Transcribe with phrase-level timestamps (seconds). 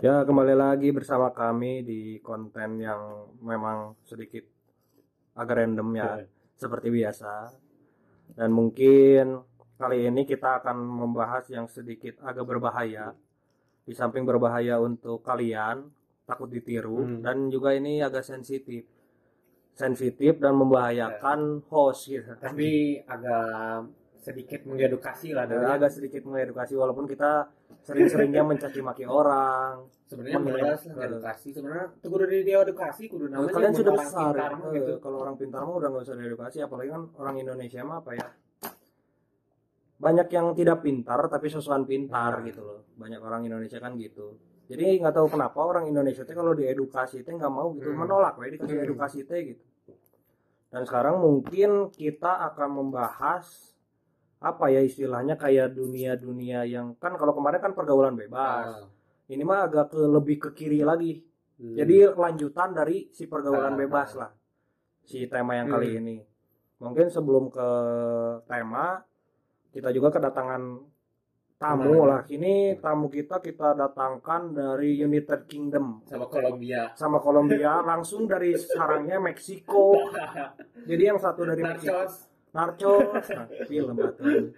[0.00, 4.40] Ya, kembali lagi bersama kami di konten yang memang sedikit
[5.36, 6.24] agak random ya,
[6.56, 7.52] seperti biasa.
[8.32, 9.44] Dan mungkin
[9.76, 13.12] kali ini kita akan membahas yang sedikit agak berbahaya.
[13.84, 15.84] Di samping berbahaya untuk kalian,
[16.24, 17.20] takut ditiru, Hmm.
[17.20, 18.88] dan juga ini agak sensitif.
[19.76, 22.36] Sensitif dan membahayakan host gitu.
[22.40, 23.84] tapi agak
[24.20, 27.48] sedikit mengedukasi lah dari agak sedikit mengedukasi walaupun kita
[27.80, 29.88] sering-seringnya mencaci maki orang.
[30.04, 34.50] sebenarnya lah edukasi sebenarnya kudu di dia edukasi kudu Nah, namanya kalian sudah besar pintar
[34.52, 37.98] eh, gitu kalau orang pintar mah udah nggak usah diedukasi apalagi kan orang Indonesia mah
[37.98, 38.26] apa ya
[39.96, 42.44] banyak yang tidak pintar tapi sosokan pintar Nah.
[42.44, 44.34] gitu loh banyak orang Indonesia kan gitu
[44.66, 48.00] jadi nggak tahu kenapa orang Indonesia teh kalau diedukasi teh nggak mau gitu Hmm.
[48.00, 48.86] menolak we dikasih Hmm.
[48.86, 49.64] edukasi teh gitu
[50.68, 53.46] dan sekarang mungkin kita akan membahas
[54.40, 58.88] apa ya istilahnya kayak dunia-dunia yang kan kalau kemarin kan pergaulan bebas Ah.
[59.28, 61.20] ini mah agak ke lebih ke kiri lagi
[61.54, 61.76] Hmm.
[61.76, 64.18] jadi lanjutan dari si pergaulan Ah, bebas ah.
[64.18, 64.30] lah.
[65.02, 65.98] Si tema yang kali Hmm.
[66.00, 66.16] ini.
[66.80, 67.68] Mungkin sebelum ke
[68.46, 69.04] tema
[69.68, 70.80] kita juga kedatangan
[71.54, 72.08] tamu Tamu.
[72.08, 72.24] lah.
[72.24, 79.20] Ini tamu kita kita datangkan dari United Kingdom sama Kolombia sama Kolombia langsung dari sarangnya
[79.20, 80.00] Meksiko.
[80.88, 82.29] Jadi yang satu dari Meksiko.
[82.50, 83.26] Narcos.
[83.30, 84.50] Nah, film atuh.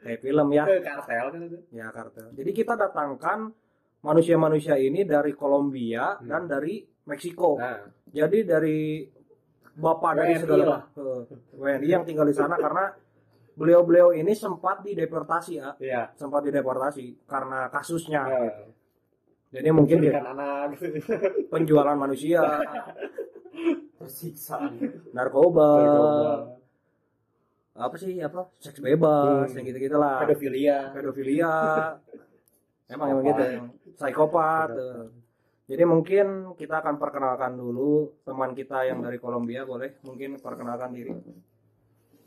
[0.00, 0.64] Kayak film ya.
[0.64, 2.26] kartel kan itu Ya kartel.
[2.32, 3.52] Jadi kita datangkan
[4.00, 6.24] manusia-manusia ini dari Kolombia Hmm.
[6.24, 7.58] dan dari Meksiko.
[7.58, 9.04] nah Jadi dari
[9.72, 10.82] bapak dari lah.
[10.88, 11.22] eh,
[11.54, 12.90] WNI yang tinggal di sana karena
[13.52, 18.22] beliau-beliau ini sempat dideportasi ya, iya sempat dideportasi karena kasusnya.
[18.24, 18.66] Nah,
[19.50, 20.78] Jadi mungkin dia anak
[21.50, 22.40] penjualan manusia,
[23.98, 24.56] tersiksa
[25.10, 26.32] narkoba, Narkoba.
[27.80, 29.56] Apa sih apa seks bebas, Hmm.
[29.56, 31.52] yang gitu-gitu lah, pedofilia pedofilia,
[32.92, 33.42] emang emang gitu,
[33.96, 34.68] psikopat.
[34.76, 35.08] eh.
[35.70, 36.26] Jadi mungkin
[36.58, 41.14] kita akan perkenalkan dulu teman kita yang dari Kolombia boleh mungkin perkenalkan diri.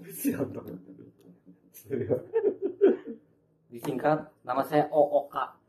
[0.03, 0.63] siapa
[3.67, 5.59] Disingkat, nama saya Ooka.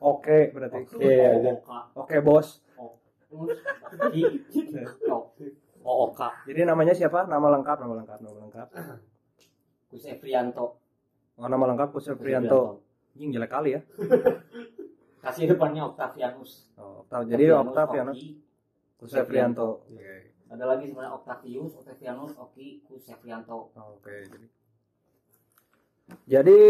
[0.00, 0.84] Oke berarti.
[1.00, 1.52] Iya, iya.
[1.60, 1.78] Ooka.
[1.96, 2.16] Oke
[5.84, 6.16] bos.
[6.16, 6.30] Ooka.
[6.48, 7.28] Jadi namanya siapa?
[7.28, 8.68] Nama lengkap, nama lengkap, nama lengkap.
[9.92, 10.80] Kus Efrianto.
[11.34, 12.80] Oh nama lengkap Kusir Prianto.
[13.14, 13.80] Anjing jelek kali ya.
[15.24, 16.70] Kasih depannya Octavianus.
[16.78, 17.26] Oh, Octav.
[17.26, 18.20] Jadi Octavianus.
[18.98, 19.84] Kusir Prianto.
[20.54, 23.74] Ada lagi sebenarnya Octavius, Octavianus, Oki, Kusefrianto.
[23.74, 24.46] Oke, jadi
[26.28, 26.60] Jadi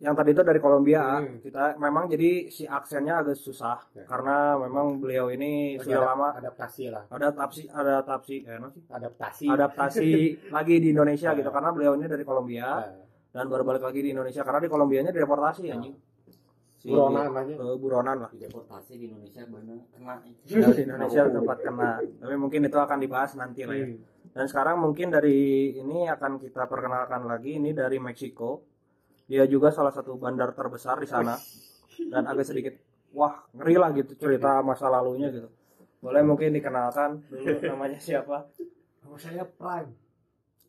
[0.00, 1.38] yang tadi itu dari Kolombia, Hmm.
[1.38, 4.08] kita memang jadi si aksennya agak susah Ya.
[4.08, 8.82] karena memang beliau ini Lagi sudah ada- lama adaptasi lah ada adaptasi adaptasi eh, sih?
[8.88, 10.10] adaptasi adaptasi
[10.56, 11.36] lagi di Indonesia Ya.
[11.36, 14.66] gitu karena beliau ini dari Kolombia Nah, dan baru balik lagi di Indonesia karena di
[14.66, 15.94] Kolombianya dideportasi anjing.
[16.74, 18.30] Si buronan aja eh, buronan lah.
[18.32, 20.14] Deportasi di Indonesia benar kena.
[20.16, 20.18] Nah,
[20.74, 21.90] di Indonesia tempat kena.
[22.00, 23.84] Tapi mungkin itu akan dibahas nanti lah ya.
[23.86, 24.00] Hmm.
[24.32, 25.38] Dan sekarang mungkin dari
[25.76, 28.69] ini akan kita perkenalkan lagi ini dari Meksiko.
[29.30, 31.38] Dia juga salah satu bandar terbesar di sana
[32.02, 32.74] dan agak sedikit
[33.10, 35.46] wah ngeri lah gitu cerita masa lalunya gitu.
[36.00, 38.50] Boleh mungkin dikenalkan dulu namanya siapa?
[39.00, 39.90] Nama saya Prime.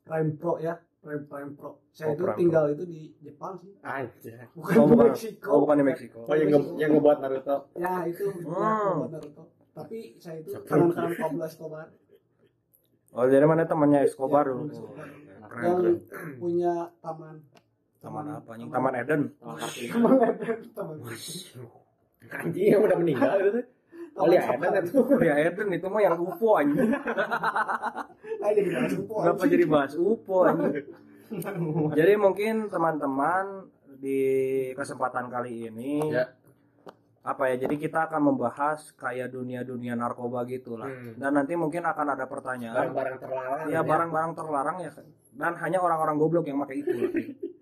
[0.04, 0.78] Prime Pro ya.
[1.02, 1.82] Prime Prime Pro.
[1.90, 3.74] Saya Oh, itu Prime tinggal itu di Jepang sih.
[3.82, 4.46] Aja.
[4.54, 5.06] Bukan Oh, di bukan.
[5.10, 5.48] Meksiko.
[5.50, 6.20] Oh, bukan di Meksiko.
[6.22, 8.46] Oh yang, nge- yang ngebuat Naruto Ya itu Hmm.
[8.46, 9.44] ya, buat Naruto.
[9.72, 11.88] Tapi saya itu kanan-kanan Pablo Escobar
[13.12, 14.64] Oh jadi mana temannya Escobar Ya, dulu?
[14.68, 15.08] Escobar.
[15.42, 15.96] Keren, yang keren.
[16.38, 17.36] punya taman.
[18.02, 18.50] Taman apa?
[18.58, 19.22] Anjing Taman Eden.
[19.38, 19.62] Taman
[20.20, 20.60] Eden.
[20.74, 20.98] Taman
[22.32, 23.62] anjing yang udah meninggal itu
[24.16, 26.90] oh Taman Eden itu Ya Eden itu mah yang UFO anjing.
[26.92, 30.86] Nah, jadi bahas UFO, Kenapa jadi bahas UFO anjing?
[31.96, 33.72] Jadi mungkin teman-teman
[34.04, 34.20] di
[34.76, 36.28] kesempatan kali ini Ya.
[37.24, 37.64] apa ya?
[37.64, 40.92] Jadi kita akan membahas kayak dunia-dunia narkoba gitu lah.
[40.92, 41.16] Hmm.
[41.16, 42.76] Dan nanti mungkin akan ada pertanyaan.
[42.76, 45.08] barang-barang terlarang Ya barang-barang terlarang ya kan.
[45.32, 47.00] Dan hanya orang-orang goblok yang pakai itu.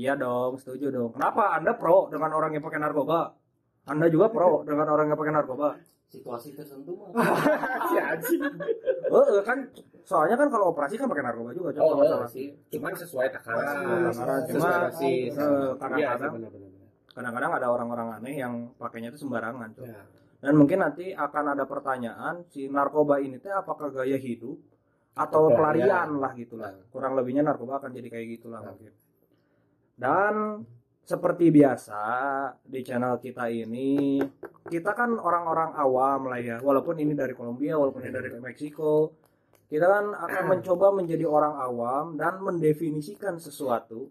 [0.00, 1.10] Iya dong, setuju dong.
[1.12, 3.36] Kenapa Anda pro dengan orang yang pakai narkoba?
[3.84, 5.68] Anda juga pro dengan orang yang pakai narkoba?
[6.08, 7.12] Situasi tertentu mah.
[7.92, 8.40] si anjing
[9.10, 9.58] Eh, kan
[10.02, 12.26] soalnya kan kalau operasi kan pakai narkoba juga oh, contoh masalah.
[12.26, 13.74] sih cuman sesuai takaran
[14.10, 16.50] Takaran, sesuai cuma, dosis eh, kadang-kadang- Iya
[17.10, 19.70] kadang-kadang ada orang-orang aneh yang pakainya itu sembarangan.
[19.82, 20.02] Ya.
[20.40, 24.56] dan mungkin nanti akan ada pertanyaan si narkoba ini teh apakah gaya hidup
[25.12, 28.94] atau Atau pelarian lah gitulah kurang lebihnya narkoba akan jadi kayak gitulah mungkin
[30.00, 30.64] dan
[31.04, 32.02] seperti biasa
[32.64, 34.22] di channel kita ini
[34.64, 36.56] kita kan orang-orang awam lah ya.
[36.62, 39.12] Walaupun ini dari Kolombia walaupun ini dari Meksiko
[39.68, 44.08] kita kan akan mencoba menjadi orang awam dan mendefinisikan sesuatu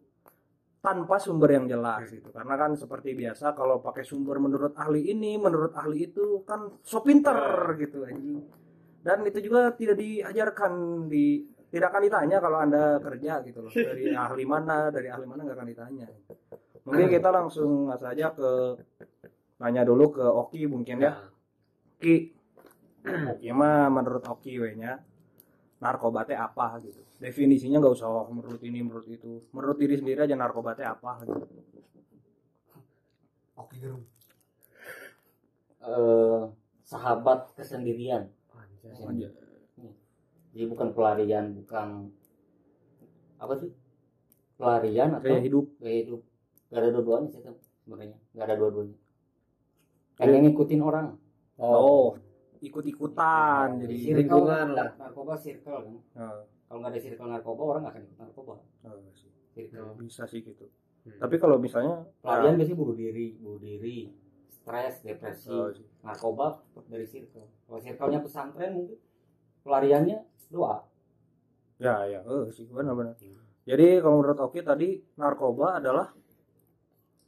[0.80, 2.30] tanpa sumber yang jelas gitu.
[2.32, 7.02] Karena kan seperti biasa kalau pakai sumber menurut ahli ini menurut ahli itu kan so
[7.02, 7.36] pinter
[7.82, 8.46] gitu anjing.
[9.00, 13.72] Dan itu juga tidak diajarkan di tidak akan ditanya kalau anda kerja gitu loh.
[13.72, 16.08] Dari ahli mana dari ahli mana nggak akan ditanya.
[16.86, 18.50] Mungkin kita langsung saja ke
[19.62, 21.14] nanya dulu ke Oki mungkin ya.
[22.02, 22.34] Ki
[23.06, 24.98] Oki mah menurut Oki we nya
[25.80, 27.06] narkoba teh apa gitu.
[27.22, 29.46] Definisinya nggak usah menurut ini menurut itu.
[29.54, 31.46] Menurut diri sendiri aja narkoba teh apa gitu.
[33.60, 34.04] Oke gerung.
[35.80, 36.44] Eh,
[36.84, 38.28] sahabat kesendirian.
[39.00, 39.49] Anjay.
[40.60, 42.12] Jadi bukan pelarian bukan
[43.40, 43.72] apa sih?
[44.60, 45.72] Pelarian atau kayak hidup.
[45.80, 46.22] Gaya hidup.
[46.68, 47.56] Gak ada dua-duanya sih Tem,
[47.88, 48.20] sebenarnya.
[48.36, 48.98] Gak ada dua-duanya.
[50.20, 51.16] Kayak ngikutin orang.
[51.56, 52.20] Oh.
[52.60, 53.88] Ikut-ikutan.
[53.88, 55.00] Jadi lingkungan lah.
[55.00, 58.56] narkoba circle kan Oh, kalau nggak ada circle narkoba orang nggak akan ikut narkoba.
[58.60, 59.32] Oh, sih.
[59.56, 59.96] circle.
[60.04, 60.68] Bisa sih gitu.
[61.00, 61.16] Hmm.
[61.16, 64.12] tapi kalau misalnya pelarian biasanya bunuh diri bunuh diri
[64.52, 65.56] stres depresi.
[65.56, 65.72] Oh,
[66.04, 66.60] narkoba
[66.92, 67.48] dari circle.
[67.48, 69.00] Kalau circle-nya pesantren mungkin
[69.62, 70.18] pelariannya
[70.48, 70.84] doa.
[71.78, 72.20] Ya ya.
[72.24, 73.16] Oh, sih benar-benar.
[73.64, 76.10] Jadi kalau menurut Oki tadi narkoba adalah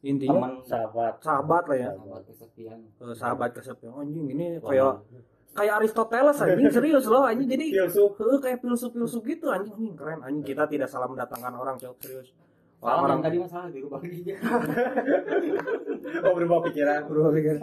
[0.01, 1.13] intinya teman Sahabat.
[1.22, 1.89] sahabat lah ya.
[1.94, 2.80] Sahabat kesepian.
[2.81, 3.92] Eh, sahabat kesepian.
[3.94, 5.06] Anjing ini kayak
[5.51, 7.45] kayak Aristoteles anjing serius loh anjing.
[7.45, 8.18] Jadi Filsuf.
[8.18, 9.72] Heeh, kayak filsuf-filsuf gitu anjing.
[9.72, 10.44] Anjing keren anjing.
[10.44, 11.95] Kita tidak salah mendatangkan orang cok.
[12.01, 12.34] Serius.
[12.81, 14.36] Yang orang tadi masalah dirubah dia
[16.25, 17.06] Oh berubah pikiran.
[17.06, 17.56] berubah pikir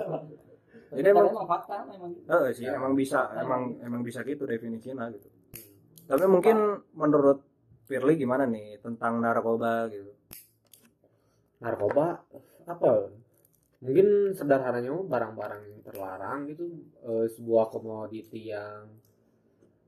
[0.92, 2.26] jadi emang- emang fakta memang gitu.
[2.28, 5.28] Eh sih emang bisa emang emang bisa gitu definisinya gitu.
[6.08, 6.56] Tapi mungkin
[6.96, 7.44] menurut
[7.88, 10.12] Firly gimana nih tentang narkoba gitu?
[11.64, 12.20] Narkoba?
[12.68, 13.08] Apa?
[13.80, 16.68] Mungkin sederhananya barang-barang terlarang gitu
[17.00, 18.92] eh, sebuah komoditi yang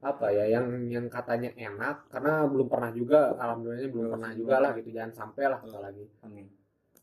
[0.00, 4.72] apa ya yang yang katanya enak karena belum pernah juga alhamdulillahnya belum pernah juga lah
[4.80, 6.08] gitu jangan sampai lah apalagi.
[6.24, 6.48] Amin.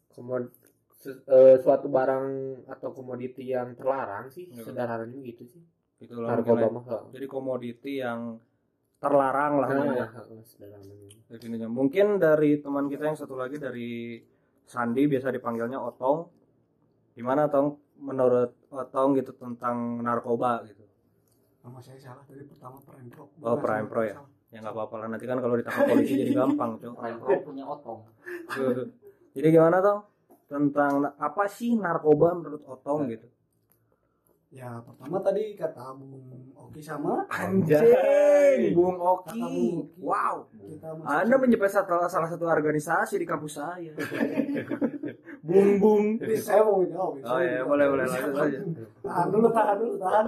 [0.10, 0.50] komod
[1.62, 2.26] suatu barang
[2.68, 4.64] atau komoditi yang terlarang sih Iya.
[4.68, 5.62] sederhananya gitu sih.
[5.98, 7.00] Gitu loh narkoba mungkin mah ya.
[7.18, 8.38] jadi komoditi yang
[8.98, 9.98] terlarang lah mungkin.
[9.98, 10.10] nah,
[11.30, 11.70] definisinya.
[11.70, 14.22] Mungkin dari teman kita yang satu lagi dari
[14.68, 16.28] Sandi biasa dipanggilnya Otong.
[17.16, 17.78] Gimana Tong?
[17.98, 20.86] Menurut Otong gitu tentang narkoba gitu.
[21.66, 23.24] Nama saya salah dari pertama Prime Pro.
[23.42, 24.18] Oh, Prime Pro ya?
[24.48, 25.08] ya nggak apa-apa lah.
[25.12, 28.00] Nanti kan kalau ditangkap polisi jadi gampang cok Orang pro punya otong.
[29.38, 30.17] Jadi gimana Tong
[30.48, 33.28] tentang apa sih narkoba menurut Otong gitu
[34.48, 39.44] Ya pertama tadi kata Bung Oki sama Anjing, Bung Kata Oki.
[39.44, 40.00] Bung Oki.
[40.00, 40.48] Wow.
[40.56, 43.92] kita Anda menyebut salah, salah satu organisasi di kampus saya.
[45.48, 46.16] Bung Bung.
[46.24, 47.20] Jadi saya mau jawab.
[47.28, 48.60] Oh ya, boleh boleh lanjut aja.
[49.04, 50.26] Tahan dulu, tahan dulu, tahan.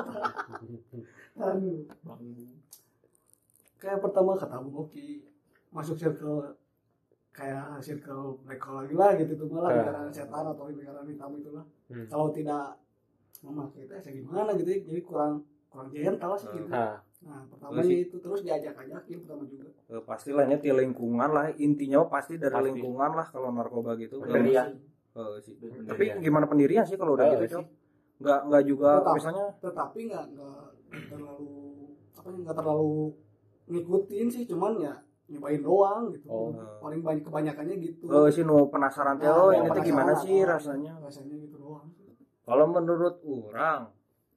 [1.39, 1.79] Tahan dulu.
[3.79, 5.23] Kayak pertama kata Bung Oki
[5.71, 6.59] masuk circle
[7.39, 11.63] kayak circle mereka lagi lah gitu tuh malah lingkaran setan atau lingkaran hitam itulah.
[11.87, 12.05] Hmm.
[12.05, 12.75] Kalau tidak
[13.39, 14.79] memakai tes ya gimana gitu ya.
[14.83, 15.33] jadi kurang
[15.65, 16.67] kurang gentle sih gitu.
[16.67, 19.67] nah Nah pertama sih- itu terus diajak ajakin pertama juga.
[19.85, 22.67] Eh, pastilah ini di lingkungan lah intinya pasti dari Pasti.
[22.69, 24.75] lingkungan lah kalau narkoba gitu Pendirian.
[25.09, 25.55] Eh, sih.
[25.55, 25.83] Pendirian.
[25.85, 27.55] tapi gimana pendirian sih kalau udah Eh, gitu sih.
[27.55, 27.65] cok
[28.19, 29.13] nggak nggak juga Tetap.
[29.13, 30.59] misalnya Tetapi nggak nggak
[31.07, 31.51] terlalu
[32.13, 32.93] apa ya, nggak terlalu
[33.67, 34.93] ngikutin sih cuman ya
[35.29, 36.25] nyobain doang gitu.
[36.27, 36.49] Oh.
[36.79, 38.03] Paling banyak kebanyakannya gitu.
[38.05, 40.93] eh sih nu penasaran teh Nah, oh ya, ini tuh penasaran, gimana sih oh, rasanya
[40.99, 41.87] Rasanya gitu doang.
[42.41, 43.81] kalau menurut orang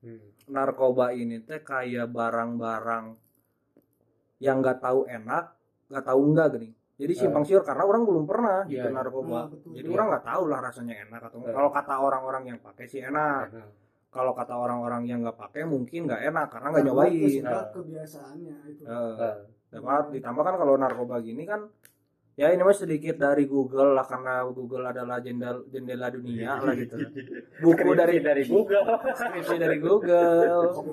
[0.01, 0.21] hmm.
[0.47, 3.17] narkoba ini teh kayak barang-barang
[4.39, 5.45] yang nggak tahu enak
[5.89, 8.95] nggak tahu enggak gini jadi simpang siur karena orang belum pernah gitu Iya, iya.
[8.95, 9.71] narkoba Nah, betul.
[9.73, 9.95] jadi Iya.
[9.97, 11.57] orang nggak tahu lah rasanya enak atau enggak Iya.
[11.57, 13.69] kalau kata orang-orang yang pakai sih enak Nah,
[14.13, 18.57] kalau kata orang-orang yang nggak pakai mungkin nggak enak karena nggak Karena nyobain Nah, kebiasaannya
[18.69, 18.83] itu.
[18.85, 19.35] nah.
[19.73, 21.65] Dapat ditambah kan kalau narkoba gini kan
[22.33, 26.97] ya ini mah sedikit dari Google lah karena Google adalah jendela jendela dunia lah gitu
[27.65, 28.85] buku dari dari Google.
[29.13, 30.73] Skripsi dari Google.
[30.73, 30.93] Kopi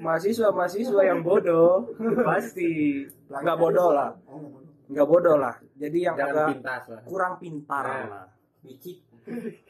[0.00, 1.92] mahasiswa mahasiswa yang bodoh.
[2.24, 3.04] Pasti.
[3.28, 4.16] Nggak bodoh lah.
[4.28, 4.56] Oh,
[4.88, 5.36] nggak bodoh.
[5.36, 5.54] lah.
[5.76, 7.00] Jadi yang jangan agak pintas lah.
[7.04, 8.04] kurang pintar Nah.
[8.08, 8.26] lah.
[8.64, 9.04] Bicik.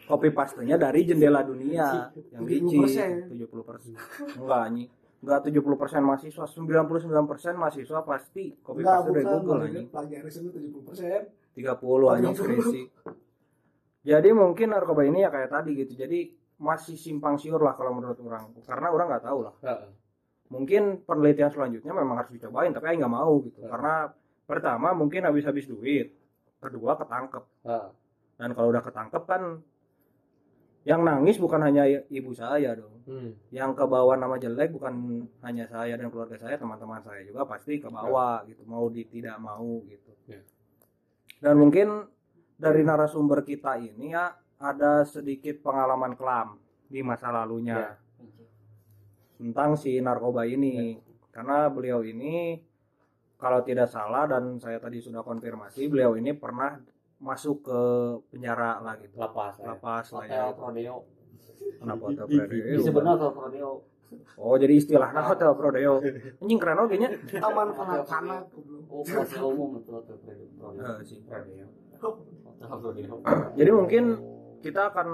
[0.07, 2.13] copy pastenya dari jendela dunia.
[2.31, 2.87] Yang 70%.
[2.87, 3.93] licin 70 persen.
[4.37, 4.89] Enggak anjing
[5.27, 9.35] enggak 70 persen mahasiswa 99 persen mahasiswa pasti copy Enggak, paste dari bukan.
[9.43, 9.87] Google anjing.
[9.91, 11.59] Plagiarisme 70%.
[11.59, 12.83] 30 anjing skripsi
[14.07, 16.31] jadi mungkin narkoba ini ya kayak tadi gitu jadi
[16.63, 18.55] masih simpang siur lah kalau menurut orang.
[18.65, 19.55] Karena orang nggak tahu lah.
[19.67, 19.91] Heeh.
[20.47, 23.67] mungkin penelitian selanjutnya memang harus dicobain tapi nggak mau gitu.
[23.67, 24.07] Karena
[24.47, 26.15] pertama mungkin habis-habis duit.
[26.63, 27.45] Kedua ketangkep.
[27.67, 27.89] Heeh.
[28.37, 29.43] dan kalau udah ketangkep kan
[30.85, 33.39] yang nangis bukan hanya ibu saya dong Hmm.
[33.55, 37.79] yang ke bawah nama jelek bukan hanya saya dan keluarga saya teman-teman saya juga pasti
[37.79, 40.11] ke bawah gitu mau di tidak mau gitu.
[40.27, 40.43] Ya.
[41.39, 42.11] dan mungkin
[42.59, 46.59] dari narasumber kita ini ya ada sedikit pengalaman kelam
[46.89, 47.95] di masa lalunya
[49.37, 50.97] tentang si narkoba ini.
[51.29, 52.57] Karena beliau ini
[53.37, 56.81] kalau tidak salah dan saya tadi sudah konfirmasi beliau ini pernah
[57.21, 57.81] masuk ke
[58.33, 59.21] penjara lah gitu.
[59.21, 59.77] Lapas ya.
[59.77, 60.49] lapas lah ya.
[60.49, 60.97] Hotel prodeo
[61.77, 63.71] kenapa hotel Prodeo disebutnya hotel prodeo
[64.39, 65.95] oh jadi istilahnya hotel Prodeo
[66.41, 68.43] anjing keren oke nya taman kanak-kanak
[68.89, 70.17] oh kelas umum itu hotel
[70.57, 71.19] prodeo sih.
[71.27, 71.67] prodeo
[73.57, 74.05] Jadi mungkin
[74.61, 75.09] kita akan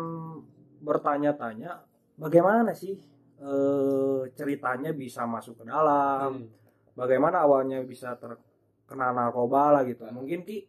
[0.83, 1.83] bertanya-tanya
[2.19, 2.95] bagaimana sih
[3.43, 6.47] eh, ceritanya bisa masuk ke dalam, Hmm.
[6.95, 10.07] bagaimana awalnya bisa terkena narkoba lah gitu.
[10.07, 10.63] Mungkin ki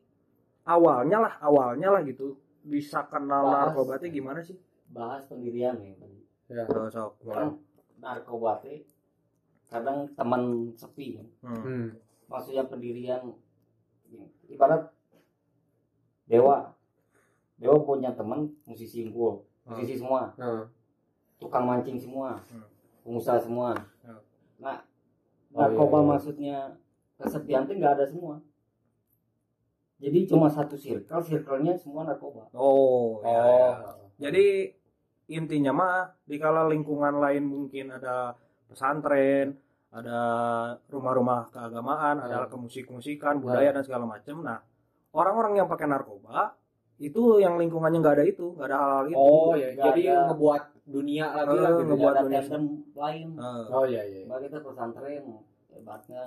[0.65, 2.37] awalnya lah, awalnya lah gitu.
[2.65, 4.57] Bisa kenal narkoba itu gimana sih?
[4.93, 5.75] Bahas pendirian
[6.45, 6.63] Ya.
[6.67, 7.11] So, sok.
[7.25, 7.57] kan
[7.97, 8.85] narkoba teh
[9.65, 11.27] kadang teman sepi kan.
[11.41, 11.57] Hmm.
[11.57, 11.85] Hmm.
[12.25, 13.33] maksudnya pendirian
[14.45, 14.93] ibarat
[16.25, 16.77] dewa
[17.55, 20.67] dewa punya teman musisi unggul musisi semua Nah,
[21.37, 22.61] tukang mancing semua Hmm.
[23.01, 24.19] pengusaha semua Hmm.
[24.59, 24.77] nah
[25.49, 26.09] Oh, narkoba iya, iya.
[26.09, 26.57] maksudnya
[27.15, 28.35] kesepian tuh nggak ada semua
[29.97, 33.71] jadi cuma satu circle circle-nya semua narkoba Oh, ya, Oh.
[34.19, 34.29] ya.
[34.29, 34.69] Jadi
[35.25, 38.35] intinya mah di kala lingkungan lain mungkin ada
[38.67, 39.55] pesantren,
[39.89, 40.19] ada
[40.87, 42.51] rumah-rumah keagamaan, ada Hmm.
[42.51, 44.41] kemusik-musikan, budaya dan segala macam.
[44.41, 44.59] Nah,
[45.11, 46.57] orang-orang yang pakai narkoba
[46.97, 49.17] itu yang lingkungannya nggak ada itu, nggak ada hal-hal itu.
[49.17, 50.33] Oh ya, jadi ada.
[50.33, 51.79] ngebuat dunia lagi Eh, lah gitu.
[51.79, 52.41] Nggak ngebuat ada dunia
[52.95, 54.21] lain Eh, Oh iya iya.
[54.25, 55.23] Mbak kita pesantren
[55.69, 56.23] hebatnya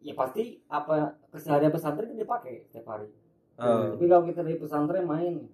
[0.00, 0.94] ya pasti apa
[1.28, 3.08] keseharian pesantren kan dipakai tiap hari
[3.58, 5.44] eh, tapi kalau kita dari pesantren main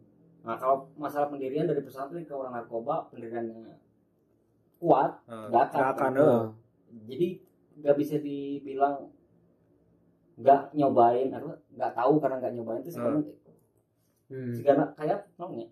[0.46, 3.74] nah kalau masalah pendirian dari pesantren ke orang narkoba pendiriannya
[4.78, 6.46] kuat nggak akan, nggak akan, Nah, eh.
[7.10, 7.28] jadi
[7.82, 9.10] nggak bisa dibilang
[10.36, 13.24] nggak nyobain atau nggak tahu karena nggak nyobain itu sekarang
[14.26, 14.50] Hmm.
[14.58, 15.70] karena kayak namanya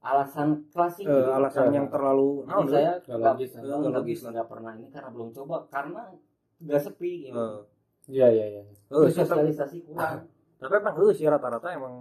[0.00, 1.28] alasan klasik gitu.
[1.28, 4.48] alasan yang terlalu Jadi naon, saya Nggak nggak logis, nggak nggak nggak logis bisa nggak
[4.48, 6.02] pernah ini karena belum coba karena
[6.60, 7.36] nggak sepi gitu.
[7.36, 7.60] eh.
[8.04, 8.62] Iya iya iya.
[8.88, 10.24] Tapi, sosialisasi kurang
[10.60, 11.94] tapi emang eh, sih rata-rata emang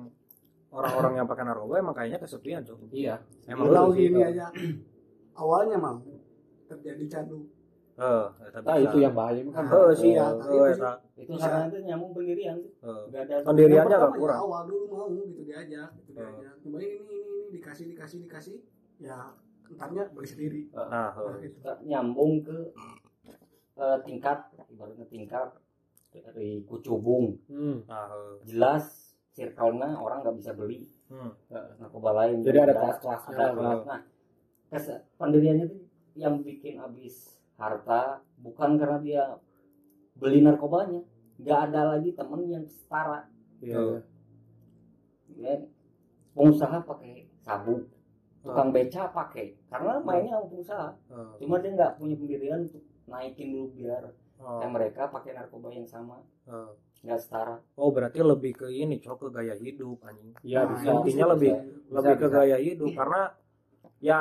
[0.74, 2.82] orang-orang yang pakai narkoba emang kayaknya kesepian cuy.
[2.92, 3.16] Iya.
[3.46, 4.46] Emang Kalau eh gini aja
[5.34, 5.98] awalnya mau
[6.66, 7.46] terjadi candu
[7.94, 9.70] Eh, tapi Nah, itu yang bahaya kan.
[9.70, 10.82] Eh, sih, Iya, eh, itu sih.
[11.22, 13.02] itu karena itu nyambung pendirian Eh.
[13.06, 14.34] nggak ada Pendiriannya Yang agak pertama kurang.
[14.34, 16.26] ya awal dulu mau gitu diajak gitu Oh.
[16.26, 18.56] diajak cobain ini ini ini dikasih dikasih dikasih
[18.98, 19.18] ya
[19.70, 21.54] entarnya beli sendiri Nah, eh.
[21.86, 22.58] nyambung ke
[23.76, 25.50] eh, tingkat ibaratnya tingkat
[26.10, 27.86] dari kucubung Hmm.
[27.86, 28.34] nah, eh.
[28.44, 29.03] jelas
[29.34, 31.30] circle-nya orang nggak bisa beli Hmm.
[31.78, 33.54] narkoba lain Jadi ada kelas-kelasnya ada lah.
[33.54, 33.82] kelas.
[33.86, 34.02] nah
[34.68, 35.78] kes- pendiriannya itu
[36.16, 37.16] yang bikin habis
[37.56, 38.02] harta
[38.38, 39.24] bukan karena dia
[40.16, 41.02] beli narkobanya
[41.36, 44.02] nggak ada lagi temen yang setara Iya.
[45.36, 45.56] Ya.
[46.32, 47.86] pengusaha pakai sabu
[48.40, 51.32] tukang beca pakai karena mainnya sama pengusaha Eh.
[51.40, 54.04] cuma dia nggak punya pendirian untuk naikin dulu biar
[54.36, 56.70] kayak mereka pakai narkoba yang sama Eh.
[57.04, 60.32] Nggak setara Oh berarti lebih ke ini cok ke gaya hidup anjing.
[60.42, 60.88] Iya Nah, bisa.
[60.90, 61.94] intinya bisa, lebih- bisa.
[61.94, 62.36] Lebih ke bisa.
[62.40, 63.22] gaya hidup karena
[64.00, 64.20] ya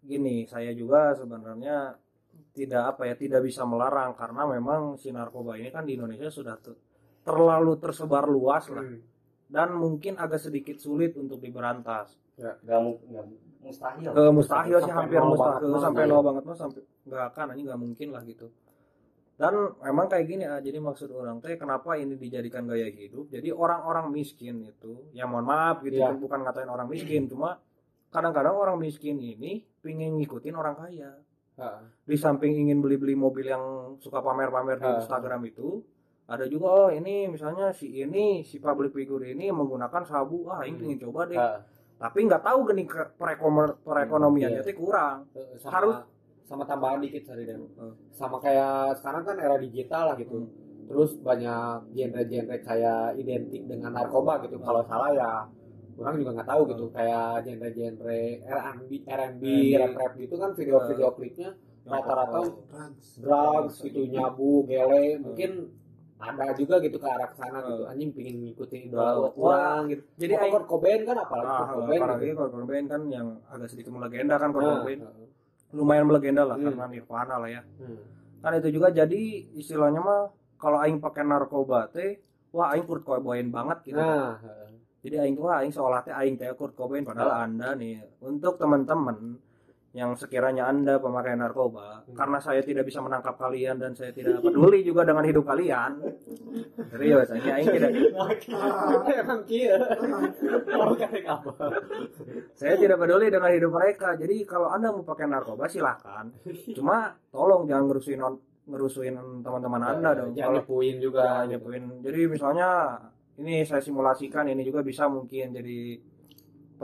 [0.00, 1.94] gini saya juga sebenarnya
[2.50, 6.54] tidak apa ya tidak bisa melarang karena memang si narkoba ini kan di Indonesia sudah
[6.56, 6.74] te-
[7.22, 9.00] terlalu tersebar luas lah Hmm.
[9.46, 12.18] dan mungkin agak sedikit sulit untuk diberantas.
[12.34, 13.24] nggak mu- nggak
[13.62, 16.10] mustahil Eh, mustahil sih hampir mustahil mah, sampai iya.
[16.10, 18.46] nol banget mah sampai nggak akan ini nggak mungkin lah gitu.
[19.34, 19.50] Dan
[19.82, 23.26] memang kayak gini ah, jadi maksud orang teh kenapa ini dijadikan gaya hidup?
[23.28, 26.14] Jadi orang-orang miskin itu, ya mohon maaf gitu Iya.
[26.14, 27.58] kan bukan ngatain orang miskin, cuma
[28.08, 31.18] kadang-kadang orang miskin ini pingin ngikutin orang kaya.
[31.54, 31.82] Ah.
[32.02, 33.62] Di samping ingin beli-beli mobil yang
[33.98, 35.02] suka pamer-pamer di.
[35.02, 35.82] Instagram itu,
[36.26, 40.94] ada juga oh ini misalnya si ini si public figure ini menggunakan sabu, ah ini
[40.94, 41.10] Hmm.
[41.10, 41.34] coba deh.
[41.34, 41.58] Ah.
[41.94, 42.86] Tapi nggak tahu gini
[43.18, 44.74] perekomer- perekonomiannya Iya.
[44.74, 45.26] kurang.
[45.58, 46.02] Sama, Harus-
[46.44, 47.64] sama tambahan dikit sorry Dan.
[47.74, 47.94] Hmm.
[48.10, 50.44] Sama kayak sekarang kan era digital lah gitu.
[50.44, 50.50] Hmm.
[50.84, 54.60] Terus banyak genre-genre kayak identik dengan narkoba gitu.
[54.60, 55.30] Kalau salah ya
[55.94, 56.84] orang juga nggak tahu gitu.
[56.90, 59.44] Kayak genre-genre R&B, R&B, R&B.
[59.74, 61.50] rap-rap gitu kan video-video klipnya
[61.84, 65.68] rata-rata drugs drugs gitu nyabu, gele, mungkin
[66.16, 67.84] ada juga gitu ke arah sana gitu.
[67.84, 69.32] Anjing pingin ngikutin idola Wah.
[69.32, 70.02] orang gitu.
[70.16, 72.36] Jadi aing- Kurt Cobain kan apalagi Ah, Kurt Cobain apalagi gitu.
[72.38, 75.00] Kurt Cobain kan yang agak sedikit melegenda kan Kurt Nah, Cobain.
[75.74, 76.70] Lumayan melegenda lah Hmm.
[76.70, 77.62] karena Nirvana lah ya.
[77.62, 77.98] hmm.
[78.38, 79.20] Kan itu juga jadi
[79.52, 80.20] istilahnya mah
[80.54, 83.98] kalau aing pakai narkoba teh wah aing Kurt Cobain banget gitu.
[83.98, 84.38] Nah,
[85.00, 87.44] Jadi aing wah aing seolah teh aing teh Kurt Cobain padahal Ah.
[87.44, 89.36] Anda nih untuk teman-teman
[89.94, 92.18] yang sekiranya anda pemakai narkoba Hmm.
[92.18, 96.02] karena saya tidak bisa menangkap kalian dan saya tidak peduli juga dengan hidup kalian.
[96.90, 97.90] Serius saya ini tidak
[99.22, 99.78] emang kia
[101.30, 101.52] apa?
[102.58, 104.18] Saya tidak peduli dengan hidup mereka.
[104.18, 106.26] Jadi kalau anda mau pakai narkoba silahkan
[106.74, 108.20] cuma tolong jangan ngerusuin
[108.64, 110.32] ngerusuin teman-teman anda dong.
[110.34, 111.82] jangan kalau nyepuin juga Jangan nyepuin.
[112.02, 112.68] Jadi misalnya
[113.38, 115.78] ini saya simulasikan ini juga bisa mungkin jadi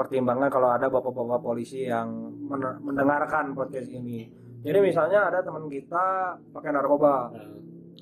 [0.00, 2.09] pertimbangan kalau ada bapak-bapak polisi yang
[2.49, 4.33] men- mendengarkan podcast ini.
[4.64, 7.49] Jadi misalnya ada teman kita pakai narkoba, Nah,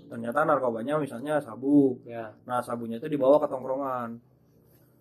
[0.07, 1.99] ternyata narkobanya misalnya sabu.
[2.07, 4.15] ya Nah sabunya itu dibawa ke tongkrongan.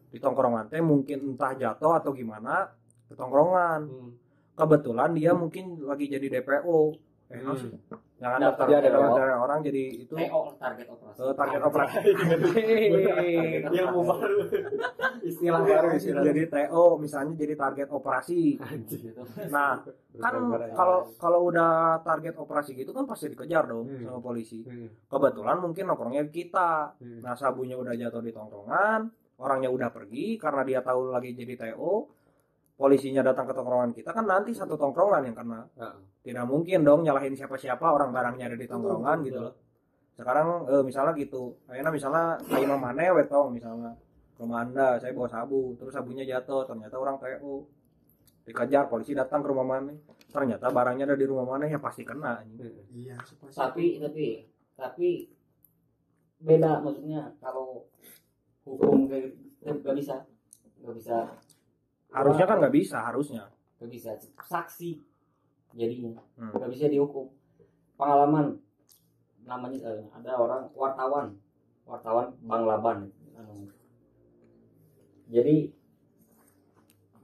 [0.09, 2.65] Di tongkrongan teh mungkin entah jatuh atau gimana
[3.05, 3.81] ke tongkrongan.
[3.85, 4.09] Hmm.
[4.57, 6.97] Kebetulan dia mungkin lagi jadi DPO.
[7.27, 7.75] Eh, Hmm.
[8.17, 9.37] Jangan Daftar dalam DPO.
[9.37, 11.97] orang jadi itu TO target operasi eh, target operasi.
[13.69, 14.37] ilmu baru
[15.29, 19.13] istilah baru istilah jadi TO misalnya jadi target operasi Anjir.
[19.47, 19.77] nah
[20.15, 20.33] kan
[20.71, 24.01] kalau kalau udah target operasi gitu kan pasti dikejar dong Hmm.
[24.03, 24.89] sama polisi Hmm.
[25.05, 27.21] kebetulan mungkin nongkrongnya kita Hmm.
[27.21, 32.09] nah sabunya udah jatuh di tongkrongan orangnya udah pergi karena dia tahu lagi jadi TO
[32.77, 35.65] polisinya datang ke tongkrongan kita kan nanti satu tongkrongan yang kena.
[35.81, 35.99] Heeh.
[36.21, 39.53] tidak mungkin dong nyalahin siapa-siapa orang barangnya ada di tongkrongan gitu loh.
[40.13, 41.57] Sekarang eh, misalnya gitu.
[41.65, 43.91] Kayaknya misalnya kayak mana wetong misalnya.
[44.37, 45.01] Ke rumah anda.
[45.01, 46.69] Saya bawa sabu terus sabunya jatuh.
[46.69, 47.65] Ternyata orang TO
[48.45, 49.93] dikejar polisi datang ke rumah mana.
[50.29, 52.45] Ternyata barangnya ada di rumah mana ya pasti kena.
[52.45, 52.61] Anjing.
[52.93, 54.25] iya supaya tapi tapi
[54.77, 55.09] tapi
[56.37, 57.89] beda maksudnya kalau
[58.61, 59.33] hukum kayak
[59.65, 60.21] nggak bisa
[60.85, 61.17] nggak bisa
[62.11, 63.43] harusnya kan nggak bisa harusnya.
[63.79, 64.09] Nggak bisa.
[64.47, 65.01] Saksi
[65.75, 66.21] jadinya.
[66.39, 66.55] Hmm.
[66.55, 67.31] nggak bisa dihukum.
[67.99, 68.59] Pengalaman.
[69.47, 71.27] Namanya eh, ada orang wartawan.
[71.87, 73.11] Wartawan Bang Laban.
[73.37, 73.69] Anu.
[75.29, 75.69] jadi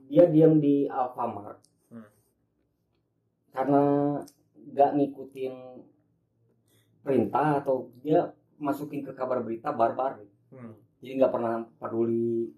[0.08, 1.58] dia diam di Alfamart.
[1.90, 2.06] Hmm.
[3.50, 3.84] karena
[4.54, 5.54] nggak ngikutin
[7.02, 8.30] perintah atau dia
[8.62, 10.22] masukin ke kabar berita barbar.
[10.54, 10.78] Hmm.
[11.02, 12.54] jadi nggak pernah peduli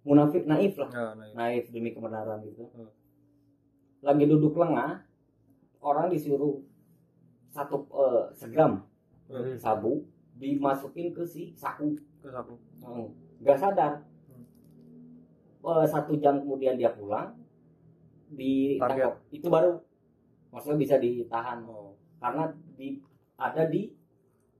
[0.00, 2.88] munafik naif lah Ya, nah, naif demi kebenaran gitu Hmm.
[4.00, 5.04] lagi duduk lengah
[5.80, 6.60] orang disuruh
[7.48, 8.84] satu eh, segram
[9.28, 9.54] Hmm.
[9.54, 10.02] sabu
[10.34, 13.08] dimasukin ke si saku terus aku Hmm.
[13.38, 13.92] nggak sadar
[15.60, 17.36] Eh, satu jam kemudian dia pulang
[18.32, 19.76] ditangkap itu baru
[20.48, 21.92] maksudnya bisa ditahan oh.
[22.16, 22.96] karena di
[23.36, 23.92] ada di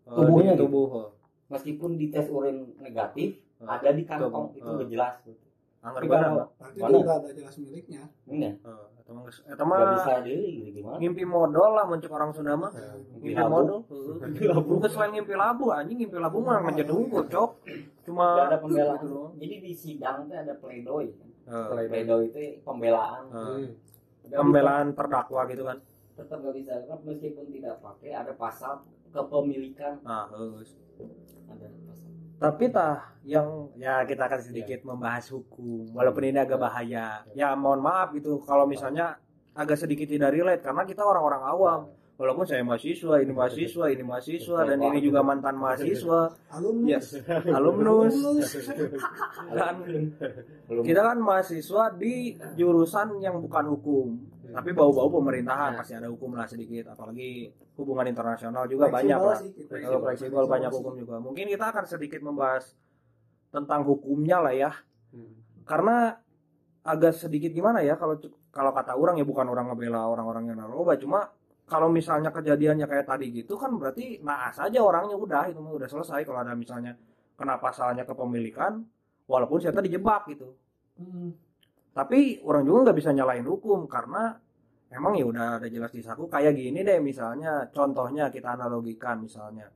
[0.02, 0.66] Eh, Tubuhnya di gitu.
[0.66, 1.08] tubuh oh.
[1.48, 3.49] meskipun di tes urin negatif Hmm.
[3.62, 4.76] Ada di kantong itu Hmm.
[4.76, 5.14] udah jelas
[5.80, 6.48] badan kalau- Pak.
[6.54, 8.02] berarti itu udah ada jelas miliknya.
[8.26, 8.52] Ini ya
[9.10, 10.96] Eh, eta mah nggak bisa deh gitu gimana?
[10.96, 12.70] ngimpi modal lah mencek orang Sunda mah.
[12.70, 13.50] Ngimpi labu.
[13.50, 13.78] modal.
[14.62, 17.50] Bukan selain ngimpi labu anjing ngimpi labu mah menjedung cok
[18.02, 18.98] cuma Nggak ada pembelaan.
[19.00, 21.08] gitu jadi di sidang itu ada pledoi
[21.42, 23.22] Eh, pledoi itu pembelaan.
[24.22, 25.78] Nggak pembelaan terdakwa gitu kan.
[26.12, 29.98] tetap nggak bisa meskipun tidak pakai ada pasal kepemilikan.
[30.02, 30.76] Nah geus.
[31.48, 32.09] ada pasal
[32.40, 37.20] tapi tah yang ya kita akan sedikit membahas hukum walaupun ini agak bahaya.
[37.36, 39.20] Ya mohon maaf gitu kalau misalnya
[39.52, 41.80] agak sedikit tidak relate karena kita orang-orang awam.
[42.20, 46.32] Walaupun saya mahasiswa ini mahasiswa ini mahasiswa dan ini juga mantan mahasiswa.
[46.52, 46.88] Alumnus.
[46.88, 47.06] Yes.
[47.48, 48.12] alumnus.
[48.12, 48.48] Alumnus.
[49.56, 49.74] Dan
[50.84, 54.06] kita kan mahasiswa di jurusan yang bukan hukum
[54.50, 56.90] tapi bau-bau pemerintahan pasti ada hukum lah sedikit.
[56.92, 59.38] Apalagi hubungan internasional juga banyak lah.
[59.68, 61.16] Kalau fleksibel banyak hukum juga.
[61.22, 62.74] Mungkin kita akan sedikit membahas
[63.50, 64.72] tentang hukumnya lah ya.
[65.10, 65.42] Hmm.
[65.66, 66.14] karena
[66.86, 68.14] agak sedikit gimana ya kalau
[68.54, 70.94] kalau kata orang ya bukan orang ngebela orang-orang yang narkoba.
[70.98, 71.26] Cuma
[71.66, 75.88] kalau misalnya kejadiannya kayak tadi gitu kan berarti naas aja orangnya udah itu mah udah
[75.90, 76.22] selesai.
[76.22, 76.94] Kalau ada misalnya
[77.34, 78.86] kena pasalnya kepemilikan
[79.26, 80.54] walaupun saya tadi dijebak gitu.
[80.98, 81.34] Hmm.
[81.90, 84.34] Tapi orang juga nggak bisa nyalain hukum karena
[84.88, 89.66] emang ya udah ada jelas di saku kayak gini deh misalnya contohnya kita analogikan misalnya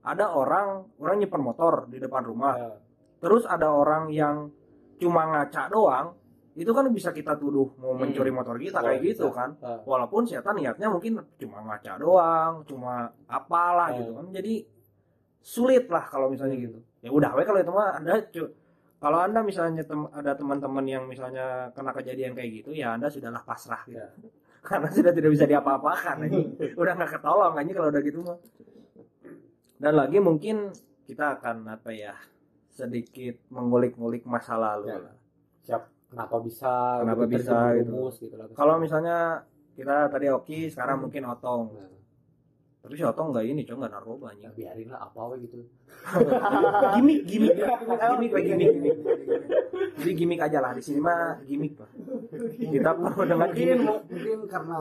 [0.00, 2.70] ada orang orang nyimpen motor di depan rumah Ya.
[3.18, 4.50] terus ada orang yang
[4.96, 6.14] cuma ngaca doang
[6.54, 8.02] itu kan bisa kita tuduh mau Hmm.
[8.02, 9.34] mencuri motor kita Oh, kayak gitu bisa.
[9.36, 9.78] kan Ah.
[9.80, 12.94] walaupun siapa niatnya mungkin cuma ngaca doang cuma
[13.24, 13.98] apalah Hmm.
[14.00, 14.54] gitu kan jadi
[15.40, 16.64] sulit lah kalau misalnya Hmm.
[16.64, 18.50] gitu ya udah we kalau itu mah anda cu-
[18.98, 23.42] kalau anda misalnya tem- ada teman-teman yang misalnya kena kejadian kayak gitu ya anda sudahlah
[23.46, 23.98] pasrah gitu.
[23.98, 24.10] Ya.
[24.68, 26.16] karena sudah tidak bisa diapa-apakan.
[26.82, 28.38] Udah nggak ketolong aja kalau udah gitu mah.
[29.78, 30.74] Dan lagi mungkin
[31.06, 32.12] kita akan apa ya
[32.68, 34.98] sedikit mengulik-ngulik masa lalu Ya.
[35.02, 35.14] lah.
[36.08, 38.08] kenapa bisa Kenapa gitu, bisa, gitu.
[38.08, 39.44] gitu kalau misalnya
[39.76, 41.68] kita tadi Oki sekarang mungkin Otong.
[41.76, 41.97] Nah,
[42.78, 45.56] tapi si Otong nggak ini cowok nggak narkoba ya anjing biarin lah apa we gitu
[46.94, 48.96] gimik gimik gimik Pak, gimik gimik
[49.98, 51.90] jadi gimik aja lah di sini mah gimik pak.
[52.54, 54.76] Kita perlu dengan mungkin gimik mungkin karena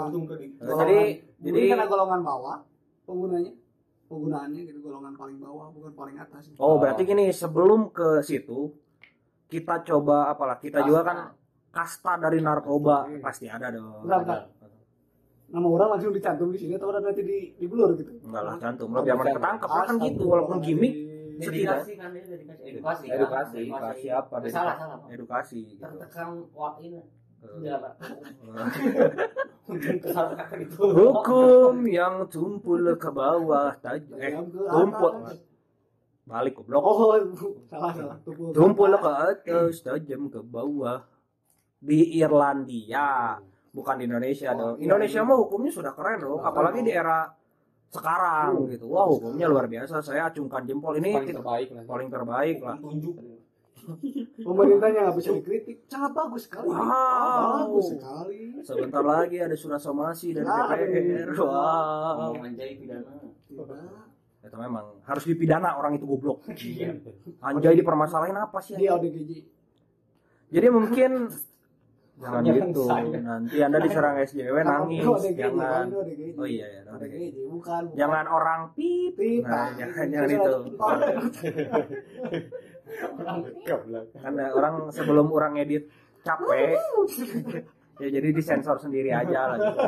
[0.78, 0.98] jadi
[1.42, 2.58] jadi karena golongan bawah
[3.10, 3.54] penggunanya.
[4.08, 6.54] Penggunaannya gitu golongan paling bawah bukan paling atas.
[6.62, 8.72] Oh berarti gini sebelum ke situ
[9.50, 11.18] kita coba apalah kita juga kan
[11.74, 12.16] kasta.
[12.22, 13.10] dari narkoba.
[13.10, 13.20] Hmm.
[13.20, 14.06] pasti ada dong.
[14.06, 14.54] Bentar.
[15.48, 18.12] Nama orang langsung dicantum di sini atau ada nanti di di blur gitu?
[18.28, 18.92] Enggak lah cantum.
[18.92, 20.24] Lo biar ketangkep lah kan gitu.
[20.28, 20.58] walaupun
[21.38, 23.06] dedikasi kan dia dedikasi edukasi.
[23.06, 23.16] Kan?
[23.16, 23.58] Edukasi.
[23.62, 24.06] edukasi.
[24.10, 24.36] apa?
[24.44, 25.08] Eh, salah salah Pak.
[25.14, 25.60] edukasi.
[25.64, 25.82] Gitu.
[25.82, 27.00] tertekan wah ini.
[27.38, 27.94] Eh, jalan
[30.02, 30.82] kesalahan itu.
[30.82, 35.14] Hukum yang tumpul ke bawah taj- eh tumpul.
[36.28, 36.84] Balik goblok.
[36.84, 37.16] Oh
[37.72, 38.18] salah salah.
[38.26, 38.52] Tumpul.
[38.52, 41.06] Tumpul ke atas tajam ke bawah.
[41.78, 43.38] Di Irlandia
[43.78, 44.76] bukan di Indonesia Oh, dong.
[44.76, 45.30] iya, Indonesia iya.
[45.30, 46.42] mah hukumnya sudah keren loh.
[46.42, 47.30] Apalagi di era
[47.88, 48.90] sekarang gitu.
[48.90, 50.02] Wah hukumnya luar biasa.
[50.02, 50.98] Saya acungkan jempol.
[50.98, 51.84] Ini paling kita- terbaik lah.
[51.86, 52.78] Paling terbaik lah.
[52.82, 53.16] Tunjuk
[54.44, 55.88] pemerintahnya nggak bisa dikritik.
[55.88, 56.68] Sangat bagus sekali.
[56.68, 57.72] Wow.
[57.72, 58.40] bagus sekali.
[58.60, 61.40] Sebentar lagi ada surat somasi dari DPR iya.
[61.40, 62.36] wow.
[62.36, 63.14] Menjadi pidana.
[63.48, 64.06] Tidak.
[64.38, 66.40] itu memang harus dipidana orang itu goblok.
[66.48, 66.96] Iya.
[67.44, 69.32] anjay dipermasalahin apa sih di ODGJ
[70.48, 71.28] jadi mungkin
[72.18, 72.84] jangan Jangan gitu.
[72.90, 73.20] saya.
[73.22, 75.06] nanti anda diserang SJW nangis
[75.38, 75.86] jangan.
[76.34, 77.14] oh iya ya bukan
[77.54, 77.84] bukan.
[77.94, 79.18] jangan orang pip.
[79.46, 80.54] Nah, nah, jangan, itu.
[82.98, 83.76] jangan itu.
[84.18, 85.86] Karena orang sebelum orang ngedit
[86.26, 86.78] capek.
[87.98, 89.82] Ya jadi disensor sendiri aja lah gitu.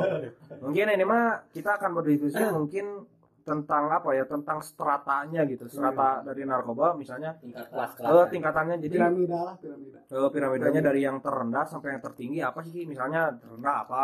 [0.66, 3.06] mungkin ini mah kita akan berdiskusi mungkin
[3.44, 8.76] tentang apa ya tentang stratanya gitu strata dari narkoba misalnya tingkat kelas ke kelas tingkatannya
[8.82, 10.00] jadi piramida lah piramida.
[10.06, 14.04] Eh, piramidanya dari yang terendah sampai yang tertinggi apa sih misalnya terendah apa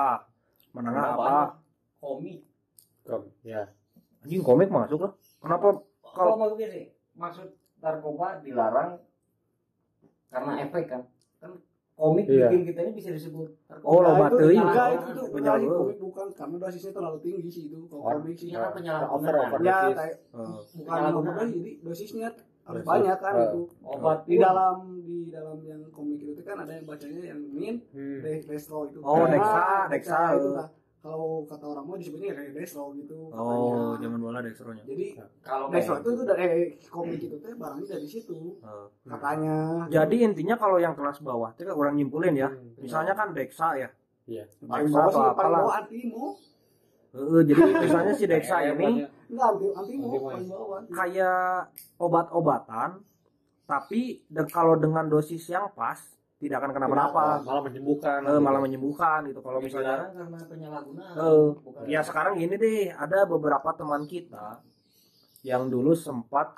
[0.76, 1.16] menengah apa?
[1.16, 1.50] banyak.
[2.04, 2.40] komik
[3.46, 3.64] ya.
[4.26, 5.68] Anjing komik masuk lah kenapa
[6.02, 7.48] kalau mau sih maksud
[7.80, 9.00] narkoba dilarang
[10.34, 11.02] karena efek kan
[11.96, 12.48] komik Iya.
[12.48, 13.48] bikin kita ini bisa disebut.
[13.82, 14.60] Oh, loba itu, teuing.
[14.62, 18.36] enggak, itu itu penyalahgunaan komik bukan karena dosisnya terlalu tinggi sih itu kalau Or- komik
[18.36, 18.48] sih.
[18.52, 18.68] Iya.
[18.68, 22.28] Kan over over ya kayak Eh, bukan jadi dosisnya
[22.62, 23.44] harus banyak kan Eh.
[23.48, 23.62] itu.
[23.82, 28.20] Obat di dalam di dalam yang komik itu kan ada yang bacanya yang min Hmm.
[28.20, 29.00] de destro itu.
[29.00, 30.20] Oh, Dexa, Dexa.
[30.36, 30.68] itu lah
[31.06, 34.02] kalau kata orang mau disebutnya kayak destro gitu oh katanya.
[34.02, 35.06] zaman bola dextronya jadi
[35.40, 39.56] kalau destro kayak itu tuh dari eh, komik itu teh barangnya dari situ Eh, katanya.
[39.88, 42.50] Jadi intinya kalau yang kelas bawah itu kan orang nyimpulin ya.
[42.50, 42.74] Hmm.
[42.76, 43.90] misalnya kan Dexa ya.
[44.26, 44.50] Iya.
[44.60, 45.60] paling bawah atau paling apalah.
[45.62, 46.26] bawah antimo.
[47.14, 50.80] Eh, jadi misalnya si Dexa ini enggak anti antimo Antimo, paling bawah.
[50.90, 52.90] kayak obat-obatan
[53.64, 55.98] tapi de- kalau dengan dosis yang pas
[56.46, 59.40] tidak akan kenapa-napa malah menyembuhkan Eh, malah menyembuhkan gitu.
[59.40, 61.84] Kalau misalnya dilarang karena penyalahgunaan Eh, bukan.
[61.86, 62.94] ya sekarang gini deh.
[62.94, 64.62] Ada beberapa teman kita
[65.42, 66.54] yang dulu sempat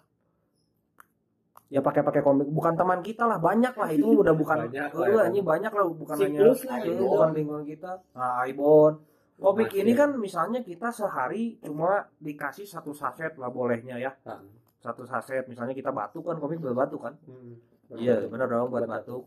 [1.68, 2.48] ya pakai-pakai komik.
[2.48, 3.90] Bukan teman kita lah banyak lah.
[3.90, 5.30] Itu udah bukan Banyak Eh, lah ya.
[5.30, 7.04] ini banyak lah bukan hanya Siklus lah eh, itu.
[7.06, 7.92] bukan lingkungan kita.
[8.14, 8.94] Nah Aibon.
[9.38, 14.12] Komik ini kan misalnya kita sehari cuma dikasih satu saset lah bolehnya ya.
[14.26, 14.42] Nah.
[14.78, 15.44] satu saset.
[15.46, 17.14] Misalnya kita batuk kan komik buat batuk kan?
[17.24, 17.58] Hmm.
[17.96, 19.24] iya benar dong Buat batuk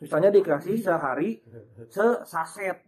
[0.00, 1.44] misalnya dikasih sehari
[1.88, 2.78] sesaset.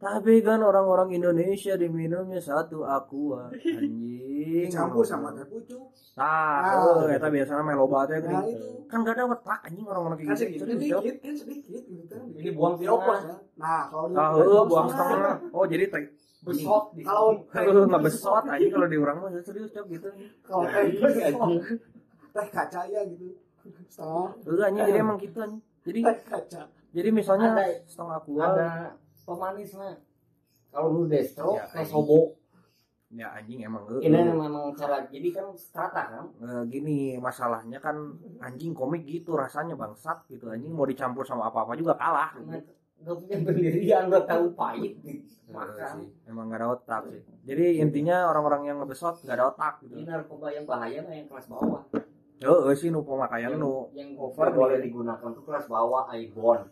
[0.00, 4.72] Tapi kan orang-orang Indonesia diminumnya satu aqua anjing.
[4.72, 5.92] Campur sama teh pucuk.
[6.16, 6.80] Nah Ah.
[6.80, 8.88] oh, eta biasanya melobatnya nah itu.
[8.88, 10.64] Kan gak ada otak anjing orang-orang kan kayak gitu.
[10.64, 12.24] sedikit kan sedikit gitu kan.
[12.32, 13.20] Ini buang setengah.
[13.20, 13.36] ya.
[13.60, 15.34] Nah kalau di- ah heueuh, buang setengah.
[15.52, 16.04] Oh jadi teh.
[16.40, 20.08] besot kalau nggak besot anjing kalau di orang mah serius cok gitu.
[20.40, 20.82] Kalau teh
[21.20, 21.60] Anjing.
[22.32, 23.28] teh kaca ya gitu.
[23.92, 24.28] Setengah.
[24.40, 26.62] Heueuh, anjing jadi emang gitu anjing jadi kaca
[26.96, 28.70] jadi misalnya Ada- setengah aqua ada
[29.28, 30.00] pemanisnya.
[30.72, 32.40] Kalau lu destro Ya, kayak sobo.
[33.12, 35.04] Ya anjing emang ini memang cara.
[35.06, 36.24] Jadi kan strata kan?
[36.40, 40.48] Eh, gini masalahnya kan anjing komik gitu rasanya bangsat gitu.
[40.48, 42.32] Anjing mau dicampur sama apa apa juga kalah.
[42.32, 42.64] Karena
[42.96, 44.96] nggak punya pendirian nggak tahu pahit
[45.52, 45.96] makan.
[46.24, 47.22] Emang gak ada otak sih.
[47.44, 51.46] Jadi intinya orang-orang yang ngebesot gak ada otak ini gitu narkoba yang bahaya yang kelas
[51.46, 51.84] bawah
[52.44, 56.68] oh sih nu pemakaian nu yang over boleh digunakan tuh kelas bawah Aibon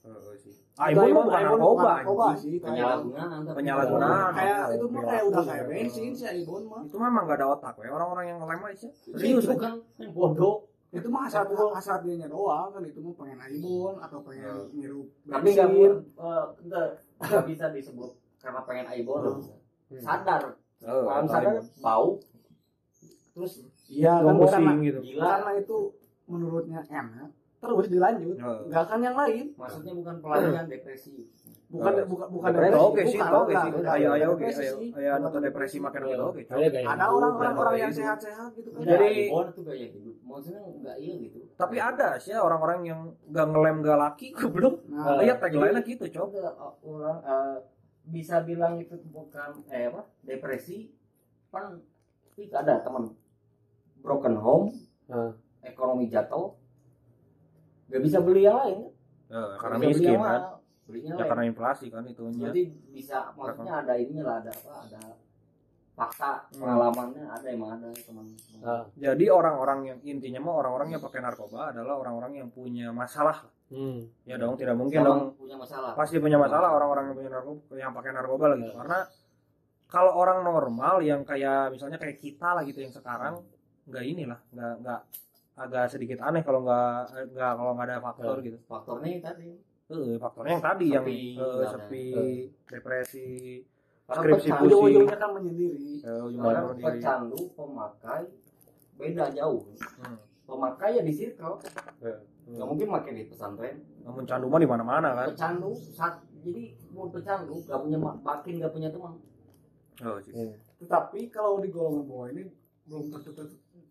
[0.00, 0.54] Heeh sih.
[0.80, 2.40] Aibon mah bukan narkoba anjing.
[2.40, 4.30] sih kayak penyalahgunaan Penyalahgunaan.
[4.32, 6.80] kayak itu mah kayak udah kayak bensin si Aibon mah.
[6.88, 8.88] Itu memang gak ada otak ya orang-orang yang ngelem aja.
[8.96, 10.64] Serius kan yang bodoh.
[10.88, 11.44] Itu mah asal
[11.76, 12.80] asal dia doang kan.
[12.80, 16.44] Itu mah pengen Aibon atau pengen ngirup tapi nggak bensin eh,
[17.20, 19.36] nggak bisa disebut karena pengen Oh.
[19.90, 20.00] Hmm.
[20.00, 20.42] sadar.
[20.80, 22.08] Oh, kalau misalkan bau.
[23.36, 25.76] Terus iya kan karena, gitu gila karena itu
[26.24, 27.28] menurutnya enak
[27.60, 28.64] terus dilanjut Oh.
[28.64, 31.28] nggak akan yang lain maksudnya bukan pelarian depresi
[31.68, 32.06] bukan Oh.
[32.08, 33.70] bukan bukan Depresi, Oh, Oke sih, oke sih.
[33.86, 34.74] Ayo ayo oke, ayo.
[34.90, 36.42] Ayo atau depresi makan gitu oke.
[36.42, 40.14] Gaya ada hidup, orang-orang gaya orang yang sehat-sehat gitu kan Jadi- Ibon itu gaya hidup
[40.20, 44.74] maksudnya nggak iya gitu Tapi ada sih orang-orang yang gak ngelem gak laki goblok.
[44.88, 46.26] nah, Lihat tagline-nya gitu, Cok.
[46.26, 46.42] coba
[46.80, 47.56] orang eh,
[48.02, 50.90] bisa bilang itu bukan eh apa depresi
[51.48, 51.78] kan
[52.24, 53.14] tapi ada teman
[54.00, 54.66] broken home
[55.06, 55.32] Ah.
[55.62, 56.54] ekonomi jatuh
[57.86, 58.78] nggak bisa beli yang lain?
[59.26, 60.42] Eh, karena bisa miskin kan.
[60.84, 61.28] belinya Ya lain.
[61.28, 62.46] karena inflasi kan itunya.
[62.48, 65.00] jadi bisa maksudnya ada ininya lah ada apa ada
[65.92, 66.58] fakta Hmm.
[66.58, 68.26] pengalamannya ada emang ada teman
[68.60, 68.82] Ah.
[68.94, 73.46] Jadi orang-orang yang intinya mah orang-orang yang pakai narkoba adalah orang-orang yang punya masalah.
[73.68, 74.02] Hmm.
[74.24, 75.38] Ya dong, tidak mungkin Emang dong.
[75.38, 78.72] punya masalah Pasti punya masalah orang-orang yang punya narkoba yang pakai narkoba lah gitu.
[78.72, 78.98] Karena
[79.86, 83.42] kalau orang normal yang kayak misalnya kayak kita lah gitu yang sekarang
[83.90, 85.00] nggak inilah, nggak nggak
[85.56, 86.92] agak sedikit aneh kalau nggak
[87.28, 88.58] nggak kalau nggak ada faktor gitu.
[88.64, 89.50] faktornya tadi
[89.90, 91.70] Eh, faktornya yang tadi yang Sepi, eh, nggak ada.
[91.74, 92.04] sepi,
[92.64, 93.30] depresi,
[94.06, 96.84] Karena skripsi pecandu- pusing, ujung-ujungnya kan menyendiri eh, karena diri.
[96.84, 98.22] pecandu pemakai
[98.96, 99.62] beda jauh
[99.98, 100.18] Hmm.
[100.44, 101.54] pemakai ya di circle
[102.46, 105.26] nggak mungkin pakai di pesantren Namun candu mah di mana-mana kan.
[105.28, 109.14] pecandu saat jadi mau pecandu nggak punya ma- makin nggak punya teman
[110.00, 110.16] Oh.
[110.16, 110.54] Hmm.
[110.78, 112.48] tetapi kalau di golongan bawah ini
[112.84, 113.30] belum tentu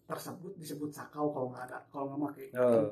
[0.10, 2.46] tersebut disebut sakau kalau nggak ada kalau nggak pakai.
[2.50, 2.86] Eh,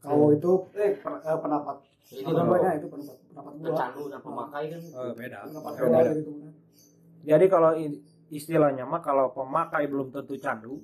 [0.00, 1.76] kalau itu eh per- eh, pendapat.
[2.08, 3.66] Itu banyak itu pendapat pendapat gua.
[3.68, 4.80] Pecandu dan pemakai kan.
[4.80, 5.38] Eh, beda.
[5.44, 5.86] pendapat Beda.
[5.86, 6.52] gua gitu kan.
[7.22, 7.70] Jadi kalau
[8.28, 10.80] istilahnya mah kalau pemakai belum tentu candu,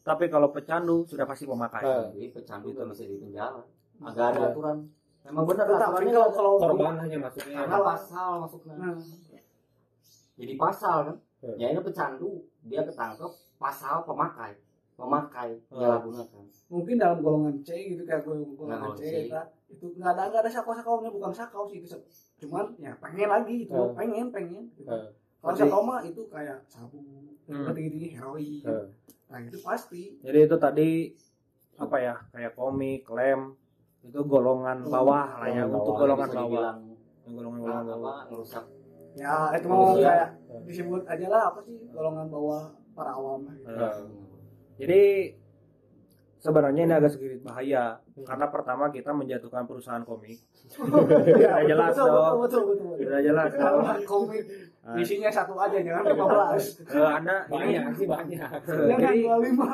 [0.00, 1.82] tapi kalau pecandu sudah pasti pemakai.
[1.82, 2.04] Eh.
[2.14, 3.62] jadi pecandu nggak bisa di penjara.
[4.00, 4.78] Agak ada aturan.
[5.20, 7.56] Memang benar aturannya kalau kalau Korban hanya masuknya.
[7.60, 8.96] karena pasal masuknya nah,
[10.34, 11.56] jadi pasal kan Hmm.
[11.56, 12.28] ya ini pecandu
[12.62, 14.60] dia ketangkep pasal pemakai
[15.00, 15.72] pemakai Hmm.
[15.72, 19.14] menyalahgunakan mungkin dalam golongan C gitu kayak gue golongan Nah, C, C.
[19.24, 21.88] kita, itu nggak ada nggak ada sakau sakaunya bukan sakau sih itu
[22.38, 23.92] cuman ya pengen lagi itu Hmm.
[23.92, 24.86] pengen pengen gitu.
[24.86, 25.08] Eh.
[25.38, 27.00] kalau sakau mah itu kayak sabu
[27.42, 27.64] Hmm.
[27.64, 28.86] seperti ini heroin Eh.
[29.26, 30.90] nah itu pasti Jadi itu tadi
[31.74, 33.56] apa ya kayak komik, lem
[34.00, 36.00] itu golongan bawah lah ya Golongan untuk bawah.
[36.02, 36.72] golongan bawah.
[37.26, 38.16] Golongan golongan bawah.
[38.26, 38.64] ngerusak
[39.12, 40.06] ya itu Oh, iya.
[40.06, 40.28] kayak
[40.62, 43.74] disebut aja lah apa sih golongan bawah para awam gitu.
[44.80, 45.36] Jadi
[46.40, 50.40] sebenarnya ini agak sedikit bahaya karena pertama kita menjatuhkan perusahaan komik.
[50.66, 52.36] Sudah jelas betul, dong.
[52.40, 52.96] betul, betul, betul, betul.
[53.00, 53.60] Sudah jelas dong.
[53.60, 54.44] Kalau komik
[54.80, 54.96] Ah.
[54.96, 58.48] isinya satu aja jangan 15 Eh, Anda ini Banyak sih banyak.
[58.64, 59.68] Eh, jangan jadi 25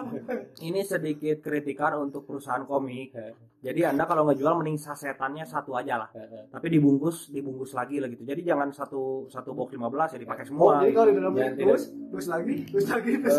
[0.61, 3.15] ini sedikit kritikan untuk perusahaan komik.
[3.15, 3.31] Eh.
[3.63, 6.11] Jadi Anda kalau ngejual mending sasetannya satu aja lah.
[6.11, 6.45] Eh, eh.
[6.51, 8.27] Tapi dibungkus dibungkus lagi lah gitu.
[8.27, 10.83] Jadi jangan satu satu box 15 ya dipakai oh semua.
[10.83, 11.23] jadi kalau di gitu.
[11.31, 13.31] Jangan terus terus lagi terus lagi Eh,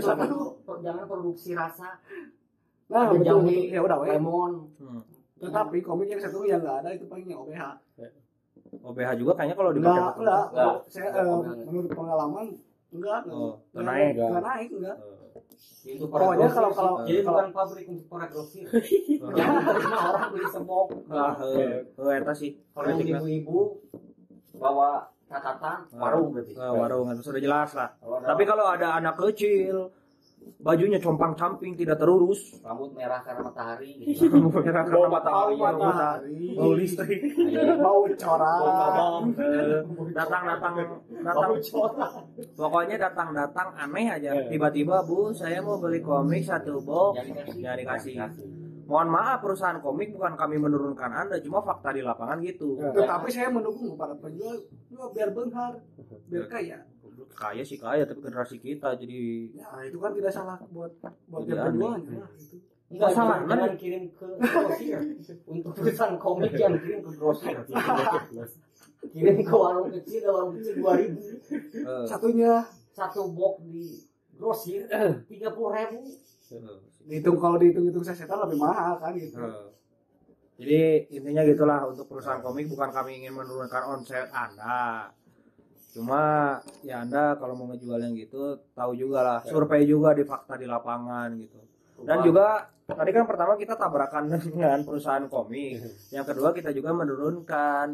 [0.00, 2.00] satu- lagi jangan produksi rasa
[2.90, 3.70] nah ada betul, betul.
[3.70, 5.00] ya udah lemon Hmm.
[5.38, 7.62] tetapi komik yang satu yang nggak ada itu palingnya OBH
[8.82, 10.74] OBH juga kayaknya kalau dipakai enggak enggak Enggak.
[10.86, 11.56] saya Enggak, eh, enggak.
[11.64, 12.46] menurut pengalaman
[12.90, 14.12] enggak Oh, enggak naik.
[14.18, 14.98] enggak naik enggak
[15.80, 18.30] Eh, itu Pokoknya kalau- kalau- jadi kalau- bukan pabrik untuk orang
[20.30, 22.50] beli semok Ah, eh, eh, eta sih.
[22.70, 23.58] kalau ibu-ibu
[24.54, 24.90] bawa
[25.24, 27.88] catatan warung berarti Eh, warung itu sudah jelas lah.
[28.00, 29.88] Tapi kalau ada anak kecil
[30.60, 32.60] bajunya compang camping tidak terurus.
[32.60, 34.28] Rambut merah karena matahari gitu.
[34.64, 35.80] karena bau matahari matahari.
[35.80, 36.40] matahari.
[36.56, 37.20] Bau listrik.
[37.84, 39.22] Bau corak.
[40.12, 40.74] Datang datang
[41.24, 41.50] datang.
[42.54, 44.30] Pokoknya datang datang aneh aja.
[44.36, 44.52] Eh.
[44.52, 47.24] tiba-tiba bu saya mau beli komik satu box.
[47.56, 48.14] Jangan dikasih.
[48.90, 52.74] Mohon maaf perusahaan komik bukan kami menurunkan anda cuma fakta di lapangan gitu.
[52.74, 52.90] Eh.
[52.90, 55.78] tetapi saya mendukung para penjual jual biar benghar
[56.26, 56.78] biar kaya
[57.32, 59.20] kaya sih kaya tapi generasi kita jadi
[59.54, 61.66] ya itu kan tidak salah buat buat yang aneh.
[61.72, 62.56] penjualnya lah gitu.
[62.90, 63.46] Enggak, mana?
[63.46, 64.98] jangan kirim ke grosir.
[65.46, 67.54] Untuk perusahaan komik yang kirim ke grosir.
[69.14, 71.14] kirim ke warung kecil, warung kecil 2000.
[71.86, 75.98] eh, satunya Satu box di grosir 30 ribu.
[76.50, 79.70] eh, dihitung kalau dihitung-hitung sasetan lebih mahal kan gitu eh.
[80.60, 80.80] jadi
[81.14, 85.08] intinya gitulah untuk perusahaan komik bukan kami ingin menurunkan omset anda
[85.90, 86.22] cuma
[86.80, 90.64] ya anda kalau mau ngejual yang gitu tahu juga lah survei juga di fakta di
[90.64, 91.58] lapangan gitu.
[92.00, 97.88] Dan juga tadi kan pertama kita tabrakan dengan perusahaan komik yang kedua kita juga menurunkan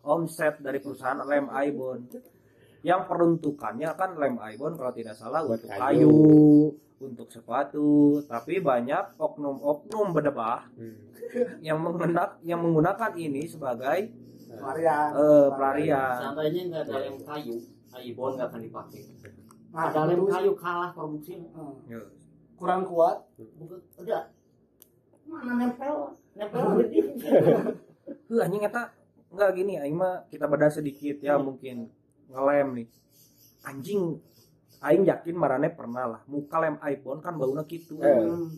[0.00, 2.04] omset dari perusahaan lem Aibon.
[2.78, 5.82] Yang peruntukannya kan lem Aibon kalau tidak salah Buat untuk kayu.
[5.82, 6.18] kayu
[6.98, 7.90] untuk sepatu
[8.26, 10.94] tapi banyak oknum-oknum berdebah Hmm.
[11.66, 14.10] yang menggunakan yang menggunakan ini sebagai
[14.50, 17.54] pelarian eh, pelarian Seandainya nggak ada lem kayu,
[17.90, 19.00] Aibon nggak akan dipakai.
[19.68, 21.48] nah, Ada lem kayu kalah produksinya.
[21.50, 22.00] eh, Ya.
[22.54, 24.22] kurang kuat Bukan, udah
[25.24, 25.94] mana nempel
[26.34, 26.98] nempel di
[28.26, 28.90] Heuh anjing eta
[29.28, 31.92] enggak gini aing mah kita beda sedikit ya mungkin
[32.26, 32.86] ngelem nih.
[33.62, 34.16] Anjing
[34.80, 38.00] aing yakin marane pernah lah muka lem iPhone kan baunya gitu.
[38.00, 38.08] Eh.
[38.18, 38.48] Hmm.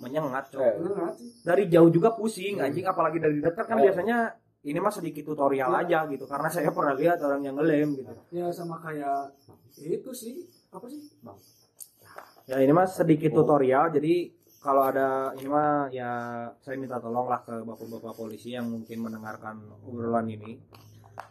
[0.00, 0.58] Menyengat cok.
[0.58, 0.74] Eh.
[0.80, 1.12] Nggak?
[1.44, 3.84] Dari jauh juga pusing anjing apalagi dari dekat kan Eh.
[3.84, 4.18] biasanya
[4.64, 8.12] ini mah sedikit tutorial aja gitu karena saya pernah lihat orang yang ngelem gitu.
[8.32, 9.36] Ya sama kayak
[9.76, 11.04] itu sih apa sih?
[12.48, 14.32] Ya ini mah sedikit tutorial jadi
[14.64, 16.10] kalau ada ini mah ya
[16.64, 20.56] saya minta tolong lah ke bapak-bapak polisi yang mungkin mendengarkan obrolan ini.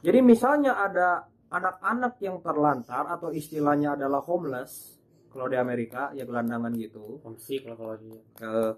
[0.05, 5.01] Jadi misalnya ada anak-anak yang terlantar atau istilahnya adalah homeless
[5.33, 7.17] kalau di Amerika ya gelandangan gitu.
[7.25, 8.21] Homesick lah kalau dia.
[8.45, 8.71] Eh,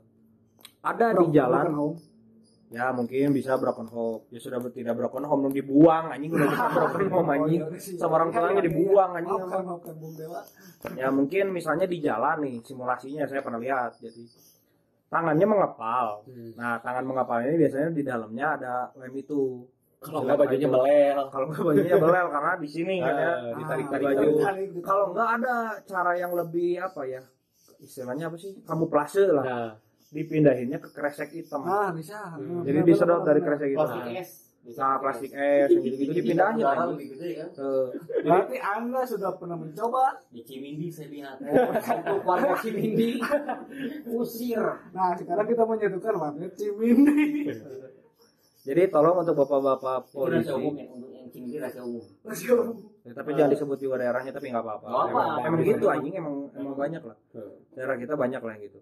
[0.88, 2.15] ada di jalan home.
[2.76, 4.28] Ya mungkin bisa broken home.
[4.28, 6.28] Ya sudah tidak broken home dong dibuang anjing.
[6.30, 7.96] Udah bisa broken home Oh, anjing iya udah sih.
[7.96, 9.40] sama orang tuanya dibuang anjing.
[11.00, 13.96] ya mungkin misalnya di jalan nih simulasinya saya pernah lihat.
[13.98, 14.24] Jadi
[15.08, 16.08] tangannya mengepal.
[16.28, 16.52] Hmm.
[16.54, 19.64] nah tangan mengepal ini biasanya di dalamnya ada lem itu.
[19.96, 21.18] Kalau nggak bajunya belel.
[21.32, 23.32] kalau nggak bajunya belel karena di sini kan ya.
[23.32, 24.28] Ah, ditarik-tarik Ah, baju.
[24.28, 24.36] ditarik,
[24.70, 24.84] ditarik.
[24.84, 27.22] kalau nggak ada cara yang lebih apa ya
[27.80, 28.54] istilahnya apa sih?
[28.62, 29.44] Kamuflase lah.
[29.44, 29.70] Nah,
[30.16, 32.34] dipindahinnya ke kresek hitam Ah, bisa.
[32.34, 32.64] Hmm.
[32.64, 34.32] jadi Bener, disedot bener, dari kresek hitam plastik es
[34.66, 39.32] nah plastik es yang gitu-gitu dipindahin kan lebih gede kan Eh, jadi Berarti Anda sudah
[39.36, 40.04] pernah mencoba.
[40.28, 43.22] di Cimindi saya lihat untuk warga Cimindi
[44.18, 47.46] usir Nah, sekarang kita menyatukan warnet Cimindi.
[48.66, 52.02] jadi tolong untuk bapak-bapak itu polisi umum ya untuk yang Cimindi rahasia umum
[53.06, 54.88] Ya, tapi jangan disebut juga daerahnya tapi nggak apa-apa.
[55.06, 57.14] Emang, emang gitu anjing emang emang banyak lah.
[57.30, 57.54] Hmm.
[57.70, 58.82] Daerah kita banyak lah yang gitu.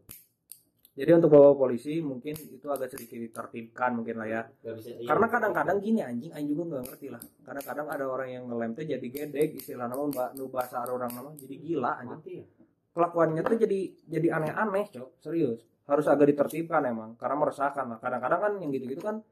[0.94, 4.42] Jadi untuk bawa polisi mungkin itu agak sedikit ditertibkan mungkin lah ya.
[4.46, 5.10] Bisa iya.
[5.10, 7.22] Karena kadang-kadang gini anjing, anjing juga nggak ngerti lah.
[7.42, 11.34] Kadang-kadang ada orang yang ngelem teh jadi gedek istilah nama mbak nu bahasa orang nama
[11.34, 12.42] jadi gila anjing.
[12.42, 12.46] ya
[12.94, 15.66] Kelakuannya tuh jadi jadi aneh-aneh cok serius.
[15.90, 17.98] Harus agak ditertibkan emang karena meresahkan lah.
[17.98, 19.26] Kadang-kadang kan yang gitu-gitu kan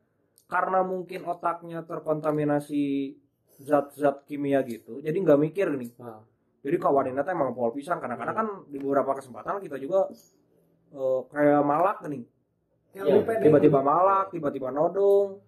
[0.52, 3.16] karena mungkin otaknya terkontaminasi
[3.64, 6.20] zat-zat kimia gitu jadi nggak mikir nih nah.
[6.60, 10.12] jadi kawanin teh emang pol pisan kadang-kadang kan di beberapa kesempatan kita juga
[10.92, 12.24] eh, kayak malak nih
[12.92, 15.40] Yang Iya, tiba-tiba malak tiba-tiba nodong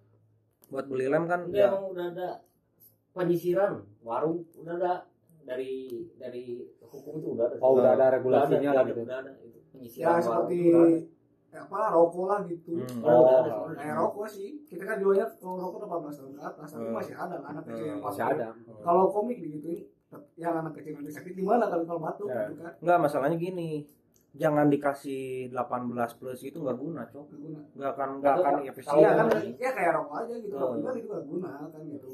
[0.66, 2.28] buat beli lem kan udah ya emang udah ada
[3.12, 4.92] penyisiran warung udah ada
[5.42, 5.72] dari
[6.16, 6.44] dari
[6.82, 9.02] hukum itu udah ada Oh, udah ada regulasinya udah lah ada, gitu.
[9.02, 11.12] udah ada itu Ya penyisiran seperti udah ada.
[11.54, 12.72] apa rokok lah gitu.
[12.74, 12.98] Hmm.
[12.98, 13.50] Ada, Oh, udah ada.
[13.76, 14.48] Kayak rokok sih.
[14.64, 16.94] Kita kan jualnya kalau rokok 18 tahun ke atas, tapi Hmm.
[16.96, 18.46] masih ada anak kecil yang Hmm, masih ada.
[18.80, 19.82] Kalau komik digituin,
[20.34, 22.48] yang anak kecil nanti sakit di mana kalau kalau batuk Ya.
[22.48, 22.72] gitu kan?
[22.76, 23.70] nggak masalahnya gini
[24.34, 27.26] jangan dikasih 18 plus itu nggak guna cok
[27.74, 29.26] Nggak akan nggak akan efisien Iya kan,
[29.58, 30.54] ya kayak rokok aja gitu.
[30.54, 30.78] Rokok Hmm.
[30.78, 32.08] juga itu nggak guna kan gitu.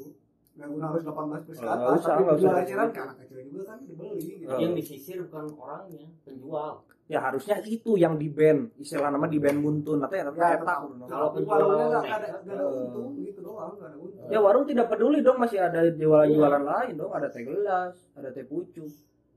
[0.51, 3.39] Nggak guna harus 18 plus ke atas, usah, tapi nggak jual eceran ke anak kecil
[3.45, 4.53] juga kan dibeli gitu.
[4.57, 6.71] Yang disisir bukan orangnya penjual
[7.11, 10.55] ya harusnya itu yang di band istilah nama di band muntun atau ya tapi Ya,
[10.63, 11.03] kudu.
[11.03, 14.27] Kalau Tapi penjual warungnya nggak ada nggak ada untung gitu doang, nggak ada untung.
[14.31, 18.45] ya warung tidak peduli dong masih ada jualan-jualan lain dong ada teh gelas ada teh
[18.47, 18.89] pucuk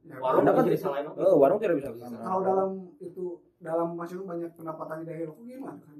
[0.04, 1.10] Ya, warung Anda kan kan bisa apa?
[1.16, 1.88] oh warung tidak bisa
[2.20, 3.24] kalau dalam itu
[3.56, 5.96] dalam masuk banyak pendapatannya dari rokok gimana kan?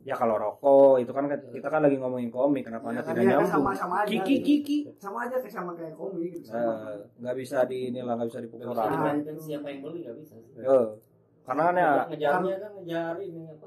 [0.00, 3.22] Ya kalau rokok itu kan kita kan lagi ngomongin komik kenapa anda Ya, kan tidak
[3.22, 3.52] ya, kan nyambung?
[3.54, 4.10] sama-sama aja.
[4.10, 4.46] Kiki gitu.
[4.66, 4.78] kiki.
[4.98, 6.48] Sama aja kayak sama kayak komik gitu.
[6.48, 6.72] Eh, Sama.
[7.22, 8.90] nggak bisa di inilah nggak bisa dipukul rata.
[8.90, 10.52] dibandingkan siapa yang beli nggak bisa sih.
[10.58, 10.86] Eh,
[11.46, 13.66] karena kan ya ngejarnya kan ngejar ini apa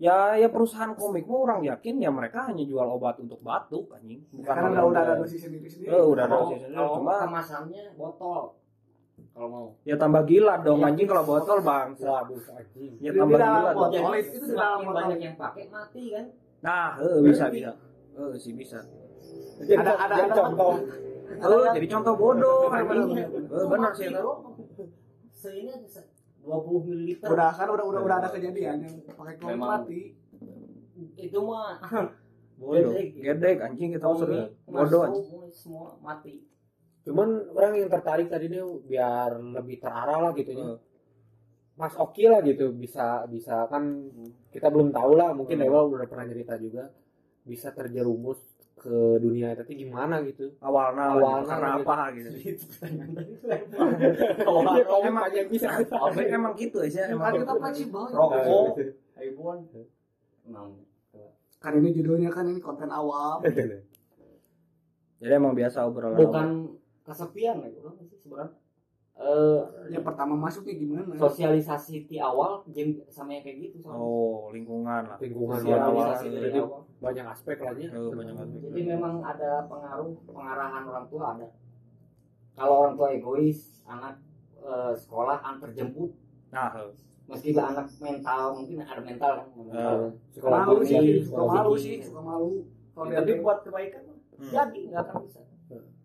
[0.00, 4.24] ya ya perusahaan komik mah orang yakin ya mereka hanya jual obat untuk batuk anjing
[4.32, 5.92] bukan Karena udah ada dosis sendiri sendiri.
[5.92, 8.56] Eh, udah ada dosis kalau cuma kemasannya botol
[9.30, 10.88] kalau mau ya tambah gila dong Iya.
[10.88, 11.88] anjing kalau botol bang.
[11.94, 12.92] Waduh, anjing.
[12.98, 13.90] Ya Jadi tambah gila dong.
[14.14, 14.94] itu semakin botol.
[14.94, 16.26] banyak yang pakai mati kan
[16.60, 17.70] Nah, eh, bisa bisa.
[18.12, 18.78] Eh, sih bisa.
[19.58, 20.72] Jadi Ada- ada- ada- contoh.
[21.30, 22.68] Eh, jadi contoh bodoh.
[22.68, 23.26] Iya, iya.
[23.30, 24.30] Eh, benar sih itu.
[25.30, 25.72] Seini
[26.40, 29.84] 20 ml Udah kan udah udah udah ada kejadian yang pakai Memang.
[29.84, 30.16] mati.
[31.16, 31.80] itu mah
[32.58, 32.92] Bodoh.
[32.92, 33.08] Gedek.
[33.16, 35.04] Gedek anjing kita sering bodoh
[35.48, 36.44] semua mati
[37.02, 40.76] Cuman orang yang tertarik tadi dia biar lebih terarah lah gitu ya.
[41.74, 44.04] Mas Oki lah gitu bisa bisa kan
[44.50, 45.64] kita belum tahu lah mungkin Hmm.
[45.64, 46.92] Dewa udah pernah cerita juga
[47.40, 48.36] bisa terjerumus
[48.76, 51.80] ke dunia tapi gimana gitu awalnya Awalnya karena gitu.
[51.82, 52.28] apa gitu.
[52.46, 57.32] itu pertanyaan tadi Iya, komik emang- bisa Komik emang gitu aja Kan emang.
[57.34, 58.02] kita fleksibel.
[58.08, 58.66] Rokok.
[60.46, 60.64] Nah,
[61.58, 63.40] Kan ini judulnya kan ini konten awam.
[65.20, 66.16] Jadi emang biasa obrolan.
[66.18, 66.48] bukan
[67.02, 68.54] kesepian ya orang sih sebenarnya
[69.12, 69.60] eh
[69.90, 71.12] Yang pertama masuknya gimana?
[71.12, 74.00] sosialisasi di awal jam sama yang kayak gitu soalnya.
[74.00, 75.18] Oh, lingkungan lah.
[75.18, 78.58] lingkungan Sosialisasi awal jadi awal banyak aspek lah ya Oh, banyak aspek.
[78.66, 81.48] jadi memang ada pengaruh pengarahan orang tua ada
[82.52, 84.14] kalau orang tua egois anak
[84.58, 86.12] eh, sekolah antar jemput
[86.50, 86.90] Nah, eh,
[87.26, 89.94] meskipun anak mental mungkin ada mental kan mental.
[89.96, 92.50] Eh, suka malu malu sih suka malu sih suka malu
[92.90, 94.02] kalau Ya, dia tapi buat kebaikan
[94.34, 94.48] Hmm.
[94.48, 95.40] jadi nggak akan bisa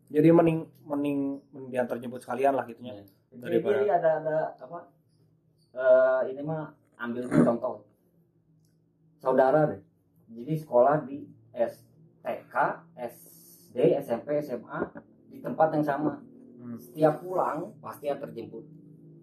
[0.05, 1.19] Jadi mending mending
[1.49, 2.93] mending diantar jemput sekalian lah gitu Iya.
[2.93, 3.03] ya.
[3.31, 4.79] jadi, Daripada- jadi ada ada apa
[5.73, 7.83] eh, ini mah ambil contoh
[9.17, 9.81] saudara deh
[10.27, 12.55] jadi sekolah di STK
[12.95, 14.79] SD SMP SMA
[15.27, 16.13] di tempat yang sama
[16.55, 16.81] Hmm.
[16.81, 18.65] setiap pulang pasti ada terjemput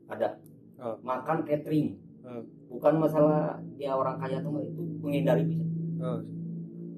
[0.06, 0.38] ada
[0.76, 0.94] Oh.
[1.00, 2.38] makan catering Oh.
[2.68, 5.64] bukan masalah dia orang kaya tuh itu menghindari bisa
[5.98, 6.18] Oh,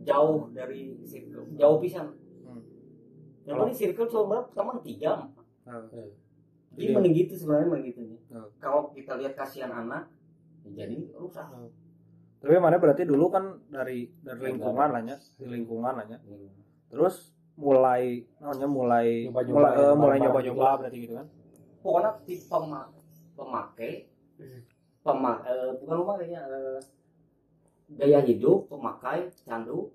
[0.03, 2.17] jauh dari circle jauh pisan Hmm.
[2.17, 2.24] yang
[3.47, 4.47] Kalau- penting circle cuma berapa?
[4.51, 5.11] Teman tiga.
[5.65, 5.85] Oh.
[5.91, 6.11] jadi
[6.81, 8.19] Jadi- mending gitu sebenarnya mending gitu nih.
[8.33, 8.49] Oh.
[8.59, 10.11] kalau kita lihat kasihan anak
[10.63, 11.47] ya jadi rusak.
[12.39, 16.19] Tapi mana berarti dulu kan dari dari lingkungan lah ya, di lingkungan lah ya.
[16.89, 21.27] Terus mulai namanya mulai Nyoba-nyoba mulai ya, eh, mulai nyoba-nyoba berarti gitu kan.
[21.81, 22.91] pokoknya si pema-
[23.33, 23.93] pemakai
[25.01, 26.79] pema eh, bukan pemakainya eh,
[27.95, 29.95] gaya hidup pemakai candu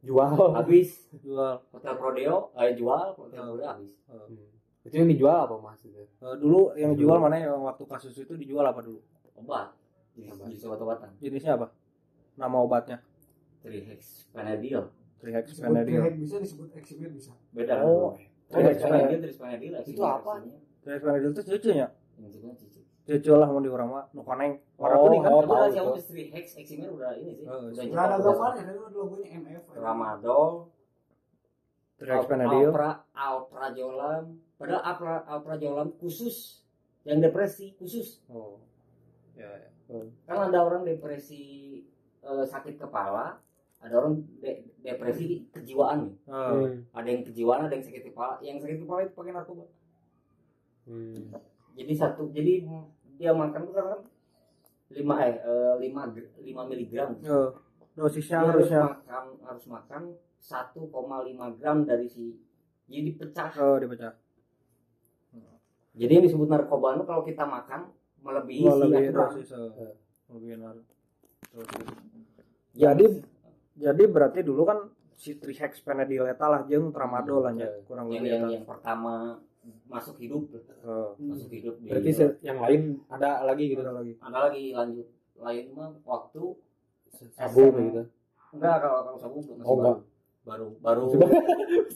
[0.00, 0.88] jual habis
[1.20, 3.92] Jual hotel prodeo eh, jual hotel prodeo habis
[4.80, 6.08] itu yang dijual apa mas Eh,
[6.40, 9.00] dulu yang jual mana yang waktu kasus itu dijual apa dulu?
[9.36, 9.76] obat
[10.12, 10.46] jenis Obat.
[10.48, 11.68] jenis obat-obatan Jenisnya apa?
[12.34, 12.98] Nama obatnya?
[13.60, 14.88] trihex panadil
[15.20, 16.00] Trihex disebut Panadil.
[16.00, 18.16] trihex bisa disebut exhibit bisa beda Oh.
[18.48, 20.32] trihex Oh, panadil trihex panadil Itu apa?
[20.80, 21.86] Trihex Panadil itu cucunya.
[22.16, 22.79] Intinya cici.
[23.10, 24.62] Cucu lah mau di orang mah nu koneng.
[24.76, 25.30] Orang Oh, tuh kan.
[25.32, 25.42] oh.
[25.42, 25.74] Tahu itu.
[25.74, 27.44] siapa istri Hex Eximer udah ini sih.
[27.44, 30.50] Oh, udah nggak ada gambarnya kan ada logonya MF Tramadol,
[31.98, 32.70] Trihex Panadil.
[32.70, 34.24] Alpra, Alprazolam.
[34.54, 36.62] Padahal Alpra, Alprazolam khusus
[37.02, 38.22] yang depresi khusus.
[38.30, 38.62] Oh.
[39.34, 39.68] Ya, ya.
[40.22, 41.42] Kan ada orang depresi
[42.20, 43.42] eh, sakit kepala,
[43.80, 46.14] ada orang de- depresi kejiwaan nih.
[46.30, 46.62] Oh.
[46.94, 48.38] Ada yang kejiwaan, ada yang sakit kepala.
[48.38, 49.66] Yang sakit kepala itu pakai narkoba.
[50.86, 51.34] Hmm.
[51.70, 52.66] Jadi satu, jadi
[53.20, 54.00] dia makan tuh kan
[54.90, 55.36] lima eh
[55.76, 56.02] lima
[56.40, 57.20] lima miligram.
[57.22, 57.52] Oh.
[57.92, 60.02] Dosisnya Dia harus harusnya makan harus makan
[60.40, 62.32] 1,5 gram dari si
[62.88, 63.50] jadi pecah.
[63.60, 64.16] oh dipecah.
[65.90, 67.92] Jadi yang disebut narkoba itu kalau kita makan
[68.24, 69.12] melebihi Oh, aturan.
[69.12, 69.48] dosis.
[70.30, 70.86] Lebih nar-
[71.52, 71.86] dosis.
[72.72, 73.20] Ya, Jadi
[73.76, 74.78] jadi berarti dulu kan
[75.12, 78.54] si Trihex lah jeung Tramadol lah nya kurang yang lebih yang, eta.
[78.56, 79.14] yang pertama
[79.86, 80.42] masuk hidup.
[80.80, 81.12] Oh.
[81.18, 83.80] masuk hidup di berarti se- yang lain ada lagi gitu?
[83.80, 84.12] Ada lagi.
[84.16, 85.06] ada lagi lanjut.
[85.36, 86.42] Lain mah waktu
[87.30, 88.02] sabu kayak gitu.
[88.50, 89.98] Enggak kalau kalau sabu masih Oh, enggak.
[90.40, 91.04] baru baru.
[91.12, 91.36] Baru.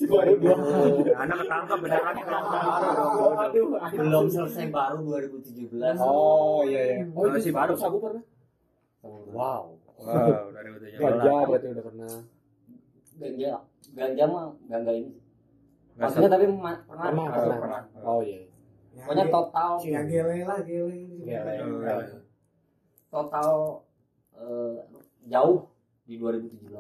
[0.05, 0.55] Dua
[1.17, 2.15] Anak ketangkap beneran.
[3.41, 6.97] Aduh, belum selesai baru 2017 oh iya iya.
[7.11, 7.73] Oh Masih itu baru.
[7.75, 8.23] sabu pernah?
[9.01, 9.33] Sabu.
[9.33, 9.65] wow.
[9.95, 12.13] Wow, dari ganja berarti udah pernah.
[13.15, 13.53] Ganja
[13.95, 15.11] ganja mah ganja ini
[15.97, 17.83] maksudnya tapi ma- pernah pernah Oh, pernah pernah.
[18.03, 18.39] oh iya.
[18.95, 19.71] Pokoknya total.
[19.81, 21.01] ya gele lah gele.
[21.21, 21.53] Gele.
[21.57, 22.19] Oh, iya.
[23.09, 23.49] total
[24.35, 24.75] eh,
[25.25, 25.59] jauh
[26.05, 26.71] di 2017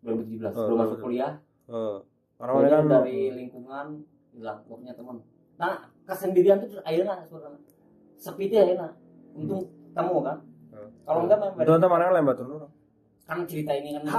[0.00, 1.32] 2017 Oh, belum masuk kuliah.
[1.66, 2.02] Oh.
[2.34, 3.86] Karena Jadi mereka kan dari lingkungan
[4.32, 5.16] hilang pokoknya teman.
[5.54, 5.72] Nah
[6.02, 7.60] kesendirian itu akhirnya sebenarnya.
[8.16, 8.90] Sepi itu akhirnya.
[9.32, 9.62] Untung
[9.92, 10.38] temu kan.
[10.72, 10.88] Hmm.
[11.04, 12.64] kalau enggak memang itu entah mana lembat tuh.
[13.22, 14.02] Kan cerita ini kan.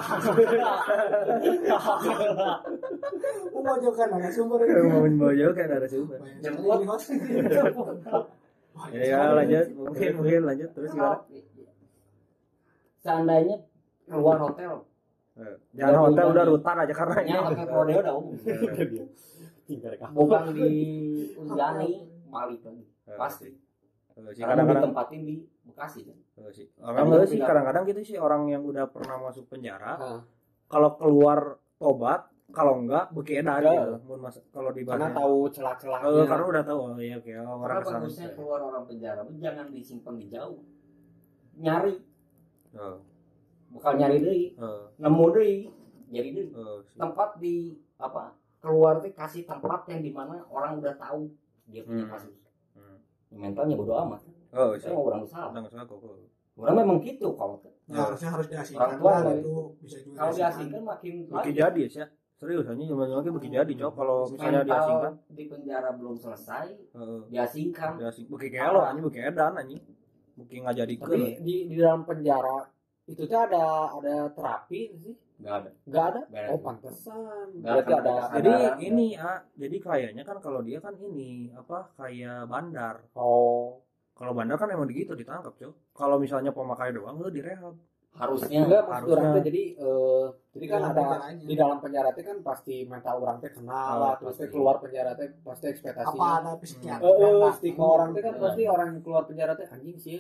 [3.54, 6.20] Memojokkan ada sumber Mau bawa kan ada sumber.
[6.40, 6.80] Jemput.
[8.90, 10.74] Ya, ya lanjut, mungkin mungkin lanjut.
[10.74, 11.22] Terus gimana?
[13.04, 13.58] seandainya
[14.08, 14.88] keluar hotel.
[15.34, 18.36] Eh, Jangan hotel udah rutan aja karena nya hotel Prodeo udah umum.
[19.68, 20.72] Tinggal rekam bukan di
[21.36, 21.92] Unjani
[22.32, 22.84] balik lagi.
[23.12, 23.50] Eh, pasti.
[23.52, 25.36] Eh, karena kadang-kadang ditempatin di
[25.68, 26.18] Bekasi kan
[26.50, 26.68] sih.
[26.78, 30.22] Orang enggak sih kadang-kadang gitu sih orang yang udah pernah masuk penjara Ah.
[30.66, 31.40] kalau keluar
[31.78, 33.10] tobat kalau enggak
[33.62, 33.74] Enggak.
[33.78, 33.94] gitu.
[34.06, 34.20] Mun
[34.50, 36.80] kalau di karena tahu eh, celah-celahnya karena udah tahu.
[36.84, 37.32] Oh iya oke.
[37.36, 40.60] Oh, orang karena bagusnya keluar orang penjara jangan disimpan di jauh.
[41.56, 41.94] Nyari.
[42.74, 42.98] Oh,
[43.70, 44.44] bukan nyari deh.
[44.58, 45.54] Oh, nemu deh.
[46.10, 46.48] Jadi deh.
[46.54, 46.98] Oh, sih.
[46.98, 47.56] tempat di
[47.98, 51.30] apa keluar tuh kasih tempat yang di mana orang udah tahu
[51.66, 52.12] dia punya Hmm.
[52.12, 52.34] kasus.
[52.74, 52.98] Hmm.
[53.32, 54.22] mentalnya bodo amat
[54.54, 55.98] Oh, mau orang salah Nang salah kok.
[56.54, 57.58] orang memang gitu kalau
[57.90, 61.52] ya harusnya harus diasingkan Orang tua lah lah itu bisa juga kalau diasingkan makin lagi.
[61.52, 65.14] jadi ya, serius aja cuma cuma beki jadi cok kalau misalnya Mental diasingkan.
[65.28, 66.68] di penjara belum selesai
[67.28, 69.82] diasingkan Diasing beki kelo anjing beki edan anjing.
[70.34, 71.10] Beki ngajadikeun.
[71.10, 72.58] tapi di di dalam penjara
[73.04, 76.52] itu tuh ada ada terapi sih nggak ada nggak ada Nggak ada.
[76.54, 78.16] oh pantesan Nggak berarti ada ada.
[78.32, 82.96] Jadi Kesadaran, ini ah, jadi kayaknya kan kalau dia kan ini apa kayak bandar.
[83.14, 83.82] oh
[84.14, 85.74] Kalau bandar kan emang gitu ditangkap, Cok.
[85.92, 87.74] Kalau misalnya pemakai doang lu direhab.
[88.14, 89.26] harusnya enggak maksud harusnya.
[89.26, 93.42] orang jadi eh, jadi kan Dalam ada di dalam penjara teh kan pasti mental orang
[93.42, 94.54] teh kenal Oh, lah terus teh pasti.
[94.54, 98.34] keluar penjara teh pasti apa ekspektasinya ada psikiater eh eh, Nah, stigma orang teh kan
[98.36, 98.42] Iya.
[98.46, 100.18] pasti orang yang keluar penjara teh anjing sih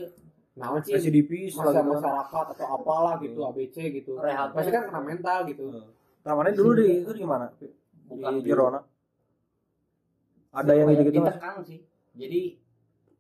[0.55, 1.91] naon sih residipis masa lah gitu.
[1.93, 3.49] masyarakat atau apalah gitu Hmm.
[3.51, 4.49] ABC gitu Rehat.
[4.49, 5.63] pasti kan kena mental gitu
[6.19, 7.45] Kemarin dulu di itu di mana?
[8.09, 8.79] bukan Di Jerona.
[10.51, 11.19] Ada yang gitu-gitu.
[11.19, 11.29] Mas?
[11.29, 11.79] ditekan sih
[12.13, 12.41] jadi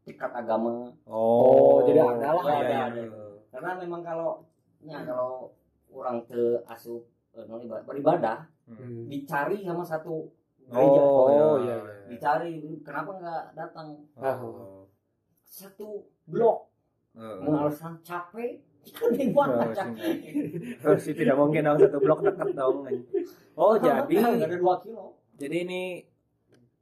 [0.03, 2.79] tingkat agama Oh, jadi ada lah, Iya, ada.
[2.93, 3.05] iya,
[3.49, 4.43] karena memang kalau
[4.79, 5.51] ya kalau
[5.89, 9.05] orang ke asup eh, non ibadah- beribadah Hmm.
[9.05, 10.31] dicari sama satu
[10.61, 11.27] gereja Oh, Oh,
[11.59, 11.75] iya.
[11.75, 11.77] iya,
[12.07, 14.87] dicari kenapa nggak datang Oh.
[15.43, 15.87] satu
[16.23, 16.71] blok
[17.13, 17.35] Oh.
[17.37, 18.63] dengan alasan capek
[19.11, 20.15] di mana Oh, capek
[20.81, 22.83] Oh, sih tidak mungkin dong satu blok dekat dong.
[23.53, 26.01] Oh, jadi ada dua kilo jadi ini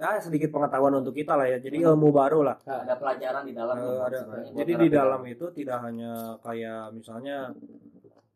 [0.02, 1.58] ya sedikit pengetahuan untuk kita lah ya.
[1.58, 2.58] Jadi ilmu baru lah.
[2.66, 4.20] ada pelajaran di dalam Eh, ada.
[4.52, 7.54] Jadi di dalam itu tidak hanya kayak misalnya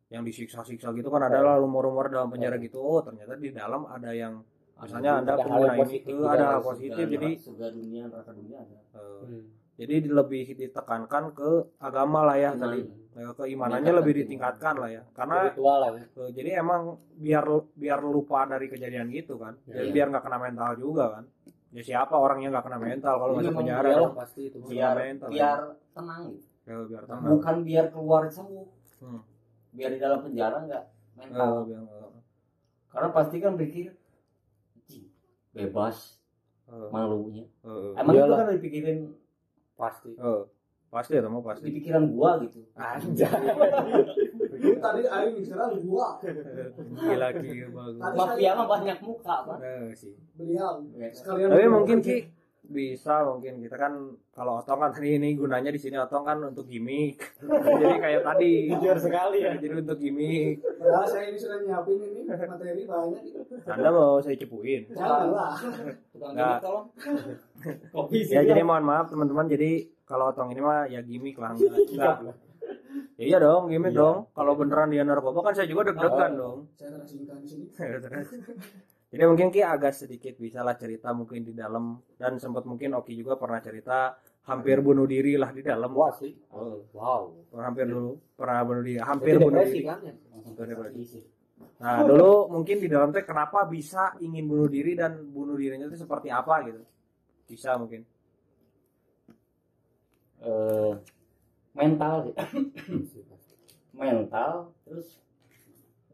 [0.08, 2.78] yang disiksa-siksa gitu kan ada lah rumor-rumor dalam penjara gitu.
[2.78, 4.46] Oh, ternyata di dalam ada yang
[4.76, 7.30] misalnya Anda Ada hal pengguna ini positif eh, juga, ada hal positif jadi
[7.72, 9.44] dunia neraka dunia ada eh, Hmm.
[9.80, 11.50] jadi lebih ditekankan ke
[11.80, 12.60] agama lah ya Iman.
[12.62, 12.82] tadi
[13.16, 18.44] Eh, keimanannya lebih ditingkatkan lah ya karena lah ya eh, jadi emang biar biar lupa
[18.44, 19.96] dari kejadian gitu kan Ya, Jadi iya.
[19.96, 21.24] biar nggak kena mental juga kan
[21.76, 23.14] ya siapa orang yang nggak kena mental?
[23.18, 24.14] Kalau Iya, masuk penjara dong?
[24.16, 24.58] pasti itu.
[24.64, 25.60] Biar mental, biar
[25.92, 26.48] tenang gitu.
[26.64, 27.24] Ya, biar tenang.
[27.30, 28.68] Bukan biar keluar sembuh
[28.98, 29.22] Hmm.
[29.70, 30.84] biar di dalam penjara nggak
[31.16, 31.52] mental.
[31.66, 32.14] Biar nggak-
[32.88, 33.92] karena pasti kan pikir
[34.82, 35.06] "Cing,
[35.52, 36.16] bebas
[36.66, 37.44] eh, malunya.
[37.62, 38.38] Eh, emang itu Iyalah.
[38.40, 39.00] kan dipikirin
[39.76, 40.16] pasti.
[40.16, 40.42] Eh,
[40.88, 42.64] pasti ya teman di pasti pikiran gua gitu.
[42.74, 43.28] Anjay.
[43.28, 44.45] Ini
[44.92, 46.10] tadi aing misalnya gua.
[46.22, 48.02] Gila gila bagus.
[48.14, 49.58] Mafia mah banyak muka pak.
[49.62, 50.14] Eh, sih.
[50.38, 50.86] Beliau.
[50.94, 52.18] Ya, sekalian tapi mungkin ki
[52.66, 53.62] bisa mungkin.
[53.62, 53.94] Kita kan
[54.34, 57.18] kalau otong kan tadi ini gunanya di sini otong kan untuk gimmick.
[57.82, 58.54] Jadi kayak tadi.
[58.74, 59.58] Jujur sekali ya.
[59.58, 60.62] Jadi untuk gimmick.
[60.62, 63.24] Padahal saya ini sudah nyiapin ini materi banyak
[63.66, 64.82] anda mau saya cepuin?
[64.94, 66.58] Nggak.
[66.62, 66.86] tolong.
[67.90, 69.50] Kopi sih ya jadi mohon maaf teman-teman.
[69.50, 72.18] Jadi kalau otong ini mah ya gimmick lah enggak enggak.
[73.16, 74.02] Ya, iya dong gimmick Iya.
[74.02, 74.18] dong.
[74.32, 76.38] Kalau beneran dia narkoba kan saya juga deg-degan Oh.
[76.38, 76.58] dong.
[76.76, 77.66] Saya terasingkan di sini.
[79.16, 81.96] Jadi mungkin Ki agak sedikit bisa lah cerita mungkin di dalam.
[82.20, 85.88] Dan sempat mungkin Oki juga pernah cerita hampir bunuh diri lah di dalam.
[85.96, 86.36] Wah sih.
[86.52, 87.32] Oh, wow.
[87.56, 89.00] Hampir dulu pernah bunuh diri.
[89.00, 89.88] Hampir bunuh diri.
[89.88, 90.14] kan ya?
[90.44, 91.22] Hampir depresi.
[91.80, 95.96] nah dulu mungkin di dalam teh kenapa bisa ingin bunuh diri dan bunuh dirinya itu
[95.96, 96.84] seperti apa gitu?
[97.48, 98.04] Bisa mungkin.
[100.46, 100.92] Eh,
[101.76, 102.34] mental sih.
[103.96, 105.24] Mental terus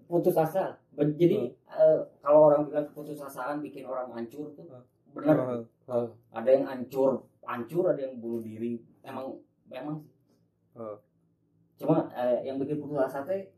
[0.06, 0.78] putus asa.
[0.94, 4.68] Jadi eh, kalau orang bilang keputusasaan bikin orang hancur tuh
[5.16, 8.82] benar Eh, ada yang hancur hancur ada yang bunuh diri.
[9.02, 10.02] Emang memang
[10.72, 10.96] Oh.
[11.76, 13.52] cuma eh, yang bikin putus asa teh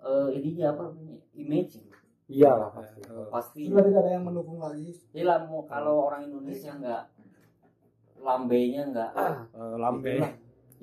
[0.00, 1.20] eh ininya apa namanya?
[1.36, 1.84] Image.
[2.32, 3.60] Iya lah pasti eh, pasti.
[3.68, 4.88] Sudah tidak ada yang mendukung lagi.
[5.12, 7.02] Jadi lah mau kalau orang Indonesia nggak
[8.24, 9.10] lambenya nggak.
[9.52, 10.16] Eh, lambe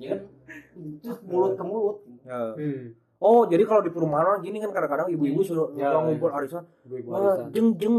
[0.00, 0.24] ya kan
[1.22, 1.96] mulut ke mulut.
[2.22, 2.84] Eh, hmm.
[3.18, 6.08] oh jadi kalau di perumahan gini kan kadang-kadang ibu-ibu suruh Ya, orang ya.
[6.10, 6.64] ngumpul arisan.
[6.82, 7.46] Ibu-ibu wah arisan.
[7.52, 7.96] jeng jeng.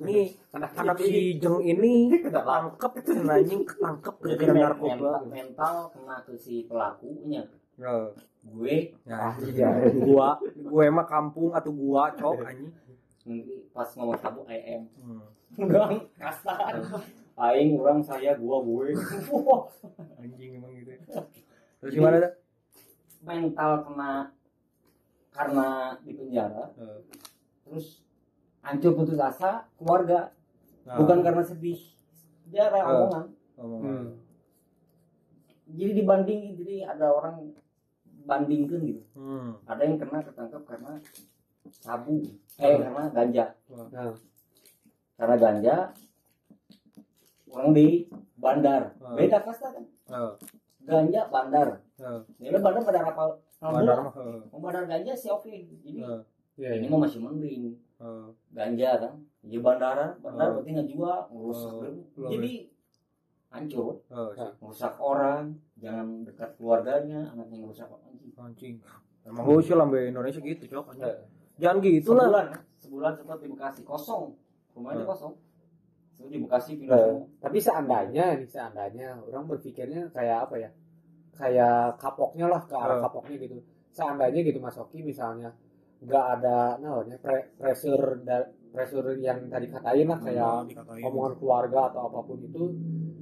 [0.00, 2.92] Nih anak anak si jeng ini ketangkep
[3.26, 5.12] anjing ketangkep men- narkoba.
[5.26, 7.44] mental, kena ke si pelakunya.
[7.76, 8.08] Eh,
[8.42, 8.76] gue.
[9.04, 9.68] Nah, iya.
[9.90, 12.72] gua gua emang kampung atau gua cok anjing.
[13.20, 15.20] Nanti pas ngomong sabu IM Hmm.
[15.58, 16.80] udah kasar
[17.40, 18.92] aing orang saya gua gue.
[20.20, 20.92] Anjing emang gitu
[21.80, 22.32] terus gimana dah
[23.24, 24.12] mental kena
[25.32, 25.68] karena
[26.04, 26.64] di penjara.
[26.76, 27.00] Eh,
[27.64, 28.04] terus
[28.60, 30.28] hancur putus asa keluarga.
[30.84, 31.80] Nah, bukan karena sedih.
[32.44, 32.84] Penjara Eh.
[32.84, 33.24] omongan.
[33.60, 33.82] Ngomong.
[33.84, 34.06] Hmm.
[35.70, 37.54] jadi dibanding jadi ada orang
[38.26, 39.02] bandingkan gitu.
[39.14, 39.54] Hmm.
[39.64, 40.98] ada yang kena ketangkap karena
[41.70, 42.26] sabu.
[42.58, 43.44] Eh karena ganja.
[43.70, 44.12] Nah,
[45.14, 45.76] karena ganja
[47.50, 47.86] orang di
[48.34, 48.82] bandar.
[48.98, 49.14] Ah.
[49.14, 49.84] beda kasta kan?
[49.84, 50.32] Eh,
[50.82, 51.68] ganja bandar.
[51.98, 53.24] Eh, ini bandar bandar apa
[53.60, 56.20] bandar eh, mau bandar ganja sih oke jadi eh,
[56.56, 56.92] iya ini iya.
[56.92, 57.76] mah masih mending.
[58.00, 58.26] Eh.
[58.50, 59.12] ganja kan?
[59.44, 60.06] Jadi bandara.
[60.18, 62.30] Bandar berarti ngejual ngerusak Ah, Jadi- lebih.
[62.30, 62.52] jadi
[63.50, 63.86] hancur.
[64.08, 64.48] Eh, sih.
[64.60, 65.44] ngerusak orang
[65.76, 68.74] jangan dekat keluarganya anaknya ngerusak anjing anjing.
[69.20, 71.18] Emang lucu lambe Indonesia gitu cok anjing.
[71.60, 72.24] jangan gitu lah.
[72.24, 72.46] Sebulan
[72.80, 74.32] sebulan sempat di Bekasi kosong.
[74.72, 75.08] Rumahnya Ah.
[75.12, 75.32] kosong
[76.26, 80.70] di Bekasi pindah Eh, semua tapi seandainya nih seandainya orang berpikirnya kayak apa ya
[81.32, 83.02] kayak kapoknya lah ke arah Eh.
[83.02, 83.56] kapoknya gitu
[83.90, 85.50] seandainya gitu Mas Oki misalnya
[86.00, 91.80] nggak ada namanya pre pressure da- pressure yang tadi katain lah kayak dikatain omongan keluarga
[91.88, 92.62] atau apa pun itu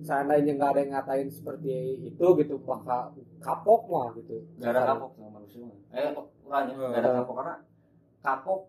[0.01, 1.73] seandainya nggak ada yang ngatain seperti
[2.05, 5.67] itu gitu bakal kapok mah gitu Gak ada kapok sama manusia.
[5.91, 6.11] Eh,
[6.45, 6.91] orangnya Hmm.
[6.91, 7.55] gak ada kapok karena
[8.19, 8.61] kapok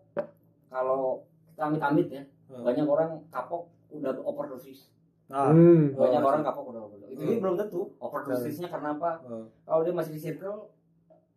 [0.66, 1.02] kalau
[1.46, 2.62] kita amit-amit ya, Hmm.
[2.62, 3.62] banyak orang kapok
[3.92, 4.90] udah overdosis.
[5.26, 5.94] Nah, Hmm.
[5.94, 6.46] Banyak Oh, orang sih.
[6.48, 7.14] kapok udah overdosis.
[7.14, 7.40] Itu Hmm.
[7.40, 9.10] belum tentu overdosisnya karena apa?
[9.22, 10.58] eh, Kalau dia masih di circle,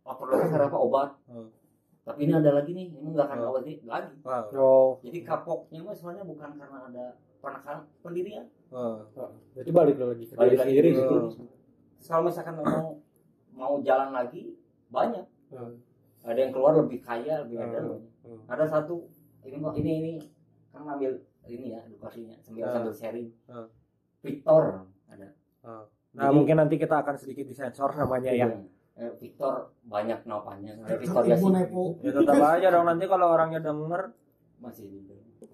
[0.02, 0.78] overdosis karena apa?
[0.78, 1.10] Obat.
[1.24, 1.48] Hmm.
[2.04, 3.48] Tapi ini ada lagi nih, ini nggak akan Hmm.
[3.48, 4.12] obat ini lagi.
[4.20, 7.04] wow, Oh, Jadi kapoknya mah sebenarnya bukan karena ada
[7.38, 8.46] penekanan pendirian.
[8.66, 8.96] eh,
[9.54, 11.16] berarti balik lagi ke Balik diri lagi sendiri gitu.
[12.02, 12.98] Kalau misalkan memang
[13.52, 15.22] mau jalan lagi, banyak.
[15.48, 15.78] Hmm.
[16.20, 17.78] Ada yang keluar lebih kaya, lebih ada.
[17.78, 17.88] Hmm.
[17.94, 18.10] banyak.
[18.24, 18.40] Hmm.
[18.48, 19.06] ada satu
[19.42, 20.12] ini mau ini ini
[20.68, 22.72] kan ambil ini ya edukasinya sambil Ah.
[22.72, 23.28] sambil sharing.
[23.46, 23.66] Ah.
[24.20, 24.62] Victor
[25.06, 25.28] ada.
[25.62, 25.84] Nah
[26.22, 28.48] Jadi- mungkin nanti kita akan sedikit disensor namanya ya.
[28.94, 31.50] Eh, Victor banyak napannya ada Victor Yasin.
[31.52, 31.98] Nepo.
[31.98, 34.02] ya tetap aja dong nanti kalau orangnya denger
[34.58, 35.02] masih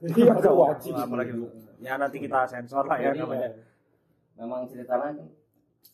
[0.01, 0.93] Iya, udah wajib.
[0.95, 1.33] apalagi
[1.79, 3.49] ya nanti kita sensor lah ya Jadi, namanya.
[4.35, 5.17] Memang ceritanya kan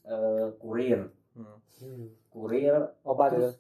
[0.05, 1.01] eh, kurir.
[1.33, 1.59] Hmm.
[1.77, 2.07] Hmm.
[2.29, 3.39] kurir Obat ya.
[3.41, 3.55] terus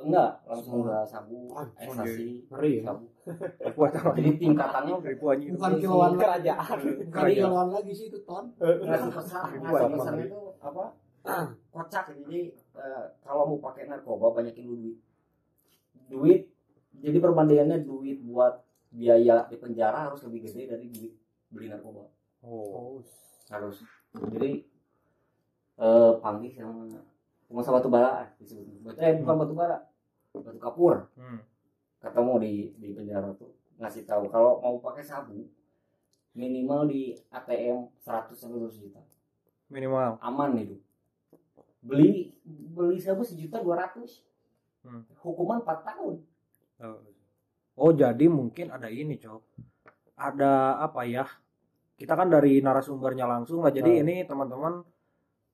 [0.00, 2.82] enggak langsung udah sabu Ah, ekstasi Ngeri ya.
[2.88, 3.04] sabu
[4.16, 6.10] jadi tingkatannya ribu aja Bukan kiloan.
[6.16, 6.78] Kerajaan.
[7.06, 7.36] Bukan Iya.
[7.44, 8.44] kiloan lagi sih itu ton.
[8.58, 9.94] ngasih pesan ngasih apa?
[9.94, 10.84] pesan itu apa?
[11.70, 12.40] Kocak jadi
[12.76, 14.96] eh, kalau mau pakai narkoba banyakin dulu duit.
[16.08, 16.40] Duit
[16.96, 21.12] jadi perbandingannya duit buat biaya di penjara harus lebih gede dari duit
[21.48, 22.08] beli narkoba.
[22.40, 22.98] Oh.
[23.46, 23.84] Harus.
[24.12, 24.64] Jadi
[25.76, 26.84] eh panggil sama
[27.48, 29.76] pengusaha batu bara disebutnya eh bukan batu bara
[30.34, 31.10] batu kapur.
[31.18, 31.42] Hmm.
[32.00, 33.52] ketemu di di penjara tuh.
[33.76, 35.44] Ngasih tahu kalau mau pakai sabu
[36.32, 39.00] minimal di ATM 100 sampai 200 juta.
[39.68, 40.16] Minimal.
[40.24, 40.80] Aman itu
[41.80, 44.24] beli beli sabu sejuta dua ratus.
[44.80, 45.04] Hmm.
[45.20, 46.24] hukuman 4 tahun.
[47.76, 47.92] Oh.
[47.92, 49.40] Jadi mungkin ada ini cok.
[50.16, 51.28] Ada apa ya?
[52.00, 53.68] Kita kan dari narasumbernya langsung lah.
[53.68, 54.02] Jadi Hmm.
[54.08, 54.80] ini teman-teman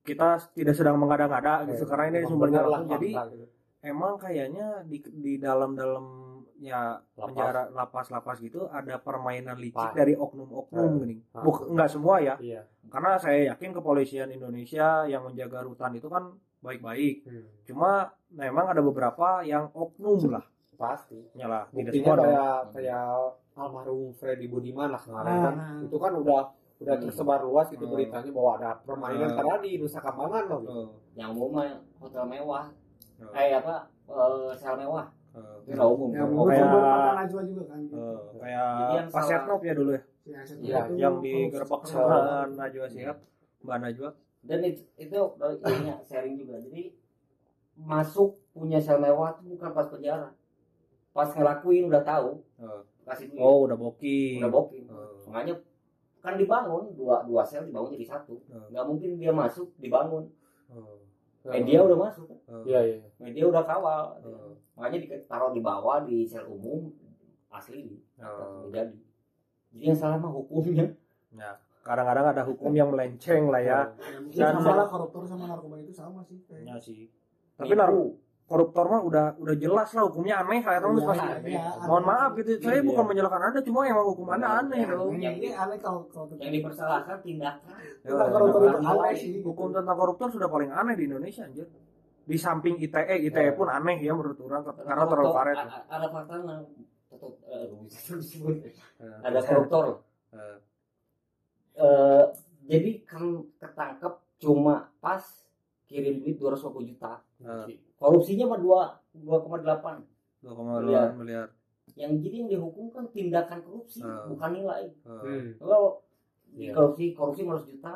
[0.06, 1.90] kita tidak sedang mengada-ngada gitu.
[1.90, 2.86] Karena ini sumbernya langsung.
[2.86, 3.46] Jadi gitu.
[3.86, 6.80] Emang kayaknya di di dalam-dalamnya
[7.14, 7.24] Lapas.
[7.24, 9.94] penjara lapas-lapas gitu ada permainan licik Pak.
[9.94, 11.00] dari oknum-oknum Hmm.
[11.00, 11.16] gini.
[11.30, 11.42] Hmm.
[11.42, 12.34] Buk, enggak semua ya.
[12.38, 12.66] Iya.
[12.86, 17.22] Karena saya yakin kepolisian Indonesia yang menjaga rutan itu kan baik-baik.
[17.22, 17.44] Hmm.
[17.64, 17.90] Cuma
[18.28, 20.44] memang ada beberapa yang oknum lah.
[20.74, 21.16] Pasti.
[21.32, 23.06] Nyala, tidak Buktinya kayak kayak
[23.54, 25.54] almarhum Freddy Budiman lah kemarin Ah, kan.
[25.82, 26.42] Itu kan udah
[26.76, 27.04] udah Hmm.
[27.08, 27.96] tersebar luas gitu Hmm.
[27.96, 29.36] beritanya bahwa ada permainan Hmm.
[29.38, 30.60] karena di Nusa Kambangan loh.
[30.62, 31.64] Eh, yang mah
[31.96, 32.68] hotel mewah
[33.18, 33.74] eh, eh apa
[34.06, 35.06] eh, sel mewah.
[35.32, 36.08] Eh, itu nggak umum.
[36.10, 36.28] Ya, kan?
[36.30, 37.78] mau kayak- makan Najwa juga kan.
[37.82, 37.96] gitu.
[37.96, 38.48] eh, Jadi
[38.88, 42.18] kayak salah- Setnov ya dulu ya, Ya, Iya, tahu yang di gerbek sama
[42.50, 43.16] Najwa Shihab,
[43.62, 44.10] Mbak Najwa.
[44.42, 45.18] dan itu itu
[45.64, 46.58] ini ya, sharing juga.
[46.58, 46.82] Jadi
[47.76, 50.32] masuk punya sel mewah itu bukan pas penjara.
[51.12, 52.42] Pas ngelakuin udah tahu.
[52.58, 53.38] Eh, kasih duit.
[53.38, 54.40] Oh, udah booking.
[54.40, 55.54] udah booking Eh, makanya
[56.18, 58.34] kan dibangun dua dua sel dibangun jadi satu.
[58.48, 60.26] Nggak mungkin dia masuk dibangun.
[60.66, 60.96] Eh,
[61.48, 62.38] media udah masuk kan?
[62.62, 62.96] Iya, iya.
[63.16, 64.02] media udah kawal
[64.72, 66.90] makanya ditaruh di bawah di sel umum
[67.48, 67.96] asli
[68.68, 68.92] jadi
[69.70, 70.90] jadi yang salah mah hukumnya
[71.32, 71.52] Ya,
[71.84, 73.92] kadang-kadang ada hukum yang melenceng lah ya.
[73.92, 76.40] Ya, mungkin Dan- sama lah koruptor sama narkoba itu sama sih.
[76.48, 76.72] kayaknya.
[76.72, 77.12] Ya sih.
[77.60, 77.92] Tapi nar
[78.46, 81.26] koruptor mah udah udah jelas lah hukumnya aneh terus Iya, pasti.
[81.50, 82.06] iya, Mohon aneh.
[82.06, 82.50] maaf gitu.
[82.62, 82.86] Saya Iya.
[82.86, 84.94] bukan menyalahkan Anda, cuma emang hukum Anda aneh Iya.
[84.94, 85.10] loh.
[85.10, 87.74] Ini ini aneh kalau kalau yang dipersalahkan tindakan
[88.06, 89.34] Ya, Tentang koruptor itu aneh sih.
[89.42, 91.66] Hukum tentang koruptor sudah paling aneh di Indonesia anjir.
[92.22, 95.58] Di samping ITE, ITE pun aneh ya menurut orang karena terlalu karet.
[95.86, 97.66] Ada fakta eh,
[98.12, 98.56] disebut.
[98.62, 100.58] Eh, ada koruptor eh,
[101.76, 102.24] Eh,
[102.64, 103.20] jadi kan
[103.60, 105.20] ketangkep cuma pas
[105.84, 107.20] kirim duit 250 juta
[107.96, 108.80] korupsinya mah dua
[109.14, 110.04] 2,8
[110.42, 111.46] 2,8 miliar.
[111.94, 114.28] yang jadi yang dihukum kan tindakan korupsi Hmm.
[114.28, 115.56] bukan nilai Hmm.
[115.56, 116.02] kalau
[116.52, 116.72] Iya.
[116.72, 117.92] korupsi korupsi 500 juta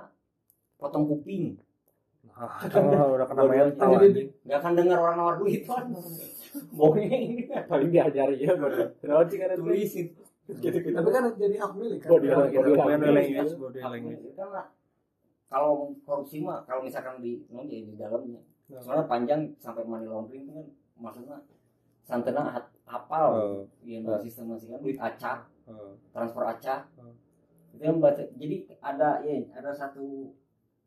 [0.76, 1.56] potong kuping
[2.30, 3.88] ah, udah kena mental
[4.40, 5.84] nggak akan dengar orang nawar duit kan
[6.76, 8.90] bongeng Paling diajari ya baru.
[8.98, 10.06] Kenapa sih kan tulisin
[10.50, 10.90] gitu-gitu.
[10.90, 12.10] Tapi kan jadi hak milik kan.
[12.10, 13.54] Body language.
[13.54, 14.34] Body language.
[14.34, 14.62] karena
[15.46, 18.78] kalau korupsi mah kalau misalkan di no, ya di dalamnya Nah.
[18.80, 20.66] soalnya panjang sampai money laundering itu kan
[20.96, 21.36] maksudnya
[22.00, 22.54] santena
[22.84, 27.14] hafal Eh, yang dari sistem masih kan duit acak eh, transfer acak Hmm.
[27.70, 30.30] itu yang baca jadi ada ya ada satu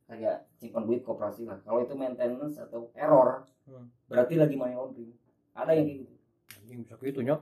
[0.06, 3.88] kayak simpan duit koperasi lah kalau itu maintenance atau error Hmm.
[4.06, 5.16] berarti lagi money laundering
[5.54, 6.08] ada yang gitu
[6.54, 7.42] anjing bisa gitu nyok.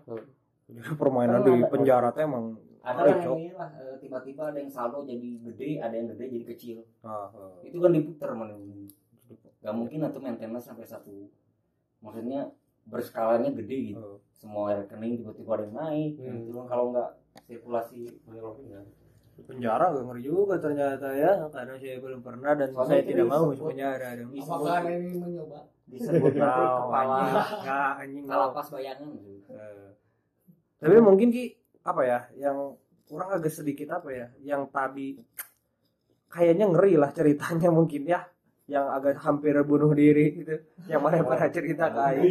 [0.93, 4.69] Permainan Karena di ada- penjara teh emang ada yang ini lah eh, tiba-tiba ada yang
[4.69, 7.67] saldo jadi gede ada yang gede jadi kecil ah, eh.
[7.67, 8.89] itu kan diputar money laundering
[9.61, 11.29] nggak mungkin atau maintenance sampai satu
[11.99, 12.49] maksudnya
[12.83, 16.33] berskalanya gede gitu Eh, semua rekening tiba-tiba ada yang naik Hmm.
[16.35, 17.09] gitu kan kalau nggak
[17.43, 18.81] sirkulasi Money laundering, ya.
[19.41, 23.43] penjara gak ngeri juga ternyata ya karena saya belum pernah dan Soalnya saya tidak mau
[23.47, 27.17] masuk penjara dong apakah ini mencoba disebut kepala.
[27.57, 28.33] Nggak, anjing nggak.
[28.35, 29.09] kalapas bayangan
[29.47, 29.89] Eh.
[30.77, 31.43] tapi mungkin ki
[31.81, 32.57] apa ya yang
[33.03, 35.21] kurang agak sedikit apa ya yang tadi
[36.27, 38.23] kayaknya ngeri lah ceritanya mungkin ya
[38.71, 40.55] yang agak hampir bunuh diri gitu.
[40.87, 42.23] Yang mana pada cerita kayak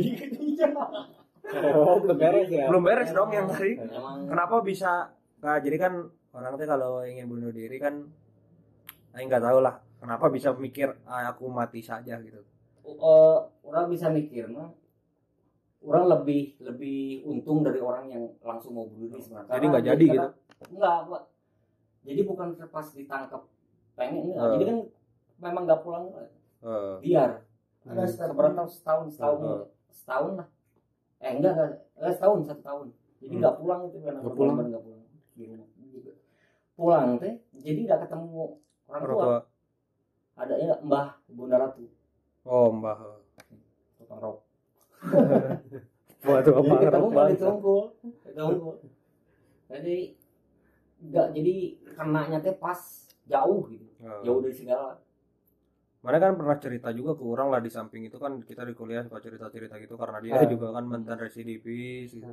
[1.51, 2.71] Oh, belum beres ya.
[2.71, 3.75] belum beres dong yang tadi.
[3.75, 4.31] Emang.
[4.31, 5.11] Kenapa bisa?
[5.43, 5.93] Nah, jadi kan
[6.31, 8.07] orang tuh kalau ingin bunuh diri kan
[9.11, 9.83] saya nggak tahu lah.
[9.99, 12.41] Kenapa bisa mikir ah, aku mati saja gitu.
[12.87, 14.73] Eh, orang bisa mikir mah
[15.81, 19.53] orang lebih lebih untung dari orang yang langsung mau bunuh diri sebenarnya.
[19.59, 20.29] Jadi nggak jadi gitu?
[20.61, 21.25] enggak
[22.05, 23.43] jadi bukan pas ditangkap
[23.97, 24.45] pengen enggak.
[24.45, 24.51] Eh.
[24.57, 24.79] jadi kan
[25.41, 26.05] memang nggak pulang
[26.61, 27.41] Eh, biar.
[27.83, 29.39] Ada seberapa setahun setahun.
[29.41, 29.65] Heeh.
[29.91, 30.49] setahun lah.
[31.19, 31.71] Eh enggak enggak.
[31.97, 32.87] Eh, setahun satu tahun.
[33.19, 33.41] Jadi Hmm.
[33.41, 34.57] nggak pulang itu karena Nggak pulang.
[34.61, 35.03] nggak pulang.
[35.33, 36.11] Di rumah Gitu.
[36.77, 39.17] pulang teh jadi nggak ketemu orang tua.
[39.17, 39.39] tua.
[40.37, 41.85] Ada ya mbah bunda ratu.
[42.43, 42.97] Oh mbah
[43.97, 44.37] tukang rok.
[46.21, 47.83] Waduh, jadi ketemu kan ditungkul
[48.29, 48.75] ditungkul
[49.65, 49.97] jadi
[51.01, 51.55] enggak jadi
[51.91, 52.77] kenanya teh pas
[53.25, 53.89] jauh gitu.
[54.21, 55.01] Jauh dari segala
[56.01, 59.03] Mana kan pernah cerita juga ke orang lah di samping itu kan kita di kuliah
[59.03, 60.49] suka cerita-cerita gitu karena dia Ah.
[60.49, 62.33] juga kan mantan residivis gitu.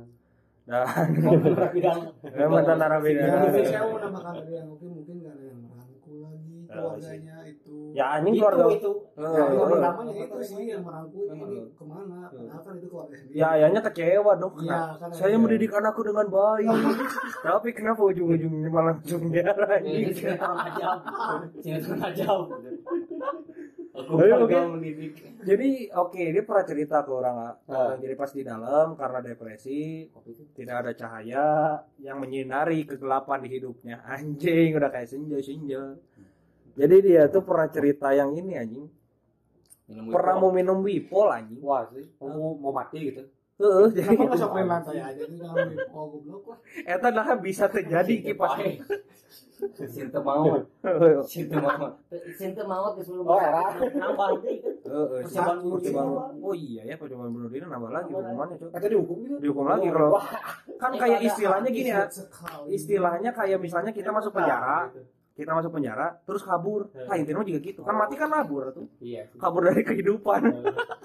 [0.66, 0.88] Ah.
[0.88, 1.98] Dan
[2.32, 3.44] dia mantan Ya, mungkin narapidana.
[3.58, 8.04] saya mau nambahkan tadi yang mungkin mungkin ada yang merangkul lagi Ah, keluarganya itu Ya
[8.10, 8.64] anjing keluarga.
[8.70, 11.64] itu Eh, yang pertamanya itu sih yang merangkul ini Eh.
[11.70, 14.52] ke mana padahal kan itu keluarga sendiri Ya ayahnya kecewa dong.
[14.58, 16.68] Iya, Nah, saya mendidik anakku dengan baik.
[17.46, 20.88] Tapi kenapa ujung-ujungnya malah langsung penjara ini sinetron aja
[21.58, 22.40] sinetron
[24.06, 24.46] oke.
[24.46, 27.54] gagal mendidik Jadi oke dia pernah cerita ke orang Ah.
[27.66, 30.06] orang jadi pas di dalam karena depresi
[30.54, 31.46] tidak ada cahaya
[31.98, 34.02] yang menyinari kegelapan di hidupnya.
[34.14, 35.82] Anjing udah kayak senja senja.
[36.78, 38.86] Jadi dia tuh pernah cerita yang ini anjing.
[39.90, 40.46] Minum pernah wipol.
[40.46, 41.58] mau minum wipol anjing.
[41.58, 43.26] Wah sih, mau mau mati gitu.
[43.58, 46.58] Heeh, jadi Kenapa nggak cobain lantai aja jangan oh goblok lah.
[46.86, 48.54] Eta nah bisa terjadi kipas
[49.84, 50.44] Sinta mau
[51.30, 51.86] Sinta mau
[52.32, 53.64] Sinta mau ke sebelum Oh, era.
[53.74, 55.94] nambah deh Heeh, Percobaan bunuh diri.
[56.38, 59.36] oh iya ya percobaan bunuh diri nambah lagi hukumannya cok Kata dihukum gitu.
[59.38, 60.10] dihukum lagi kalau
[60.76, 62.06] kan kayak istilahnya gini ya.
[62.68, 64.94] istilahnya kayak misalnya kita masuk penjara
[65.34, 66.90] kita masuk penjara terus kabur.
[66.90, 67.14] Nah.
[67.14, 67.86] Intinya juga gitu.
[67.86, 68.90] Kan mati kan kabur tuh.
[68.98, 69.30] Iya.
[69.38, 70.42] kabur dari kehidupan.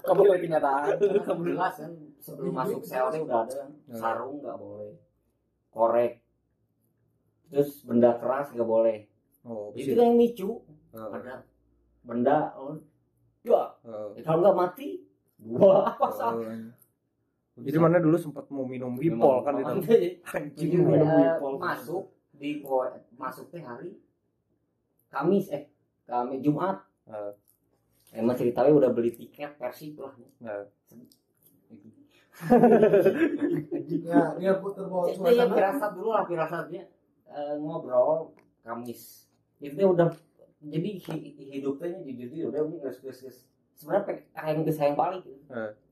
[0.01, 0.97] Kamu dari kenyataan.
[1.29, 3.69] kamu jelas kan sebelum masuk selnya udah ada.
[3.93, 4.97] Sarung nggak boleh.
[5.69, 6.22] Korek
[7.53, 9.05] terus benda keras nggak boleh.
[9.45, 10.65] Oh itu yang micu.
[10.89, 11.45] Heeh, ada
[12.01, 12.81] benda oh,
[13.45, 14.25] ya heeh.
[14.25, 15.05] kalau nggak mati
[15.37, 15.93] dua.
[15.93, 16.73] Apa sah Heeh.
[17.61, 19.85] jadi mana dulu sempat mau minum wipol kan itu?
[19.85, 22.03] Jadi, anjing jadi, minum wipol masuk.
[22.33, 23.93] Di po- masuk teh hari
[25.13, 25.69] Kamis eh
[26.09, 26.81] kami Jumat.
[27.05, 27.33] Heeh.
[28.13, 30.13] emang ceritanya udah beli tiket persib lah.
[30.41, 30.65] Heeh.
[34.09, 35.53] ya dia terbawa Jadi ya suasana.
[35.53, 36.83] firasat dulu lah firasatnya
[37.25, 40.11] eh, ngobrol Kamis itu udah
[40.59, 42.99] jadi hi- hidupnya jadi dia udah ini ges
[43.73, 45.43] sebenarnya pengen geus hayang balik gitu.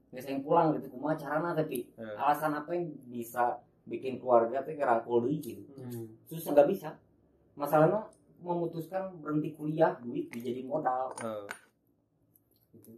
[0.10, 5.22] Geus hayang pulang gitu kumaha carana tapi alasan apa yang bisa bikin keluarga teh ngerangkul
[5.22, 6.08] deui gitu Hmm.
[6.24, 6.90] susah nggak bisa
[7.54, 8.08] masalahnya
[8.40, 11.48] memutuskan berhenti kuliah duit dijadiin modal Heeh.
[12.72, 12.92] gitu.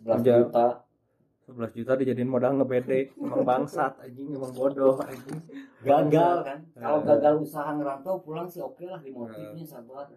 [0.00, 0.32] 11 Kerja.
[0.40, 0.66] juta
[1.46, 5.38] 11 juta dijadiin modal ngebede emang bangsat anjing emang bodoh anjing.
[5.80, 6.36] Gagal.
[6.42, 6.58] Kan?
[6.74, 7.04] Kalau Eh.
[7.06, 10.10] gagal usaha ngerantau pulang sih oke lah di motifnya sabar.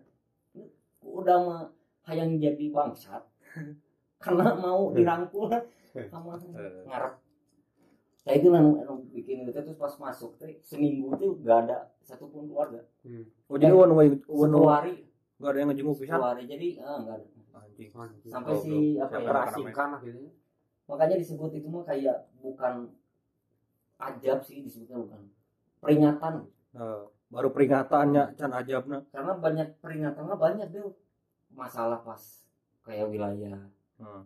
[0.99, 1.61] Udah mah
[2.09, 3.21] hayang jadi bangsat.
[4.23, 5.53] Karena mau dirangkul
[6.11, 6.83] sama Eh.
[6.89, 7.13] ngarep.
[8.19, 12.49] Saya itu anu, anu bikin itu terus pas masuk teh seminggu tuh gak ada satupun
[12.49, 12.81] keluarga.
[13.47, 15.07] Oh jadi wan wan sepuluh hari
[15.39, 17.25] nggak ada yang ngejenguk pisan hari jadi ah, nggak ada.
[17.49, 17.89] Anjing.
[18.27, 20.19] Sampai Oh, si apa Siapa ya lah gitu.
[20.89, 22.89] Makanya disebut itu mah kayak bukan
[23.99, 25.21] ajab sih disebutnya bukan
[25.77, 26.33] peringatan
[26.71, 27.01] Heeh.
[27.29, 30.97] baru peringatannya can ajabna karena banyak peringatannya banyak tuh
[31.51, 32.17] masalah pas
[32.81, 34.21] kayak wilayah Heeh.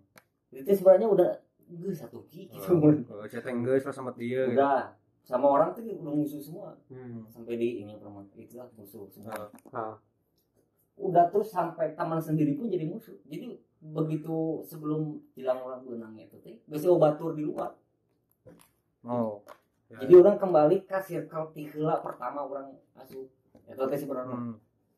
[0.55, 1.29] itu sebenarnya udah
[1.65, 3.27] gue satu ki gitu Heeh.
[3.27, 4.55] saya tenggeus lah sama dia gitu.
[4.55, 7.23] udah sama orang tuh udah musuh semua Hmm.
[7.27, 9.49] sampai di ini perempuan itulah musuh semua Heeh.
[9.75, 9.95] Ah.
[10.93, 15.01] udah terus sampai teman sendiri pun jadi musuh jadi begitu sebelum
[15.33, 17.75] hilang orang benang itu teh biasanya batur di luar
[19.03, 19.43] oh
[19.91, 20.01] Ya.
[20.01, 24.55] jadi orang kembali ke circle tihela pertama orang asuh itu teh sebenarnya Hmm.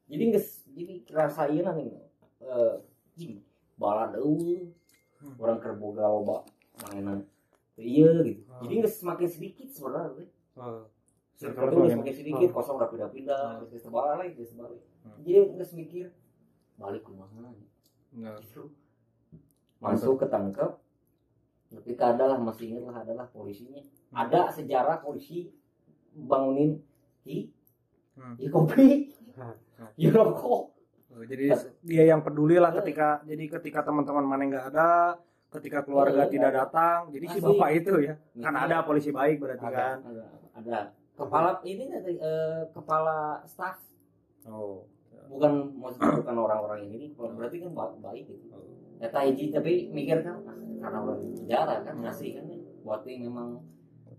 [0.07, 1.99] jadi nges jadi rasain nih
[2.39, 2.73] eh
[3.13, 3.43] jing
[3.75, 4.71] bala deui
[5.17, 5.35] Hmm.
[5.35, 6.47] orang kerboga loba
[6.85, 7.27] mainan
[7.75, 8.61] iya gitu Hmm.
[8.63, 10.29] jadi nges semakin sedikit sebenarnya.
[10.55, 10.83] Heeh.
[11.35, 12.55] Circle itu semakin- semakin sedikit Hmm.
[12.55, 13.67] kosong udah pindah-pindah Hmm.
[13.67, 15.17] terus terbalik lagi terus terbalik Hmm.
[15.19, 16.05] jadi nggak mikir
[16.77, 17.51] balik ke mana
[18.15, 18.39] Nggak.
[19.75, 20.71] masuk ketangkep
[21.75, 24.23] ketika adalah masih ingat lah adalah polisinya Hmm.
[24.23, 25.51] ada sejarah polisi
[26.15, 26.79] bangunin
[27.21, 27.51] di
[28.15, 28.39] Hmm.
[28.39, 29.53] di kopi Hmm.
[29.93, 30.71] di rokok
[31.15, 31.47] Oh, jadi
[31.79, 35.15] dia yang peduli lah ketika jadi ketika teman-teman mana nggak ada
[35.47, 36.57] ketika keluarga Iya, tidak iya.
[36.59, 38.63] datang jadi si bapak itu ya kan Iya.
[38.67, 40.23] ada polisi baik berarti ada, kan ada
[40.55, 40.79] ada
[41.15, 43.79] kepala ini eh, kepala staff
[44.45, 44.83] oh
[45.27, 48.45] bukan maksudnya bukan orang-orang yang ini berarti kan ba- baik gitu
[48.95, 52.59] ya hiji tapi mikir kan ah, karena orang di penjara kan ngasih kan ya.
[52.81, 53.59] berarti memang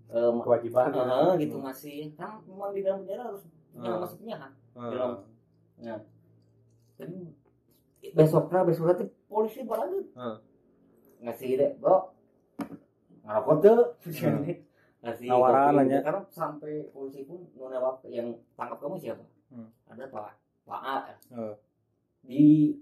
[0.09, 3.43] eh, kewajiban eh, gitu ngasih kan memang di dalam penjara harus
[3.73, 4.01] punya Ah.
[4.01, 4.53] masuknya kan.
[4.77, 5.13] Dalam.
[5.77, 5.99] nah
[6.97, 7.17] tapi
[8.13, 10.37] besoknya besoknya tuh polisi balik Ah.
[11.21, 12.13] ngasih deh bro
[13.25, 13.79] ngerokok tuh
[15.03, 15.77] ngasih kopi.
[15.77, 15.99] lah ya.
[16.03, 19.71] karena sampai polisi pun nona waktu yang tangkap kamu siapa Hmm.
[19.87, 20.35] ada pak
[20.67, 20.97] pak A
[21.31, 21.55] Ah.
[22.21, 22.75] di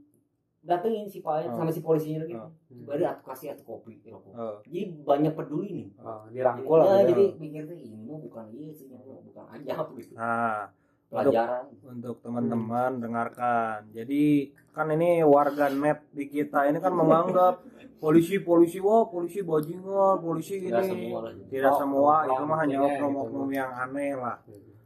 [0.61, 2.49] datengin si pak sama si polisinya gitu Ah.
[2.83, 5.89] baru aku kasih atau kopi rokok jadi banyak peduli nih.
[5.93, 7.09] Jadi, dirangkul ya, lah gitu.
[7.11, 10.13] jadi mikirnya ini mah bukan iya sih bukan aja gitu.
[10.15, 10.73] Nah
[11.07, 11.65] pelajaran.
[11.85, 13.87] untuk teman-teman dengarkan.
[13.93, 14.25] Jadi
[14.73, 17.63] kan ini warga net di kita ini kan menganggap
[17.97, 20.91] polisi polisi wah polisi bajingan polisi tidak ini.
[20.91, 22.89] semua lah tidak Oh, semua itu mah hanya gitu.
[22.91, 24.37] oknum-oknum yang aneh lah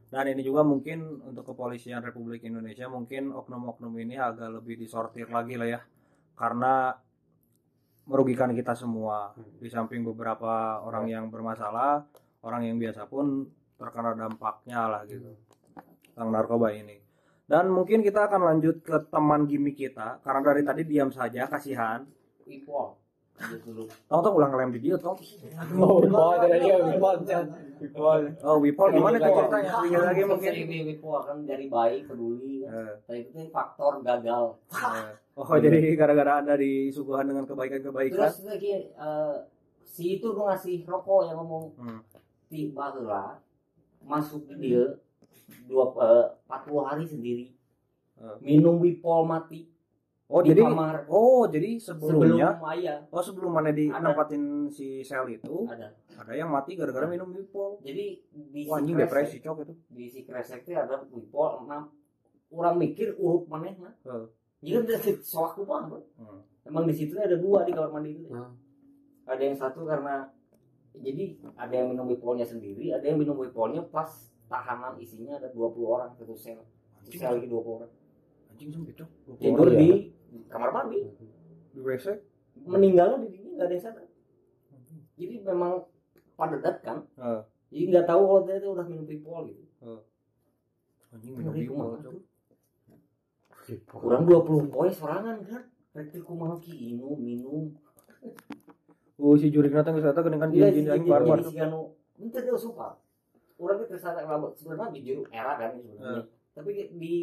[0.09, 5.61] dan ini juga mungkin untuk kepolisian Republik Indonesia mungkin oknum-oknum ini agak lebih disortir lagi
[5.61, 5.81] lah ya.
[6.33, 6.97] Karena
[8.09, 9.37] merugikan kita semua.
[9.37, 9.61] Hmm.
[9.61, 12.09] di samping beberapa orang yang bermasalah
[12.41, 13.45] orang yang biasa pun
[13.77, 15.29] terkena dampaknya lah gitu.
[16.17, 16.97] Tentang narkoba ini.
[17.45, 20.25] Dan mungkin kita akan lanjut ke teman gimmick kita.
[20.25, 22.05] Karena dari tadi diam saja kasihan.
[22.49, 23.08] Ipol
[24.09, 25.15] Tong ulang lem di dia tong
[25.79, 26.03] Oh,
[26.35, 26.75] ada dia
[27.79, 28.21] Wipol.
[28.43, 29.71] oh Wipol gimana tuh ceritanya?
[29.73, 30.51] sedikit lagi mungkin.
[30.59, 32.75] Mungkin Ipol kan dari baik peduli kan.
[32.75, 34.45] Eh, Nah, itu tuh faktor gagal.
[34.69, 35.11] Eh.
[35.39, 38.27] oh jadi gara-gara anda disuguhan dengan kebaikan-kebaikan?
[38.27, 39.37] Terus lagi eh,
[39.85, 42.01] si itu tuh ngasih rokok yang ngomong Hmm.
[42.49, 43.39] tiba lah
[44.01, 44.99] masuk dia
[45.65, 47.47] dua eh, 40 hari sendiri.
[48.41, 49.71] Minum wipol mati
[50.29, 54.01] oh di jadi kamar oh jadi sebelumnya sebelum ayah oh sebelum mana di Ada.
[54.05, 58.93] nempatin si sel itu ada ada yang mati gara-gara minum Wipol jadi di wah si
[58.93, 61.89] depresi cok itu di si kresek itu ada wipol enam
[62.53, 64.27] orang mikir urup mana nah Eh.
[64.61, 66.03] jadi udah soak kumah bro.
[66.19, 66.43] Hmm.
[66.67, 68.53] emang di situ ada dua di kamar mandi itu Hmm.
[69.25, 70.29] ada yang satu karena
[70.99, 74.11] jadi ada yang minum wipolnya sendiri ada yang minum wipolnya pas
[74.49, 76.59] tahanan isinya ada 20 orang satu sel
[76.99, 77.93] satu sel lagi 20 orang
[78.51, 79.09] anjing sempit cok
[79.39, 79.79] tidur ya?
[80.29, 81.01] Di kamar mandi.
[81.73, 82.07] Di WC
[82.59, 84.05] meninggalnya di sini nggak ada yang sadar
[85.19, 85.73] jadi memang
[86.39, 87.03] padat kan?
[87.19, 87.41] Eh.
[87.75, 89.67] jadi nggak tahu kalau dia itu udah minum wipol gitu.
[91.11, 92.15] Anjing minum Wipol kumaha cok.
[93.69, 93.99] Wipol.
[93.99, 95.63] kurang 20 poin sorangan kan?
[95.93, 97.75] Rekti kumaha ki minum minum.
[99.19, 101.39] Oh si jurik datang ke sana kan Iya, jin-jin jadi aing barbar.
[101.43, 101.81] jadi si anu
[102.19, 102.95] itu dia suka
[103.59, 106.23] orang itu tersadar kalau sebenarnya di juru era kan sebenarnya.
[106.55, 107.15] Tapi di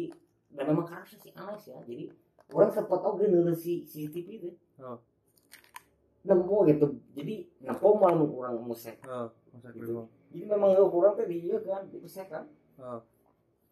[0.52, 2.04] dan memang kerasa sih aneh sih ya jadi
[2.50, 4.50] orang sempat oke nulis si CCTV itu.
[4.78, 4.98] Oh.
[6.22, 6.86] nempo gitu.
[7.14, 8.98] Jadi nempo malah orang musik.
[9.06, 9.72] Oh, Gitu.
[9.72, 10.04] gitu.
[10.28, 12.44] jadi memang orang tuh di iya kan di musik kan.
[12.76, 13.00] Oh.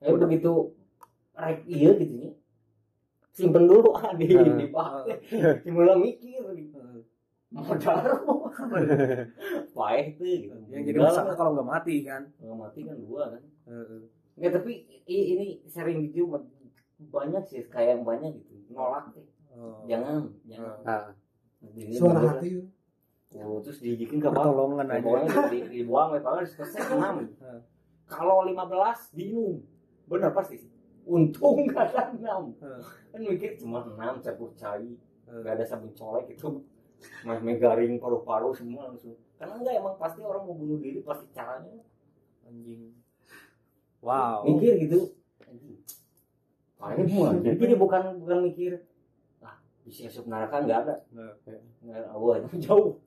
[0.00, 0.72] eh begitu
[1.34, 2.32] rek iya gitu nih
[3.34, 4.54] simpen dulu ah di Hmm.
[4.56, 5.04] di bak
[5.60, 6.40] simpen mikir.
[6.54, 7.02] Eh,
[7.50, 7.98] modal.
[9.78, 10.56] Baik tuh gitu.
[10.70, 12.22] Yang jadi masalah lah, kalau nggak mati kan.
[12.38, 13.42] Nggak mati kan dua kan.
[13.66, 14.02] Eh, eh.
[14.38, 14.72] Nggak, tapi
[15.06, 16.30] ini sering gitu
[17.08, 18.52] banyak sih kayak yang banyak gitu.
[18.72, 19.26] Nolak deh.
[19.54, 19.86] Oh.
[19.86, 20.76] jangan jangan.
[20.84, 21.06] Ah.
[21.64, 22.30] Ini suara bener.
[22.36, 22.50] hati
[23.34, 24.54] Oh, terus dijikin ke bawah.
[24.54, 25.50] Pertolongan aja.
[25.50, 27.60] di, dibuang ya padahal selesai enam Hmm.
[28.14, 29.58] kalau 15 diinum
[30.06, 30.70] benar pasti sih.
[31.04, 32.54] Untung gak ada enam.
[32.62, 32.82] Hmm.
[33.10, 34.94] kan mikir cuma enam campur cai.
[35.26, 36.62] Gak ada sabun colek itu
[37.26, 39.18] mas megaring paru-paru semua langsung.
[39.34, 41.82] Karena enggak emang pasti orang mau bunuh diri pasti caranya.
[42.46, 42.94] Anjing.
[43.98, 44.46] Wow.
[44.46, 45.10] Mikir gitu.
[46.84, 48.72] Makanya semua jadi dia bukan bukan mikir
[49.40, 50.94] ah bisa masuk neraka nggak ada.
[51.10, 51.32] Nah,
[51.80, 52.08] nggak ada.
[52.12, 53.00] Wah itu jauh.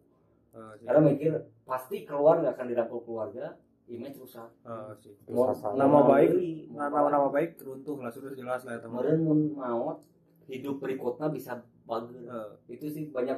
[0.58, 0.90] Sih.
[0.90, 1.32] karena mikir
[1.64, 3.54] pasti keluar nggak akan dirangkul keluarga
[3.86, 4.50] image rusak.
[4.66, 6.30] Mau- mau Nama baik,
[6.68, 9.18] mau nama nama baik runtuh lah sudah jelas lah teman kemarin
[9.54, 10.02] maut
[10.50, 12.18] hidup berikutnya bisa bagus.
[12.20, 13.38] Eh, itu sih banyak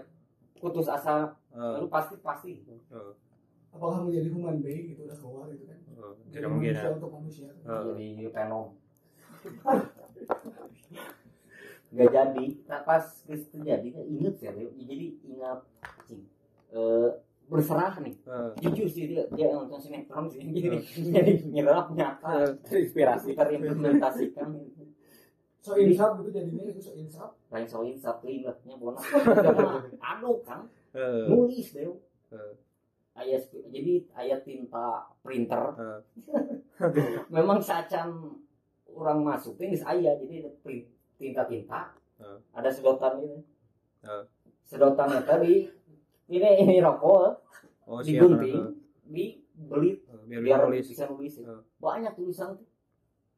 [0.56, 1.36] putus asa.
[1.52, 2.64] Lalu pasti pasti.
[3.70, 5.78] Apakah menjadi human being gitu udah keluar gitu kan?
[5.78, 6.14] Eh.
[6.32, 6.74] Jadi tidak mungkin ya.
[6.74, 7.48] manusia untuk manusia.
[7.60, 8.68] Jadi Venom
[11.90, 12.46] nggak jadi.
[12.70, 15.60] Nah pas itu terjadi kan inget ya jadi ingat.
[16.70, 17.10] Eh,
[17.50, 18.14] berserah nih.
[18.14, 20.38] Eh, jujur sih dia dia nonton sinetron sih.
[20.46, 20.78] Jadi
[21.10, 22.30] jadi nyerap nyata.
[22.46, 23.34] Eh, Terinspirasi.
[23.34, 24.50] terimplementasikan.
[25.60, 29.04] So insaf gitu jadinya itu so insaf lain soalnya satu ingatnya bonak
[30.00, 31.84] anu kan eh, nulis deh
[32.32, 32.54] eh,
[33.12, 35.76] ayat jadi ayat tinta printer.
[35.76, 36.00] Eh.
[37.36, 38.40] memang sacan
[38.94, 40.86] orang masuk ini saya jadi ada print
[41.16, 42.36] tinta tinta Hmm.
[42.52, 43.40] ada sedotan ini
[44.04, 44.24] Hmm.
[44.64, 45.72] sedotannya tadi
[46.28, 47.42] ini ini rokok.
[47.88, 50.86] Oh, digunting dibeli biar biar nulis.
[50.86, 51.64] bisa nulis Hmm.
[51.78, 52.68] banyak tulisan tuh.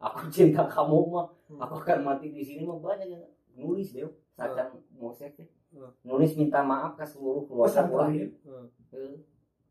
[0.01, 1.29] Aku cinta kamu mah.
[1.47, 1.61] Hmm.
[1.61, 2.77] aku akan mati di sini mah.
[2.77, 3.23] Banyak yang
[3.55, 5.29] nulis deh sacan mau teh
[5.71, 5.87] Hmm.
[6.03, 7.87] nulis minta maaf ke seluruh keluarga Pesan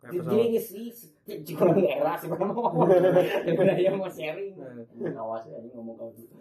[0.00, 0.88] jadi ini sih
[1.44, 2.40] juga era sih bang
[3.44, 4.56] daripada yang mau sharing.
[4.56, 6.32] Eh, awas ya ini ngomong kau gitu.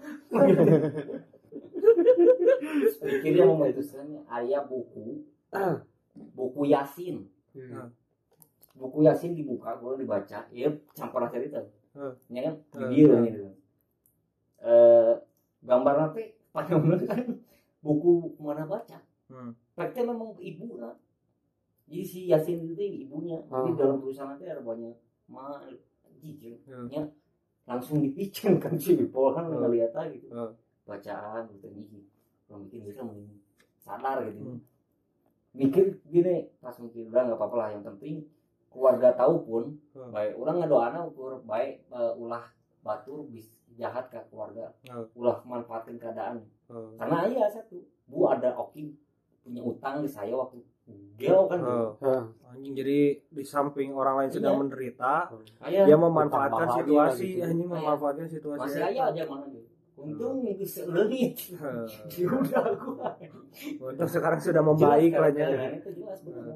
[3.03, 5.23] Pikirnya memutuskannya ayah buku.
[6.35, 7.27] Buku yasin.
[7.49, 7.91] Hmm.
[8.79, 11.59] buku yasin dibuka kalau dibaca ya campur cerita
[11.91, 12.13] Hmm.
[12.31, 12.55] ya kan?
[12.87, 13.51] Video gitu.
[14.63, 15.13] Eh
[15.65, 16.77] gambar nanti pakai
[17.09, 17.43] kan
[17.83, 19.03] buku mana baca?
[19.27, 19.51] Hmm.
[19.75, 20.95] Praktek memang ibu lah
[21.89, 23.77] jadi si yasin itu ibunya jadi Hmm.
[23.77, 24.93] dalam tulisan nanti ada banyak
[25.27, 25.57] ma
[26.15, 26.85] jijik Hmm.
[26.87, 27.01] ya
[27.65, 29.57] langsung dipicen kan si Bipol kan Hmm.
[29.59, 30.53] ngeliat aja gitu Hmm.
[30.85, 32.05] bacaan gitu nih
[32.45, 33.29] kalau bikin mending
[33.77, 34.59] sadar gitu Hmm.
[35.51, 38.21] mikir gini pas mikir udah nggak apa-apa lah yang penting
[38.69, 40.13] keluarga tahu pun Hmm.
[40.13, 42.45] baik orang ngedoana ukur baik eh, ulah
[42.79, 45.05] batur bis jahat ke keluarga Hmm.
[45.15, 48.93] ulah manfaatin keadaan Eh, karena iya satu bu ada oki
[49.41, 50.61] punya utang di saya waktu
[51.15, 51.59] gel kan.
[51.99, 52.23] Hah.
[52.49, 54.59] anjing jadi di samping orang lain sedang Iya.
[54.59, 55.13] menderita
[55.63, 57.45] ayah dia memanfaatkan situasi gitu.
[57.45, 57.75] anjing Iya.
[57.77, 59.01] memanfaatkan situasi masih aja.
[59.07, 63.11] aja mana gitu untung bisa lelit Eh, udah gua.
[63.85, 66.55] Untuk sekarang sudah membaik lah jelas, ya itu jelas benar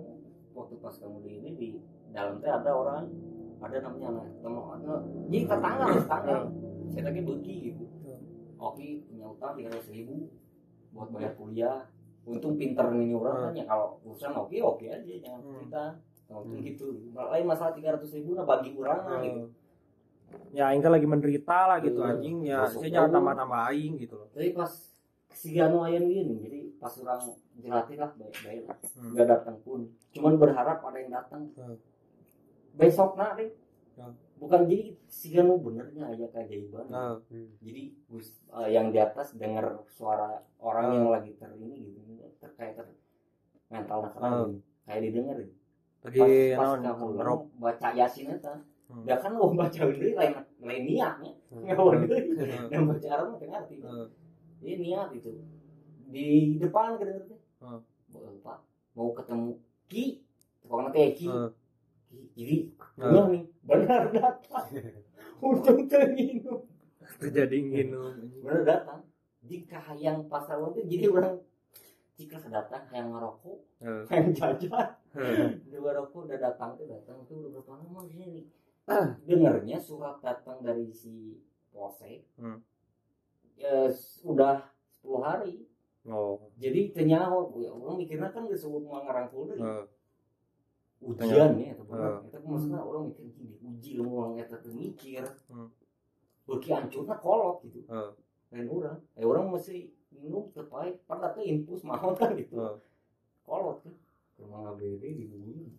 [0.49, 1.67] waktu pas kamu di ini di
[2.09, 3.03] dalam teh ada orang
[3.59, 6.35] ada namanya anak teman anak- jadi tetangga tetangga.
[6.89, 7.83] Saya lagi begi gitu.
[8.55, 10.31] Oke punya utang tiga ratus ribu
[10.89, 11.83] buat bayar kuliah
[12.25, 15.59] untung pinter ini orang kan ya kalau urusan oke oke aja jangan Hmm.
[15.59, 15.83] kita
[16.29, 16.65] untung Hmm.
[16.65, 19.41] gitu lain masalah tiga ratus ribu nah bagi orang lah gitu
[20.49, 22.09] ya Aing kan lagi menderita lah gitu Iya.
[22.09, 23.15] anjing ya saya jangan tahu.
[23.19, 24.71] tambah-tambah aing gitu loh tapi pas
[25.29, 27.21] si Gano Ayan gini jadi pas orang
[27.55, 29.11] jelatih lah baik-baik lah Hmm.
[29.11, 31.77] nggak datang pun cuman berharap ada yang datang Hmm.
[32.73, 33.51] besok deh
[33.93, 34.13] Hmm.
[34.43, 37.15] Bukan jadi si Gano benernya aja keajaiban Nah,
[37.59, 40.27] jadi Gus- eh, yang di atas dengar suara
[40.59, 40.95] orang Hmm.
[40.95, 41.99] yang lagi ter ini gitu
[42.37, 42.87] terkait ter
[43.67, 44.35] mental nakal Hmm.
[44.51, 44.59] gitu.
[44.83, 45.55] kayak didengar gitu.
[46.03, 46.29] lagi pas,
[46.59, 49.07] pas kamu ngerok baca yasin itu Hmm.
[49.07, 51.63] ya kan lo baca ini lain lain niatnya Hmm.
[51.63, 51.95] deui.
[52.35, 52.67] Hmm.
[52.67, 54.07] dan baca Arab mah ngerti Hmm.
[54.59, 55.31] ini niat itu
[56.05, 56.25] di
[56.59, 57.07] depan teh
[57.57, 57.79] Hmm.
[58.43, 58.59] pak
[58.93, 59.55] mau ketemu
[59.87, 60.05] ki
[60.61, 61.49] pokoknya teh ki Hmm.
[62.33, 62.57] Jadi
[62.93, 63.09] Hmm.
[63.09, 64.67] benar nih benar datang.
[65.45, 66.61] Untung terminum
[67.19, 69.01] terjadi nginum benar datang.
[69.43, 71.35] Jika yang pasar itu jadi orang
[72.13, 74.05] jika datang yang ngerokok Hmm.
[74.07, 74.87] yang jajan.
[75.13, 75.61] Hmm.
[75.69, 78.41] dua rokok udah datang tuh datang tuh udah berapa lama di sini?
[79.23, 81.37] Dengernya surat datang dari si
[81.69, 82.61] polsek Hmm.
[83.53, 83.89] ya
[84.23, 85.55] udah 10 hari.
[86.03, 86.51] Oh.
[86.57, 89.57] Jadi tenyaho ya orang mikirnya kan gak sebut mau ngerangkul deh.
[89.59, 89.85] Hmm.
[91.05, 92.11] Ujian ya itu benar.
[92.15, 92.25] Hmm.
[92.25, 95.69] itu maksudnya orang mikir gini uji lu mau eta tuh mikir Hmm.
[96.43, 97.79] beki hancurnya kolot gitu.
[97.87, 98.11] Hmm.
[98.49, 99.77] lain orang eh orang mesti
[100.11, 102.55] minum terbaik pada tuh infus mahal kan gitu.
[102.55, 102.77] Hmm.
[103.43, 103.93] kolot kan.
[104.33, 105.77] Rumah ngabere di bumi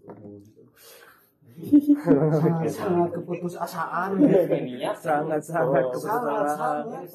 [1.44, 5.92] sangat sangat keputusasaan niat sangat sangat Oh.
[5.92, 7.08] sangat kebesaran sangat.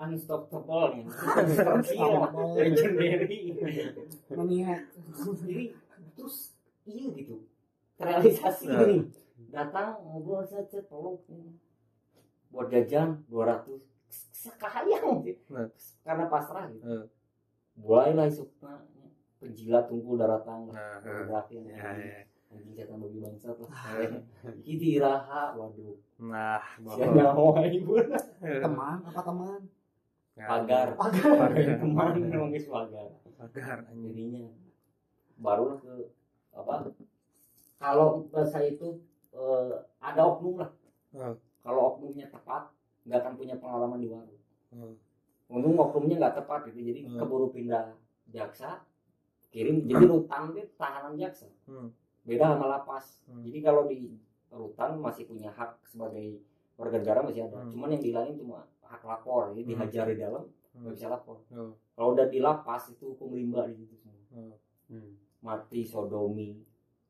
[0.00, 0.88] Unstoppable.
[0.96, 2.50] Nih Unstoppable.
[2.58, 3.38] legendary.
[4.28, 4.82] Meniat
[5.38, 5.64] jadi
[6.16, 6.36] terus
[6.86, 7.36] iya gitu.
[7.96, 8.84] Terrealisasi Nah.
[8.86, 9.00] nih
[9.52, 11.56] datang ngobrol saja peluk ini.
[12.50, 13.78] buat jajan 200
[14.34, 15.70] sekayang sih Nah.
[16.02, 16.82] karena pasrah gitu.
[16.82, 17.06] Hmm.
[17.78, 18.82] mulailah isukna
[19.40, 20.74] penjilat tungkul darah tangga.
[20.74, 22.26] Nah, ya, ya.
[22.50, 23.70] anjing setan bagi bangsat lah.
[24.66, 25.94] Kiti raha waduh.
[26.18, 26.60] Nah
[26.90, 27.94] siapa nyawa ibu.
[28.42, 29.60] Teman apa teman?
[30.34, 30.88] Pagar.
[30.98, 31.48] pagar.
[31.54, 33.08] Teman memang pagar.
[33.38, 34.44] Pagar jadinya
[35.40, 36.10] barulah ke
[36.52, 36.90] apa
[37.76, 40.70] kalau bahasa itu eh, ada oknum lah
[41.10, 41.34] Hmm.
[41.60, 42.70] kalau oknumnya tepat
[43.02, 44.38] nggak akan punya pengalaman di warung
[44.70, 44.94] Hmm.
[45.48, 47.18] untung oknumnya nggak tepat gitu jadi Hmm.
[47.18, 47.94] keburu pindah
[48.26, 48.86] jaksa
[49.50, 51.90] kirim jadi rutan itu tahanan jaksa Hmm.
[52.22, 53.42] beda sama lapas Hmm.
[53.42, 54.14] jadi kalau di
[54.48, 56.38] rutan masih punya hak sebagai
[56.74, 57.70] warga negara masih ada Hmm.
[57.70, 59.70] cuman yang dihilangin cuma hak lapor jadi Hmm.
[59.74, 60.80] dihajar di dalam Hmm.
[60.86, 61.74] nggak bisa lapor Hmm.
[61.94, 64.54] kalau udah di lapas itu hukum rimba di situ semua Hmm.
[64.86, 65.10] Hmm.
[65.40, 66.56] Mati sodomi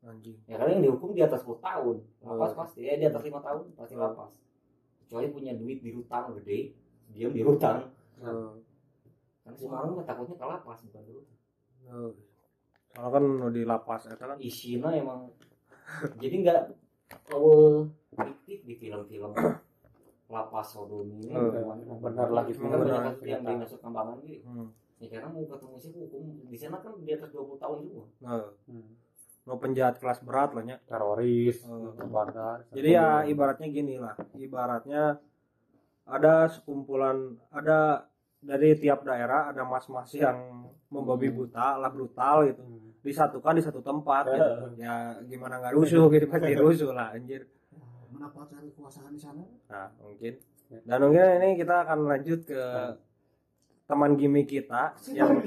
[0.01, 2.57] anjing ya karena yang dihukum di atas 10 tahun lapas Oh.
[2.57, 4.01] pasti ya di atas lima tahun pasti Oh.
[4.01, 4.31] lapas
[5.03, 6.73] kecuali punya duit di hutang gede
[7.11, 8.53] diam di hutang Eh,
[9.41, 11.25] kan si mah takutnya ke lapas bukan hutang
[11.89, 12.13] eh.
[12.93, 15.25] soalnya kan di lapas eta kan isinya emang
[16.21, 16.61] jadi nggak
[17.33, 19.33] oh fiktif di film-film
[20.29, 21.35] lapas sodomi ini
[21.99, 22.63] Benar gitu.
[22.63, 23.01] Banyak Benar.
[23.27, 24.69] yang di Nusa Kambangan gitu hmm.
[25.01, 28.03] Ya karena mau ketemu sih hukum di sana kan di atas 20 tahun juga.
[28.21, 29.57] Nah, Hmm.
[29.57, 31.91] penjahat kelas berat lah nya Teroris, Oh.
[32.07, 32.63] bandar.
[32.69, 34.13] jadi ya ibaratnya gini lah.
[34.37, 35.17] Ibaratnya
[36.05, 38.05] ada sekumpulan ada
[38.41, 42.61] dari tiap daerah ada mas-mas yang membabi buta lah brutal gitu.
[42.61, 42.79] Hmm.
[43.01, 44.77] disatukan di satu tempat gitu.
[44.77, 47.49] ya gimana nggak rusuh gitu pasti rusuh lah anjir.
[48.13, 49.41] Mendapatkan kekuasaan di sana?
[49.73, 50.37] Nah mungkin.
[50.85, 52.61] Dan mungkin ini kita akan lanjut ke
[53.91, 55.43] teman gimmick kita yang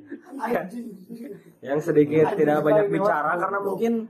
[1.68, 4.08] yang sedikit tidak banyak bicara karena mungkin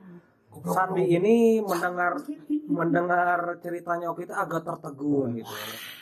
[0.49, 2.19] Sandi ini mendengar
[2.67, 5.53] mendengar ceritanya Oki itu agak tertegun gitu.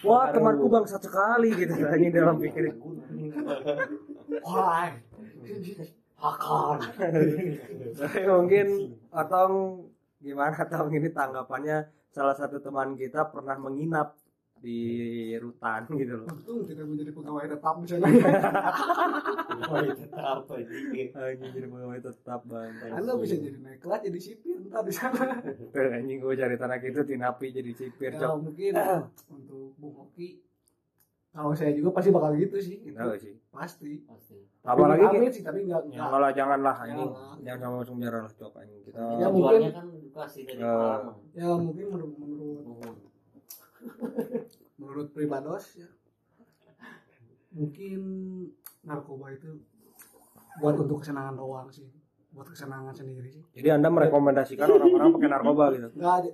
[0.07, 2.73] Wah temanku bangsat sekali gitu ini dalam pikiran.
[4.47, 4.89] wah
[7.97, 8.67] Tapi mungkin
[9.13, 9.47] atau
[10.23, 14.17] gimana atau ini tanggapannya salah satu teman kita pernah menginap
[14.59, 14.79] di
[15.37, 16.27] rutan gitu loh.
[16.27, 18.25] untung tidak menjadi pegawai tetap di sana itu
[20.13, 22.73] apa sih Anjing jadi pegawai tetap bang.
[22.89, 25.39] anda bisa jadi naik kelas jadi sipir ntar di sana
[25.71, 28.35] anjing gue cari tanah gitu tinapi jadi sipir ya cok.
[28.43, 28.73] mungkin
[29.29, 30.41] untuk Bung Oki
[31.31, 32.97] kalau saya juga pasti bakal gitu sih gitu.
[32.97, 33.37] Tahu sih.
[33.51, 37.07] pasti pasti Apalagi Tapi ki- amit sih tapi enggak ya, enggak malah janganlah anjing.
[37.07, 37.37] Jangan.
[37.39, 38.81] Jangan sama masuk penjara lah cok anjing.
[38.83, 40.73] Kita Ya, mungkin- kan edukasi dari Ya.
[40.73, 43.06] pengalaman ya mungkin menurut menurut.
[44.77, 45.89] Menurut pribados ya
[47.51, 48.01] mungkin
[48.83, 49.51] narkoba itu
[50.57, 51.89] buat untuk kesenangan doang sih
[52.31, 55.89] buat kesenangan sendiri sih Jadi Anda merekomendasikan orang-orang pakai narkoba gitu.
[55.95, 56.31] enggak ada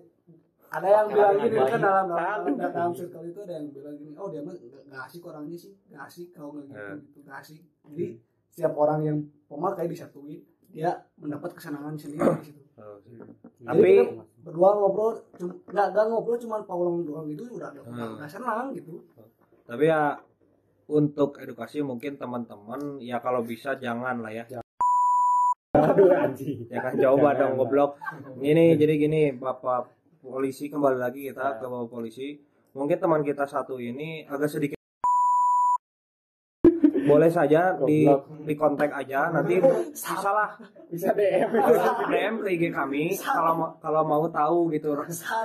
[0.73, 1.79] ada yang bilang gini kan ini.
[1.79, 5.23] dalam dalam, dalam, dalam circle itu ada yang bilang gini oh dia mah nggak asik
[5.23, 6.95] orangnya sih nggak asik kalau nggak gitu Ya.
[6.97, 8.07] gitu nggak asik jadi
[8.49, 13.21] setiap orang yang pemakai disatuin dia mendapat kesenangan sendiri di situ Oh, Jadi
[13.63, 13.93] Tapi
[14.43, 15.13] berdua ngobrol
[15.71, 18.19] nggak nggak ngobrol cuma paulang doang itu udah udah, Hmm.
[18.19, 18.99] udah senang gitu
[19.63, 20.19] tapi ya
[20.91, 24.45] untuk edukasi mungkin teman-teman ya kalau bisa jangan lah ya.
[25.73, 26.69] Aduh anjing.
[26.69, 27.91] Ya kan coba Jangan, dong goblok.
[28.43, 29.89] Ini jadi gini Bapak
[30.21, 32.37] polisi kembali lagi kita ke Bapak polisi.
[32.77, 34.77] Mungkin teman kita satu ini agak sedikit
[37.03, 38.05] boleh saja di
[38.43, 39.29] di kontak aja.
[39.29, 40.51] Nanti bisa lah
[40.87, 41.49] Bisa DM.
[42.07, 43.15] DM ke IG kami.
[43.15, 44.93] Kalau ma- kalau mau tahu gitu.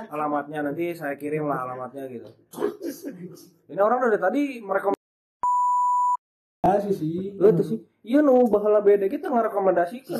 [0.08, 2.28] Alamatnya nanti saya kirim lah alamatnya gitu.
[3.66, 4.97] Ini orang dari tadi mereka
[6.76, 6.92] ya sih.
[6.92, 7.78] Sih Eh, tuh sih.
[8.02, 9.04] Iya nu bahala beda.
[9.04, 10.16] Kita ngerekomendasikan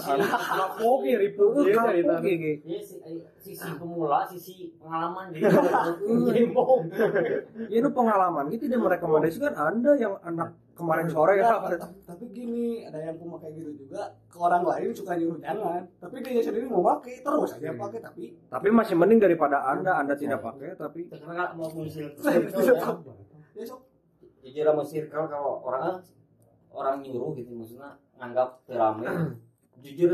[2.20, 2.52] gigi.
[2.60, 5.48] Iya, si- eh, sisi pemula, sisi pengalaman jadi
[6.44, 6.82] gembong.
[7.72, 9.52] Ya nu pengalaman gitu dia merekomendasikan.
[9.56, 11.74] Anda yang anak kemarin sore Ya, tapi,
[12.06, 14.14] tapi gini ada yang pemakai gitu juga.
[14.28, 18.24] Ke orang lain suka nyuruh jangan tapi dia sendiri mau pakai terus aja pakai tapi
[18.46, 19.98] Tapi masih mending daripada Anda.
[19.98, 22.04] Anda tidak pakai tapi Karena mau polisi
[23.58, 23.80] ya sok
[24.38, 25.98] jujur sama circle kalau orang
[26.78, 29.04] orang nyuruh gitu maksudnya nganggap terame
[29.82, 30.10] jujur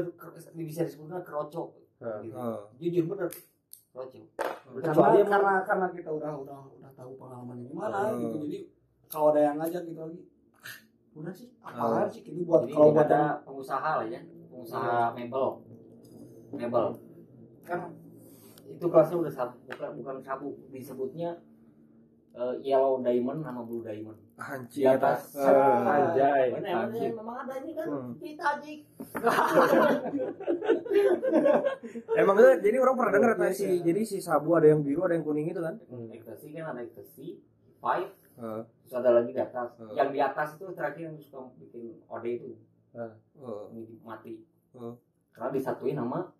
[0.55, 1.69] bisa disebutnya kerocok
[2.21, 2.37] gitu.
[2.79, 3.29] jujur bener.
[3.91, 4.25] Kerocok
[4.75, 8.19] karena Kecuali yang- karena karena kita udah udah udah tahu pengalamannya gimana Oh.
[8.19, 8.37] gitu.
[8.43, 8.59] Jadi
[9.07, 10.21] kalau ada yang ngajak gitu lagi
[10.55, 10.77] "Ah,
[11.15, 12.11] udah sih apaan Oh.
[12.11, 14.21] sih gitu buat jadi kalau buat ada yang pengusaha lah ya.
[14.47, 15.47] Pengusaha mebel.
[16.51, 16.87] Mebel.
[17.63, 17.81] Kan
[18.67, 20.49] itu kelasnya udah sabu bukan bukan sabu.
[20.69, 21.31] Disebutnya
[22.35, 25.33] eh, yellow diamond sama blue diamond anjing di atas.
[25.33, 26.47] Eh, anjay.
[26.53, 28.11] Bener, memang ada ini kan Hmm.
[32.15, 35.15] Emang itu jadi orang pernah dengar tadi si jadi si sabu ada yang biru ada
[35.15, 35.79] yang kuning itu kan?
[36.11, 37.39] ekstasi kan ada ekstasi
[37.79, 38.61] five Heeh.
[38.83, 39.93] terus ada lagi di atas Hmm.
[39.93, 42.49] yang di atas itu terakhir yang suka bikin ode itu
[42.93, 43.13] Heeh.
[43.71, 44.41] ini mati
[44.73, 44.97] Hmm.
[45.31, 46.33] karena disatuin sama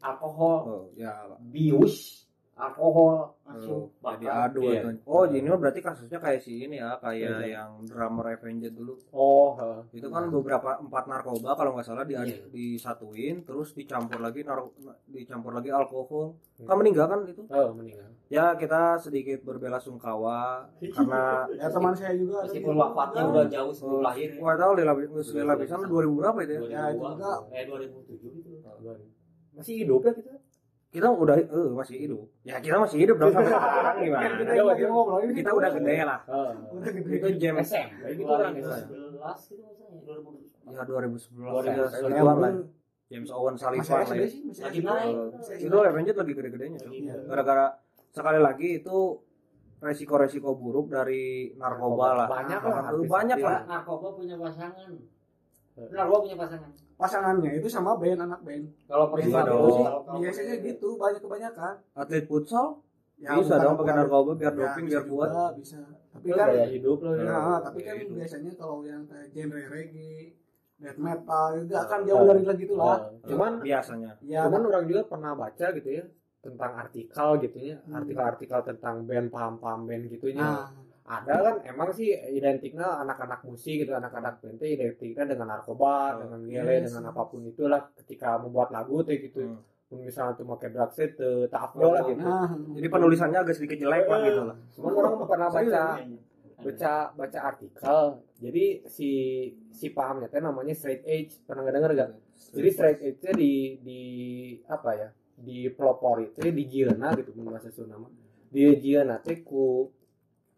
[0.00, 1.28] alkohol Oh, ya.
[1.44, 2.23] bius
[2.54, 4.46] alkohol Oh, masuk jadi bakar.
[4.48, 4.80] adu Iya.
[4.80, 4.88] itu.
[5.04, 7.60] Oh, ini mah berarti kasusnya kayak si ini ya, kayak Iya.
[7.60, 8.94] yang drummer Avenged dulu.
[9.10, 9.80] Oh, heeh.
[9.92, 12.46] Itu kan beberapa empat narkoba kalau nggak salah di, Iya.
[12.48, 14.70] disatuin terus dicampur lagi nar-
[15.06, 16.34] dicampur lagi alkohol.
[16.56, 16.66] Hmm.
[16.66, 17.42] Kan meninggal kan itu?
[17.44, 18.08] Oh, meninggal.
[18.26, 21.22] Ya kita sedikit berbela sungkawa karena
[21.60, 24.40] ya teman saya juga meskipun wafatnya Ya, udah jauh sebelum lahir ya.
[24.40, 24.92] Wah tahu Lela
[25.34, 26.60] Lela Pisan 2000 berapa itu ya?
[26.60, 27.32] 2002, Ya, juga.
[27.52, 28.50] eh 2007 gitu
[29.54, 30.33] Masih hidup ya kita?
[30.94, 32.22] Kita udah eh masih hidup.
[32.46, 34.52] Ya kita masih hidup dong sampai sekarang kita gimana?
[34.54, 36.20] yang lagi ngobrol ini Kita udah gede lah.
[36.22, 36.52] Heeh.
[36.70, 37.54] udah gede Itu jam.
[37.58, 38.70] 2011 gitu
[40.64, 41.66] misalnya 2012 ya 2011 2011.
[41.66, 42.52] ya ya segituan lah.
[43.10, 44.26] James Owen SD lah ya.
[44.64, 45.14] Lagi naik.
[45.50, 46.78] Eh, itu Avengers lagi gede-gedenya.
[46.88, 47.14] Iya.
[47.26, 47.66] gara-gara
[48.08, 48.98] sekali lagi itu
[49.82, 54.90] resiko-resiko buruk dari narkoba lah Banyak lah, itu banyak lah narkoba punya pasangan
[55.76, 56.70] narkoba punya pasangan.
[56.94, 58.64] Pasangannya itu sama band anak band.
[58.84, 59.58] Kalau Enggak Biasanya dong.
[59.58, 61.74] gitu sih, kalau- biasanya gitu banyak kebanyakan.
[61.92, 62.66] Atlet futsal?
[63.16, 65.30] Ya, bisa dong pakai narkoba biar Ya, doping biar kuat.
[65.56, 65.78] bisa.
[66.12, 67.24] Tapi kan gaya hidup loh ya.
[67.24, 70.38] nah, tapi kan biasanya kalau yang kayak genre reggae
[70.76, 72.98] death metal itu akan jauh dari lagi gitu lah.
[73.00, 74.10] Eh, cuman biasanya.
[74.20, 76.04] Ya cuman orang juga pernah baca gitu ya
[76.40, 77.96] tentang artikel gitu ya Hmm.
[77.96, 80.68] artikel-artikel tentang band paham-paham band gitu ya nah
[81.04, 86.40] ada kan emang sih identiknya anak-anak musik gitu anak-anak band identiknya dengan narkoba Oh, dengan
[86.48, 86.88] gele yes.
[86.88, 89.44] dengan apa pun itulah ketika membuat lagu tuh gitu.
[89.44, 89.60] Hmm.
[89.94, 92.18] Misalnya tuh pakai drugs itu tak afdol lah gitu.
[92.24, 94.56] nah jadi penulisannya agak sedikit jelek lah gitu lah.
[94.72, 96.16] Cuman orang pernah baca Iya.
[96.64, 98.00] baca baca artikel.
[98.40, 99.10] Jadi si
[99.76, 101.36] si pahamnya teh namanya straight edge.
[101.44, 101.74] Pernah nggak?
[101.76, 102.10] Denger gak
[102.54, 103.52] jadi straight edge nya di
[103.84, 104.00] di
[104.66, 108.10] apa ya di pelopor itu di Giana gitu bahasa Sunda mah.
[108.48, 109.90] Di Giana teh ku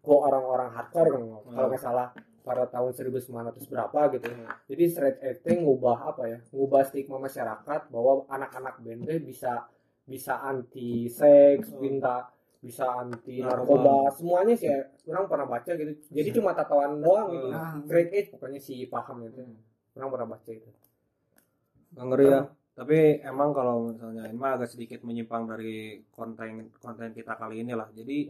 [0.07, 2.07] ku orang-orang hardcore kan kalau nggak salah
[2.47, 4.27] pada tahun 1900 berapa gitu.
[4.71, 9.67] Jadi straight edge teh ngubah apa ya ngubah stigma masyarakat bahwa anak-anak band bisa
[10.07, 12.31] bisa anti seks minta
[12.63, 14.09] bisa anti Narkoba.
[14.15, 14.71] semuanya sih
[15.11, 15.91] orang pernah baca gitu.
[16.07, 17.47] Jadi cuma tatoan doang gitu.
[17.51, 19.43] Nah straight edge pokoknya si paham itu.
[19.99, 20.71] Orang pernah baca itu.
[21.91, 22.41] Nggak ngeri ya.
[22.77, 27.73] Tapi emang kalau misalnya ini mah agak sedikit menyimpang dari konten konten kita kali ini
[27.73, 28.29] lah jadi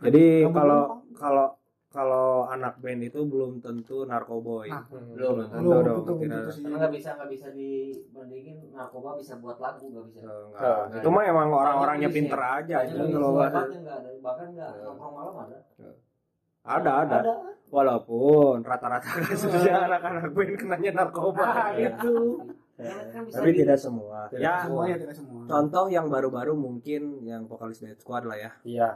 [0.00, 1.46] jadi kalau belum, kalau
[1.88, 6.62] kalau anak band itu belum tentu narkoboy Nah, belum Tentu belum dong, betul betul sih.
[6.62, 10.18] Karena nggak bisa nggak bisa dibandingin narkoba bisa buat lagu nggak bisa.
[10.22, 10.60] Enggak.
[10.64, 12.58] Oh, itu mah emang orang-orangnya Banyak pinter jenisnya.
[12.58, 14.08] aja Banyak itu jenis kalau obatnya nggak ada.
[14.18, 14.82] Bahkan nggak Iya.
[14.82, 15.58] nongkrong malam ada.
[16.62, 17.18] Ada ada.
[17.68, 22.16] Walaupun rata-rata kasusnya anak-anak band kenanya narkoba nah itu
[22.72, 24.28] Kan- kan tapi di- tidak semua.
[24.28, 25.40] Tidak ya semuanya tidak semua.
[25.44, 28.50] contoh yang baru-baru mungkin yang vokalis Dead Squad lah ya.
[28.62, 28.88] Iya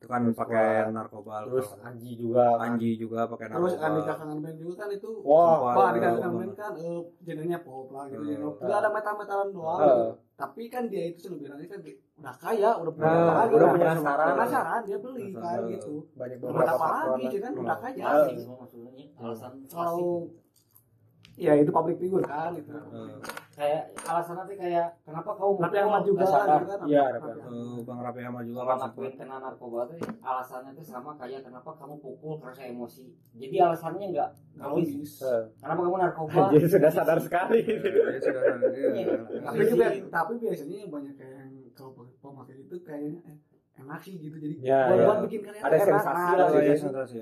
[0.00, 2.72] itu kan pakai narkoba terus Anji juga kan.
[2.72, 6.32] Anji juga pakai terus narkoba Andika Kangen Band juga kan itu wah eh, di kangen
[6.40, 8.24] band kan eh genrenya pop lah gitu.
[8.24, 9.80] Uh, Enggak ada metal-metalan doang.
[9.84, 10.00] Gitu.
[10.40, 11.80] Tapi kan dia itu sih bilangnya kan
[12.16, 14.24] udah kaya, udah punya Nah, udah punya semua.
[14.32, 15.94] penasaran dia beli kan gitu.
[16.16, 18.08] banyak beberapa apa lagi sih kan udah kaya.
[18.32, 20.32] Semua maksudnya alasan Kalau
[21.36, 22.72] ya itu public figure kan itu.
[23.60, 26.60] Kayak alasan nanti kayak kenapa kau Tapi Ahmad juga nggak sadar?
[26.64, 26.86] gitu kan.
[26.88, 31.40] Iya, eh, Bang Rapi Ahmad juga kan band kena narkoba tuh alasannya tuh sama kayak
[31.44, 33.04] kenapa kamu pukul karena emosi?
[33.36, 35.12] Jadi alasannya nggak Nggak logis
[35.60, 36.40] kenapa kamu narkoba?
[36.48, 37.60] Anjir sudah sadar sekali.
[37.60, 38.42] Ya, sudah,
[38.96, 39.14] iya.
[39.44, 41.90] Tapi juga tapi biasanya banyak kayak yang kalau
[42.24, 43.36] pemakai itu kayaknya eh,
[43.76, 44.36] enak sih gitu.
[44.40, 46.74] Jadi buat, bikin karya Ada sensasi lah, Oh, iya,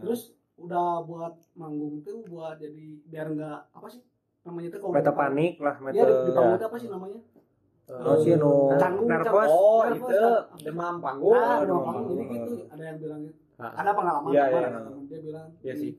[0.06, 4.02] terus udah buat manggung tuh buat jadi biar nggak apa sih
[4.48, 6.64] namanya kalau meta panik lah Iya meta di, di panggung ya.
[6.64, 7.20] apa sih namanya
[7.88, 9.64] Oh, sih, nu Canggung, nervous canggung.
[9.64, 10.60] oh Nervous, itu kan?
[10.60, 12.06] demam panggung nah, demam panggung.
[12.10, 13.36] jadi gitu ada yang bilang gitu.
[13.56, 13.72] Ah.
[13.74, 14.58] ada pengalaman Iya, iya.
[14.60, 15.02] ada teman.
[15.04, 15.92] dia bilang Iya sih.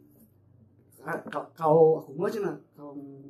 [1.01, 3.25] "Ah, kalau- kalau aku mah nah kalau mau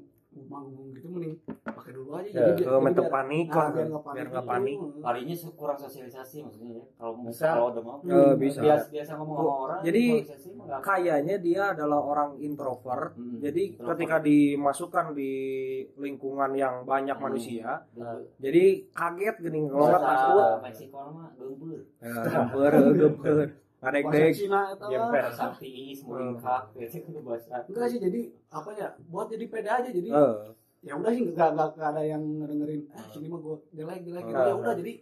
[0.48, 1.36] manggung gitu mending
[1.66, 4.28] pakai dulu aja Ya, jadi ke meta biar- panik nah, lah biar nggak panik biar
[4.30, 4.42] gitu.
[4.46, 6.86] panik Larinya kurang sosialisasi maksudnya ya.
[6.96, 7.48] Kalau Bisa.
[7.50, 9.80] kalau demam Eh, bisa biasa biasa ngomong sama orang.
[9.82, 10.04] Jadi,
[10.80, 13.40] kayaknya dia adalah orang introvert Hmm.
[13.40, 13.88] jadi Introvert.
[13.90, 15.32] ketika dimasukkan di
[15.96, 17.26] lingkungan yang banyak Hmm.
[17.26, 18.20] manusia Betul.
[18.38, 21.80] jadi kaget gini kalau nggak takut Meksiko mah gembur.
[21.98, 22.74] ya gemper
[23.80, 25.32] bahasa dek Cina itu lah.
[25.32, 27.56] Saktiis, muringkak, itu bahasa.
[27.64, 30.36] enggak sih jadi apa ya buat jadi peda aja jadi Eh,
[30.82, 34.24] ya udah sih nggak nggak nggak ada yang dengerin ah sini mah gue jelek jelek
[34.26, 34.36] gitu.
[34.36, 34.46] Ah.
[34.46, 34.94] ya udah jadi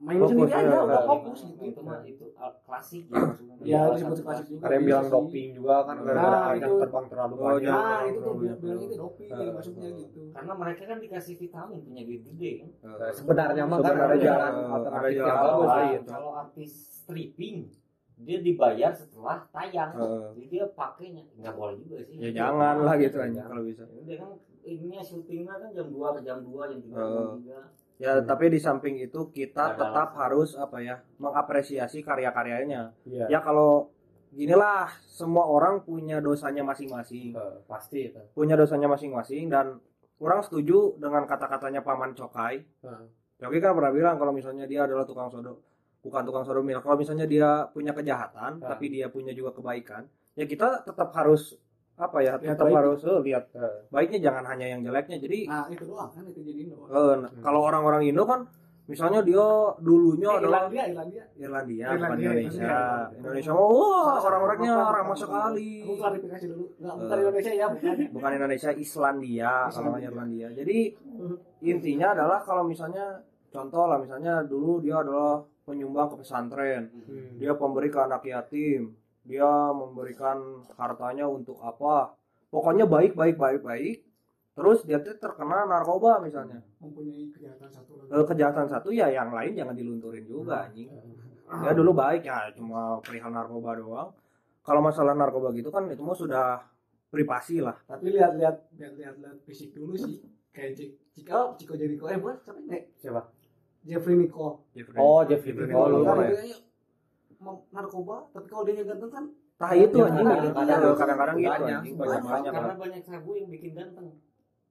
[0.00, 1.04] main Fokus, sendiri aja ya, udah ya.
[1.06, 1.60] fokus gitu.
[1.62, 3.54] Itu mah itu al- klasik ya maksudnya.
[3.60, 6.48] ya Alasan disebut klasik juga ada yang bisa bilang doping juga kan Nah, gara-gara itu-
[6.50, 7.68] banyak terbang terlalu Oh, banyak.
[7.70, 10.20] nah itu tuh bilang itu doping jadi maksudnya gitu.
[10.30, 12.68] Karena mereka kan dikasih vitamin punya duit gede kan.
[13.10, 16.08] sebenarnya mah kan ada jalan alternatif ada yang bagus gitu.
[16.10, 17.56] kalau artis stripping
[18.20, 19.90] dia dibayar setelah tayang.
[19.92, 20.28] Eh.
[20.34, 22.14] Jadi dia pakainya nggak boleh juga sih.
[22.16, 24.30] ya jangan lah gitu aja kalau bisa Dia kan
[24.60, 27.98] ininya syutingnya kan jam 2 ke jam 2 jam 3 jam 3.
[27.98, 33.28] ya tapi di samping itu kita Ada tetap harus apa ya mengapresiasi karya-karyanya Iya.
[33.28, 33.92] ya kalau
[34.30, 37.34] ginilah semua orang punya dosanya masing-masing
[37.66, 38.20] pasti itu.
[38.30, 39.80] punya dosanya masing-masing dan
[40.14, 43.04] kurang setuju dengan kata-katanya paman Cokai Heeh.
[43.36, 45.60] Cokai kan pernah bilang kalau misalnya dia adalah tukang sodo
[46.00, 48.68] bukan tukang sodomil kalau misalnya dia punya kejahatan Ah.
[48.70, 51.56] tapi dia punya juga kebaikan ya kita tetap harus
[51.94, 52.76] apa ya Lihat tetap baik.
[52.76, 56.40] harus eh, lihat Eh, baiknya jangan hanya yang jeleknya jadi nah itu doang kan itu
[56.40, 58.48] jadi eh, nah, kalau orang-orang Indo kan
[58.86, 59.44] misalnya dia
[59.78, 62.64] dulunya Eh, adalah Irlandia Irlandia Irlandia, bukan Irlandia, Indonesia.
[62.64, 63.18] Irlandia.
[63.20, 65.70] Indonesia wah orang-orangnya ramah sekali.
[65.78, 67.22] aku klarifikasi dulu nggak bukan Eh.
[67.22, 70.00] Indonesia ya bukan Bukan Indonesia, Islandia, kalau.
[70.00, 70.48] Irlandia.
[70.50, 70.78] Jadi
[71.62, 77.36] intinya adalah kalau misalnya contoh lah misalnya dulu dia adalah penyumbang ke pesantren, Hmm.
[77.36, 80.38] dia pemberi ke anak yatim, dia memberikan
[80.74, 82.16] hartanya untuk apa?
[82.48, 83.96] Pokoknya baik baik baik baik.
[84.50, 86.58] Terus dia terkena narkoba misalnya.
[86.76, 90.90] mempunyai kejahatan satu lagi Eh, kejahatan satu ya yang lain jangan dilunturin juga anjing.
[91.46, 94.10] Ya dulu baik ya cuma perihal narkoba doang.
[94.60, 96.60] Kalau masalah narkoba gitu kan itu mah sudah
[97.08, 97.74] privasi lah.
[97.84, 102.60] tapi lihat-lihat lihat-lihat lihat fisik dulu sih kayak Cik Ciko Ciko Jericho eh bukan siapa
[102.62, 103.22] nih Siapa?
[103.82, 104.60] Jeffrey Nicole
[104.94, 105.88] Oh, Jeffrey Jeffrey Nicole.
[105.90, 106.56] Nicole, Oh, kan dia
[107.38, 109.24] mau narkoba tapi kalau dia ganteng kan
[109.56, 110.90] Tah itu Ya, anjing kadang-kadang- gitu.
[110.94, 112.24] kadang-kadang gitu banyak, anjing banyak banyak.
[112.26, 112.52] banyak.
[112.54, 114.08] Karena banyak sabu yang bikin ganteng.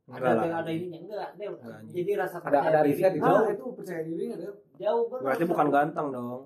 [0.04, 1.54] Enggak ada yang ada ininya enggak Del.
[1.56, 2.90] Enggak, jadi rasa Ada- percaya ada diri.
[2.92, 3.46] riset di ah Jauh.
[3.48, 5.24] itu percaya diri nggak ada jauh banget.
[5.24, 6.42] Berarti bukan ganteng dong.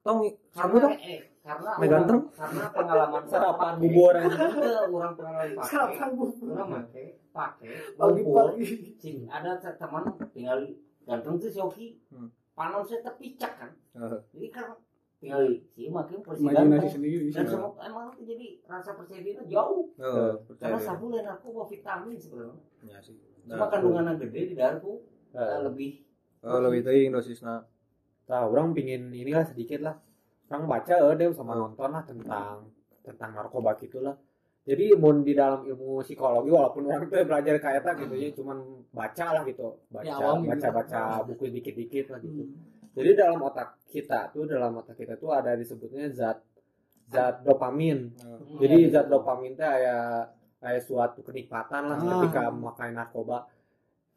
[0.00, 0.18] Tong
[0.48, 0.94] sabu karena dong.
[1.02, 2.20] eh, karena ganteng?
[2.30, 4.14] karena pengalaman Sarapan bubur.
[4.14, 5.66] enggak, orang pengalaman pakai.
[5.66, 7.68] Siapa bu orang pakai pakai
[8.96, 10.58] Sini, ada te- teman tinggal
[11.10, 12.30] ganteng tuh si Oki Hmm.
[12.54, 13.70] panon saya terpicak kan?
[14.30, 14.78] Jadi kan
[15.20, 19.20] tinggal si makin persi imajinasi ganteng sendiri bisa dan semua emang itu jadi rasa percaya
[19.20, 19.90] diri jauh.
[20.56, 22.56] Karena sabu lain aku bawa vitamin sebenarnya.
[22.86, 23.18] Ya sih.
[23.44, 25.00] cuma Nah, kandungannya gede di darah tuh
[25.30, 26.02] Eh, lebih
[26.42, 27.62] oh, lebih teuing dosisna.
[28.26, 29.94] Nah, orang pingin inilah sedikit lah.
[30.50, 32.66] Orang baca eh deh sama nonton lah tentang
[33.06, 34.18] tentang narkoba gitulah.
[34.70, 38.58] Jadi mau di dalam ilmu psikologi walaupun orang tuh belajar kayak apa gitu ya, cuman
[38.90, 42.46] baca lah gitu, baca Ya, baca baca buku dikit-dikit lah gitu.
[42.46, 42.54] Hmm.
[42.94, 46.38] Jadi dalam otak kita tuh dalam otak kita tuh ada disebutnya zat
[47.06, 48.14] zat dopamin.
[48.14, 49.12] Eh, Jadi Iya, zat gitu.
[49.12, 52.06] dopamin teh kayak kayak suatu kenikmatan lah Ah.
[52.22, 53.38] ketika memakai narkoba.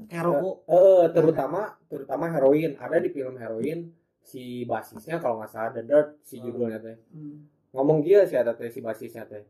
[0.04, 2.74] kayak rokok Eh, terutama terutama heroin.
[2.76, 3.90] Ada di film heroin
[4.22, 6.46] si basisnya kalau nggak salah The Dirt si Hmm.
[6.46, 6.98] judulnya teh.
[7.10, 7.46] Hmm.
[7.72, 9.42] Ngomong dia sih ada teh si basisnya teh.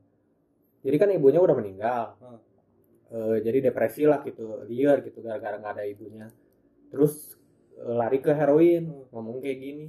[0.83, 2.03] Jadi kan ibunya udah meninggal.
[2.19, 2.39] Hmm.
[3.13, 6.27] Eh, jadi depresi lah gitu, liar gitu gara-gara nggak ada ibunya.
[6.91, 7.37] Terus
[7.79, 9.05] eh, lari ke heroin, Hmm.
[9.09, 9.87] ngomong kayak gini.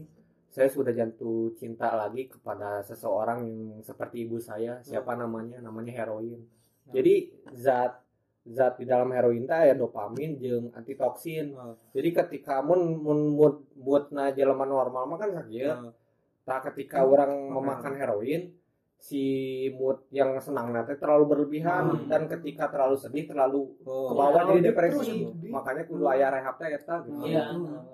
[0.49, 4.79] Saya sudah jatuh cinta lagi kepada seseorang yang seperti ibu saya.
[4.87, 5.59] Siapa namanya?
[5.59, 6.39] Namanya heroin.
[6.87, 7.15] Jadi
[7.51, 7.99] zat
[8.45, 11.47] zat di dalam heroin teh ya dopamin jeung antitoksin.
[11.51, 15.59] eh, Jadi ketika mun mun mood moodna jelema normal mah kan sakit.
[15.65, 15.93] eh,
[16.45, 18.53] Nah, ketika orang memakan heroin,
[19.05, 19.25] si
[19.71, 22.09] mood yang senang nanti terlalu berlebihan Hmm.
[22.09, 24.09] dan ketika terlalu sedih terlalu oh.
[24.09, 25.13] ke bawah Kalau jadi dia depresi.
[25.29, 25.53] sedih.
[25.53, 27.21] Makanya kudu aya rehab teh eta gitu.
[27.23, 27.45] Iya.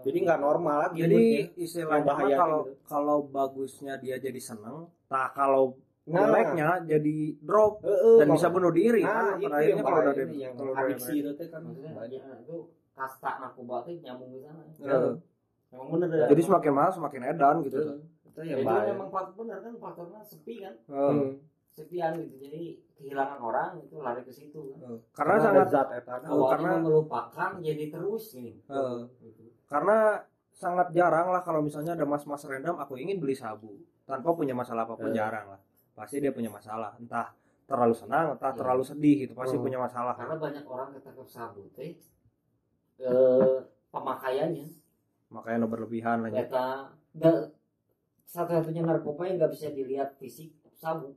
[0.01, 1.23] Jadi nggak normal lagi Jadi
[1.59, 2.73] istilahnya bahaya kalau gitu.
[2.87, 8.49] kalau bagusnya dia jadi seneng, nah kalau Nah, jeleknya jadi drop heeh, dan mak- bisa
[8.49, 11.47] bunuh diri Nah, kan itu pada akhirnya yang kalau udah yang kalau adiksi itu teh
[11.47, 12.19] kan banyak.
[12.19, 12.57] ya, itu
[12.91, 15.15] kasta narkoba itu nyambung ke sana
[15.70, 17.78] memang bener ya jadi semakin mahal semakin edan gitu.
[18.31, 18.90] Itu, jadi bahaya.
[18.90, 21.31] memang faktor bener kan faktornya sepi kan Eh, Hmm.
[21.69, 22.62] sepian gitu jadi
[22.94, 24.98] kehilangan orang itu lari ke situ kan eh.
[25.11, 26.15] Karena ada sangat zat eta.
[26.27, 29.01] Oh, awalnya karena- melupakan jadi terus gini Eh.
[29.20, 29.43] Gitu.
[29.65, 29.98] karena
[30.51, 34.82] sangat jarang lah kalau misalnya ada mas-mas random aku ingin beli sabu tanpa punya masalah
[34.82, 35.15] apa pun Eh.
[35.15, 35.61] jarang lah
[35.93, 37.31] pasti dia punya masalah entah
[37.65, 38.59] terlalu senang entah Iya.
[38.59, 39.62] terlalu sedih gitu pasti Oh.
[39.62, 41.94] punya masalah karena banyak orang ketangkep sabu teh
[43.01, 43.57] eh,
[43.89, 44.66] pemakaiannya
[45.31, 46.43] makanya berlebihan lah ya.
[46.43, 46.66] Eta
[48.31, 51.11] satu-satunya narkoba yang nggak bisa dilihat fisik sabu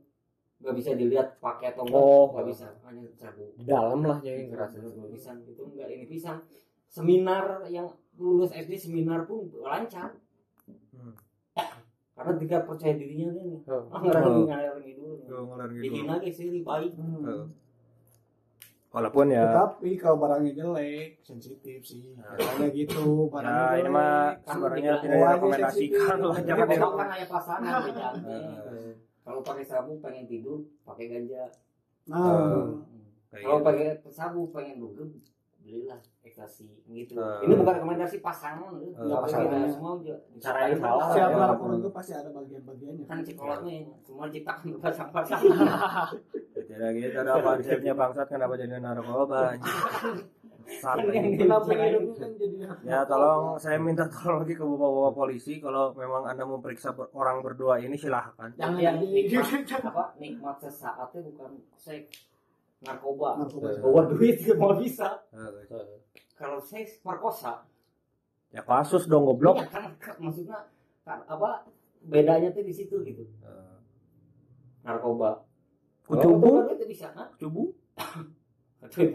[0.58, 2.26] nggak bisa dilihat pakai atau enggak Oh.
[2.32, 4.82] nggak bisa hanya sabu dalam lah yang ngerasa.
[5.08, 6.38] pisang itu nggak ini pisang
[6.86, 10.10] seminar yang lulus SD seminar pun lancar
[10.90, 11.14] Hmm.
[12.14, 13.86] karena tidak percaya dirinya nih Oh.
[13.88, 14.46] ah nggak ada Oh.
[14.46, 17.42] ada dulu gitu dihina guys sih baik Eh.
[18.94, 22.14] Walaupun ya Tapi kalau barangnya jelek, sensitif sih.
[22.14, 27.80] Kayak gitu, barangnya ya ini mah Kan sebenarnya tidak- direkomendasikan lah jangan kan hanya pasangan
[29.24, 31.48] kalau pakai sabu pengen tidur pakai ganja.
[32.06, 32.70] Nah,
[33.26, 33.66] Kayak kalau gitu.
[33.66, 35.08] pakai sabu pengen dugem
[35.64, 37.40] belilah ekstasi gitu Eh.
[37.42, 39.00] ini bukan rekomendasi pasangan Eh, loh.
[39.02, 39.48] nggak pasangan.
[39.50, 41.08] pakai semua juga Cara yang salah.
[41.10, 41.36] siap ya.
[41.38, 43.04] narapun itu pasti ada bagian-bagiannya.
[43.04, 45.40] kan psikolognya semua ciptakan berpasang-pasang
[46.54, 49.58] tidak gitu ada konsepnya bangsat kenapa jadi narkoba kan
[52.82, 57.40] Ya tolong saya minta tolong lagi ke bapak-bapak polisi kalau memang anda memeriksa ber- orang
[57.40, 58.48] berdua ini silahkan.
[58.54, 59.44] jangan yang jadi nikmat
[59.88, 62.32] apa nikmat sesaatnya bukan seks
[62.84, 63.68] narkoba narkoba.
[63.80, 65.64] bawa duit ya mau bisa Eh,
[66.36, 67.64] kalau seks perkosa
[68.54, 69.58] Ya kasus dong goblok.
[69.58, 70.70] Iya, kan, kan, maksudnya
[71.02, 71.66] kan, apa
[72.06, 73.76] bedanya tuh di situ gitu Eh,
[74.86, 75.42] narkoba
[76.04, 77.72] Kucubu, Narkoba itu bisa nah kucubu.
[78.84, 79.00] Itu.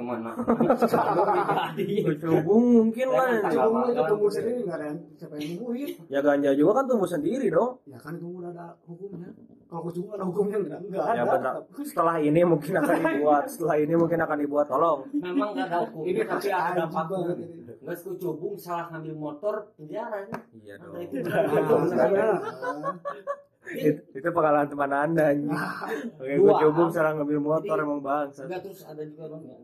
[2.09, 3.37] Kecubung mungkin kan.
[3.45, 5.89] tanggal Cuma itu tumbuh sendiri nggak ada yang siapa yang nemuin.
[6.09, 7.77] Ya ganja juga kan tumbuh sendiri dong.
[7.85, 9.29] Ya kan itu udah ada hukumnya.
[9.69, 11.29] Kalau kucing ada hukumnya enggak enggak Ya ada.
[11.29, 11.53] benar.
[11.79, 13.43] Setelah ini mungkin akan dibuat.
[13.45, 14.65] Setelah ini mungkin akan dibuat.
[14.65, 14.99] Tolong.
[15.13, 17.13] Memang gak ada hukum, Ini tapi ada anjing dampaknya.
[17.15, 17.57] banget ini.
[17.79, 18.27] Nggak setuju
[18.57, 20.41] salah ngambil motor penjara kan?
[20.51, 20.93] Iya dong.
[20.97, 21.15] itu.
[21.21, 21.43] Nah,
[21.79, 22.27] makanya,
[23.69, 25.23] Itu, itu pengalaman teman anda.
[25.29, 25.53] anjing.
[26.17, 26.49] Oke, Dua.
[26.51, 28.41] kecubung serang ngambil motor emang bangsa.
[28.43, 29.57] Enggak terus ada juga bang ya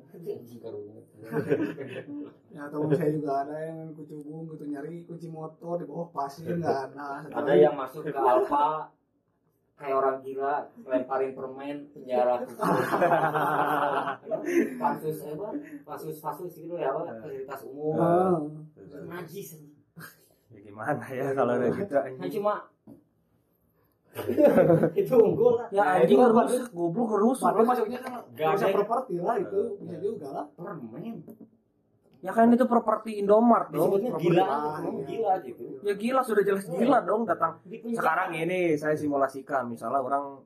[2.63, 7.25] teman saya juga ada yang kucubung gitu nyari kunci motor di bawah pasir nggak ada.
[7.27, 8.93] Ada yang masuk ke Alfa
[9.75, 12.35] kayak orang gila lemparin permen penjara.
[14.79, 15.47] Kasus apa?
[15.83, 17.01] Kasus kasus gitu ya apa?
[17.19, 17.95] Fasilitas umum.
[17.99, 18.39] Ah.
[19.05, 19.59] najis
[20.47, 22.31] Ya gimana ya kalau udah gitu nah anjing.
[22.39, 22.55] cuma
[24.95, 25.67] itu unggul lah.
[25.75, 27.51] Ya anjing rusak, goblok rusak.
[27.51, 28.75] Padahal masuknya kan Gak bisa ada.
[28.79, 29.75] properti lah itu.
[29.83, 30.45] Bisa juga lah.
[30.55, 31.19] permen
[32.25, 34.01] Ya kan itu properti Indomart dong.
[34.01, 34.43] disebutnya gila
[34.81, 35.05] emang iya.
[35.05, 37.61] gila gitu Ya gila sudah jelas gila dong datang.
[37.69, 40.41] Sekarang ini saya simulasikan misalnya orang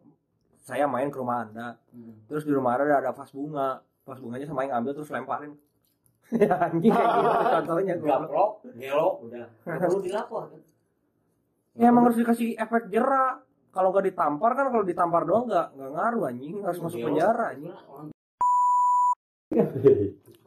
[0.59, 2.27] saya main ke rumah Anda, Hmm.
[2.27, 3.79] terus di rumah Anda ada vas bunga.
[4.03, 5.55] Vas bunganya sama yang ambil terus lemparin.
[6.35, 10.61] ya anjing kayak gitu contohnya gaplok gelok udah Nggak perlu dilapor kan
[11.73, 13.41] Ya emang harus dikasih efek jerak.
[13.71, 17.71] Kalau nggak ditampar kan kalau ditampar doang nggak nggak ngaruh anjing harus masuk penjara anjing.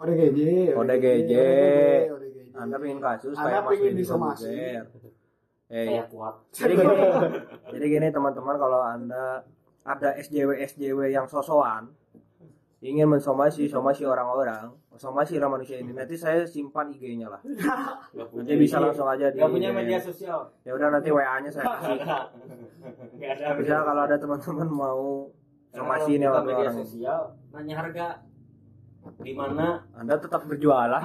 [0.02, 0.40] Orang ODGJ.
[0.74, 1.32] ODGJ.
[2.10, 2.38] ODGJ.
[2.52, 4.50] Anda pengen kasus Anda kayak Mas pengen disomasi.
[5.72, 6.96] Eh, saya kuat jadi gini,
[7.72, 9.40] jadi gini teman-teman kalau anda
[9.88, 11.88] ada SJW SJW yang sosokan
[12.82, 15.94] ingin mensomasi somasi orang-orang, somasi lah manusia ini.
[15.94, 17.40] Nanti saya simpan IG-nya lah.
[18.12, 19.38] Nanti bisa langsung aja di.
[19.38, 21.98] Nggak punya media sosial Ya udah nanti WA-nya saya kasih.
[23.62, 25.30] Bisa kalau ada teman-teman mau
[25.72, 26.76] somasi nih Karena sama media orang.
[26.82, 27.20] sosial
[27.54, 28.06] nanya harga
[29.18, 31.00] di mana Anda tetap berjualan.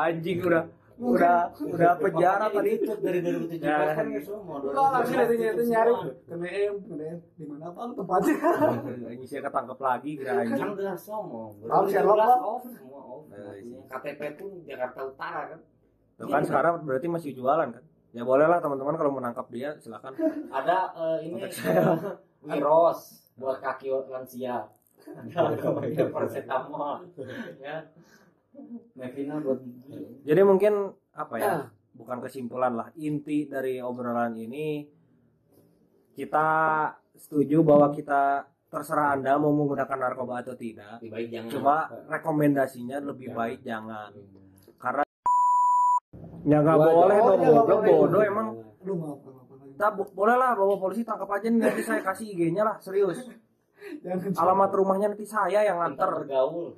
[0.00, 0.62] Anjing udah
[0.94, 2.78] udah udah penjara tadi.
[2.78, 3.78] ditutup dari 2017 Ya.
[3.92, 6.74] kan ya semua langsung itu nyari itu nyari 2017 ke DM
[7.34, 8.36] di mana bang tempatnya?
[9.10, 10.54] Ini saya ketangkep lagi kira anjing.
[10.56, 12.38] kan udah sombong Tahu Sherlock, 2017 Pak?
[12.44, 15.60] off semua off Eh, Artinya KTP pun Jakarta Utara kan
[16.14, 17.82] Tuh kan sekarang berarti masih jualan kan?
[18.10, 20.14] Ya boleh lah teman-teman kalau menangkap dia silakan.
[20.48, 21.42] ada eh, ini
[22.40, 23.00] Wiros
[23.40, 24.70] buat kaki lansia
[25.12, 27.04] ada kemudian paracetamol
[27.60, 27.76] ya
[28.94, 30.74] Mevina buat gigi Jadi mungkin
[31.10, 31.52] apa ya?
[31.94, 32.90] Bukan kesimpulan lah.
[32.98, 34.86] Inti dari obrolan ini
[36.14, 36.46] kita
[37.18, 40.98] setuju bahwa kita terserah Anda mau menggunakan narkoba atau tidak.
[41.02, 41.76] lebih baik jangan Cuma
[42.10, 43.38] rekomendasinya lebih Jangan.
[43.38, 44.10] baik jangan.
[46.44, 48.48] Ya nggak boleh dong iya, goblok bodoh emang.
[48.84, 49.64] Aduh maaf maaf maaf.
[49.74, 53.16] Kita bu- boleh lah bawa polisi tangkap aja nih, nanti saya kasih IG-nya lah serius.
[54.02, 56.24] Jangan Alamat rumahnya nanti saya yang nganter.
[56.24, 56.76] bergaul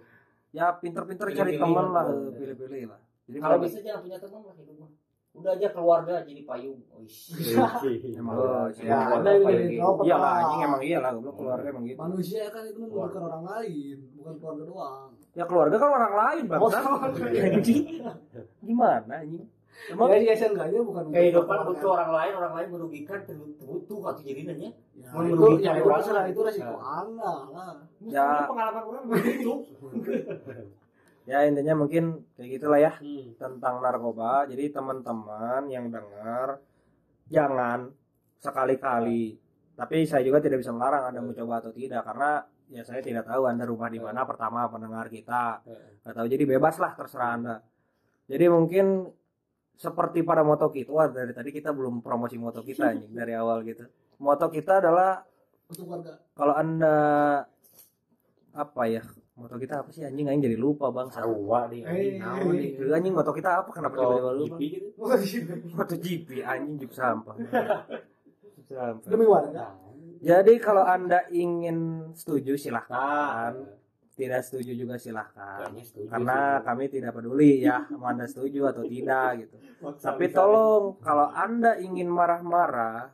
[0.54, 3.00] Ya pinter-pinter cari teman lah, pilih-pilih lah.
[3.28, 4.90] Jadi kalau bisa jangan punya teman lah hidup mah
[5.36, 6.80] udah aja keluarga jadi payung.
[8.16, 8.66] Emang Oh.
[8.80, 9.84] Ya, ada jadi gitu.
[9.84, 9.96] drop.
[10.08, 12.00] Iya lah, anjing emang iya lah, goblok keluarga emang gitu.
[12.00, 15.10] Manusia kan itu bukan orang lain, bukan keluarga doang.
[15.36, 16.60] Ya keluarga kan orang lain bang.
[17.52, 17.84] Anjing.
[18.66, 19.44] Gimana anjing?
[19.86, 23.18] Emang Jadi SN enggaknya bukan kehidupan butuh orang lain orang lain merugikan
[23.60, 26.32] butuh atau jadi nanya Ya, Mau itu merugikan ya itu orang masalah lain.
[26.32, 26.80] itu resiko Ya.
[26.98, 27.74] anda lah.
[28.02, 28.28] Ya.
[28.44, 29.52] Pengalaman orang begitu
[31.30, 32.04] ya intinya mungkin
[32.34, 33.34] kayak gitulah ya Hmm.
[33.36, 34.46] tentang narkoba.
[34.46, 36.62] Jadi teman-teman yang dengar
[37.26, 37.90] jangan
[38.36, 39.34] sekali-kali.
[39.74, 43.22] Tapi saya juga tidak bisa melarang Anda mau coba atau tidak karena ya saya tidak
[43.24, 45.60] tahu Anda rumah di mana pertama pendengar kita.
[46.00, 47.56] Nggak tahu jadi bebas lah terserah Anda.
[48.26, 48.86] Jadi mungkin
[49.76, 53.60] seperti pada moto kita, wah dari tadi kita belum promosi moto kita anjing dari awal
[53.62, 53.84] gitu.
[54.16, 55.20] Moto kita adalah
[55.68, 56.16] Untuk warga.
[56.32, 56.96] kalau anda
[58.50, 59.04] apa ya
[59.36, 61.84] moto kita apa sih anjing anjing jadi lupa bang Sarua nih.
[61.84, 62.80] Eh, naon nih.
[62.80, 64.88] Lu anjing moto kita apa kenapa tiba-tiba lupa gitu.
[65.70, 67.36] moto GP anjing juk sampah
[68.72, 69.06] sampah.
[69.06, 69.76] Demi warga.
[70.16, 73.85] jadi kalau anda ingin setuju silahkan Nah,
[74.16, 75.68] tidak setuju juga silahkan.
[75.76, 79.56] Setuju karena kami tidak peduli ya mau anda setuju atau tidak gitu.
[79.84, 83.12] Maksa tapi tolong kalau anda ingin marah-marah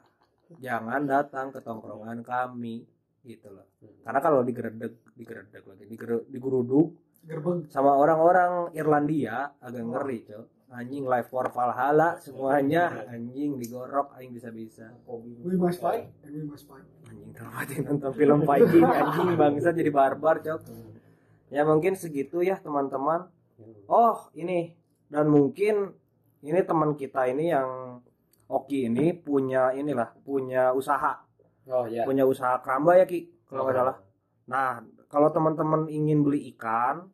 [0.57, 2.87] jangan datang ke tongkrongan kami
[3.23, 3.67] gitu loh.
[4.03, 7.67] Karena kalau digeredek digeredek lagi digeru- diguruduk Gerbang.
[7.67, 10.47] sama orang-orang Irlandia agak ngeri cok.
[10.73, 14.89] Anjing live for Valhalla semuanya anjing digorok anjing bisa-bisa.
[15.45, 16.09] We must fight.
[16.25, 16.87] and We must fight.
[17.05, 20.61] anjing termati nonton film Viking anjing bangsa jadi barbar cok
[21.53, 23.29] ya mungkin segitu ya teman-teman.
[23.87, 24.73] Oh ini.
[25.13, 25.93] Dan mungkin
[26.41, 28.01] ini teman kita ini yang
[28.49, 31.21] Oki ini punya inilah punya usaha.
[31.69, 32.03] Oh ya.
[32.03, 33.81] punya usaha keramba ya Ki kalau nggak Oh.
[33.85, 33.97] salah.
[34.49, 34.69] Nah
[35.07, 37.07] kalau teman-teman ingin beli ikan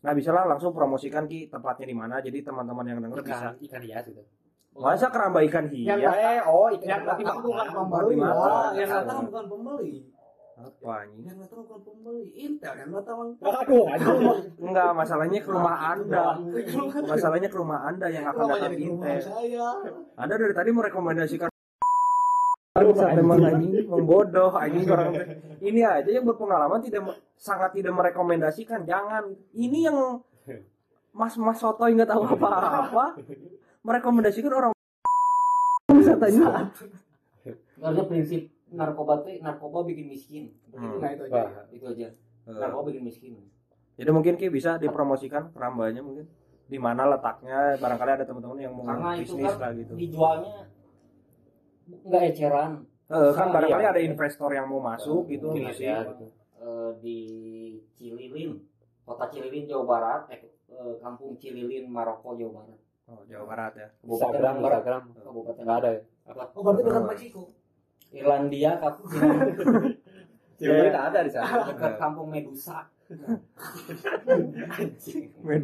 [0.00, 2.20] nah bisa lah langsung promosikan ki tempatnya di mana.
[2.20, 3.32] Jadi teman-teman yang denger bisa.
[3.32, 4.22] ikan ikan hias itu.
[4.70, 6.14] Masa keramba ikan yang hias?
[6.14, 8.14] eh oh ikan yang datang bukan pembeli.
[8.16, 8.70] makan.
[8.76, 9.94] yang datang bukan pembeli
[10.60, 12.24] apa ini yang datang bukan pembeli.
[12.36, 14.18] Intel yang datang Waduh, aduh.
[14.60, 16.24] enggak masalahnya ke rumah anda.
[17.00, 19.18] masalahnya ke rumah anda yang akan datang intel.
[19.24, 19.68] saya
[20.20, 21.48] anda dari tadi merekomendasikan
[22.78, 25.10] Aduh, memang anjing membodoh anjing orang
[25.58, 28.86] ini aja yang berpengalaman tidak sangat tidak merekomendasikan.
[28.86, 29.26] Jangan.
[29.50, 30.22] Ini yang
[31.10, 33.18] mas-mas sotoy nggak tahu apa-apa.
[33.82, 34.70] Merekomendasikan orang
[35.90, 36.70] bisa tanya.
[37.80, 40.44] Karena prinsip narkoba teh narkoba bikin miskin.
[40.70, 40.98] Hmm.
[40.98, 42.08] nah itu aja Wah, Itu aja.
[42.46, 43.32] Narkoba bikin miskin.
[43.94, 46.24] jadi mungkin Ki bisa dipromosikan kerambanya mungkin
[46.64, 50.58] di mana letaknya barangkali ada teman-teman yang mau Karena bisnis kan lah gitu dijualnya
[51.86, 52.72] nggak eceran
[53.10, 53.90] Eh, kan barangkali iya.
[53.90, 55.82] ada investor yang mau masuk gitu Mungkin ngisi.
[55.82, 56.30] ya, gitu.
[56.56, 57.18] Eh, di
[57.90, 58.54] Cililin,
[59.02, 62.78] kota Cililin Jawa Barat, eh, eh, kampung Cililin Maroko Jawa Barat.
[63.10, 65.02] oh, Jawa Barat ya Instagram, Barat, Instagram.
[65.18, 66.00] Kabupaten Enggak ada ya?
[66.24, 66.44] apa?
[66.54, 67.40] oh berarti dekat Meksiko
[68.10, 69.02] Irlandia, kap-
[70.60, 71.64] Cililin ada di sana.
[71.64, 72.84] dekat kampung Medusa.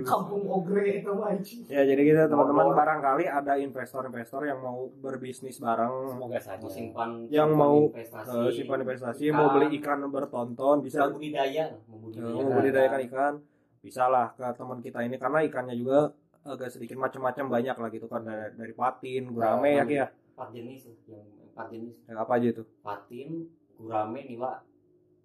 [0.02, 6.10] kampung ogre itu anjing ya jadi kita teman-teman barangkali ada investor-investor yang mau berbisnis bareng
[6.10, 6.58] Semoga saja.
[6.58, 9.36] Mau simpan Yang simpan mau, investasi, eh, simpan investasi Ikan.
[9.36, 12.34] mau beli ikan bertonton bisa bisa budidaya, eh, membudidaya.
[12.34, 13.32] mau budidayakan ikan
[13.78, 16.10] bisa lah ke teman kita ini karena ikannya juga
[16.42, 20.82] agak sedikit macam-macam banyak lah gitu kan dari, dari patin gurame ya ya Empat jenis,
[21.06, 21.22] yang
[21.64, 21.96] jenis.
[22.04, 22.62] Yang apa aja itu?
[22.80, 23.28] Patin,
[23.74, 24.52] gurame, nila,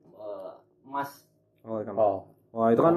[0.08, 0.52] eh,
[0.82, 1.28] emas.
[1.62, 2.18] oh ikan Oh,
[2.52, 2.96] wah itu kan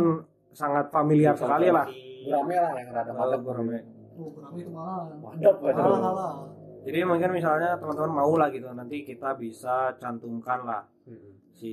[0.51, 1.85] sangat familiar sekali lah.
[2.25, 3.41] rame lah yang rada Oh, padat.
[3.43, 3.79] gurame.
[4.15, 5.03] Oh kurang itu mahal.
[5.21, 6.37] Wadap, mahal mahal
[6.85, 11.37] jadi mungkin misalnya teman-teman mau lah gitu nanti kita bisa cantumkan lah Hmm.
[11.51, 11.73] si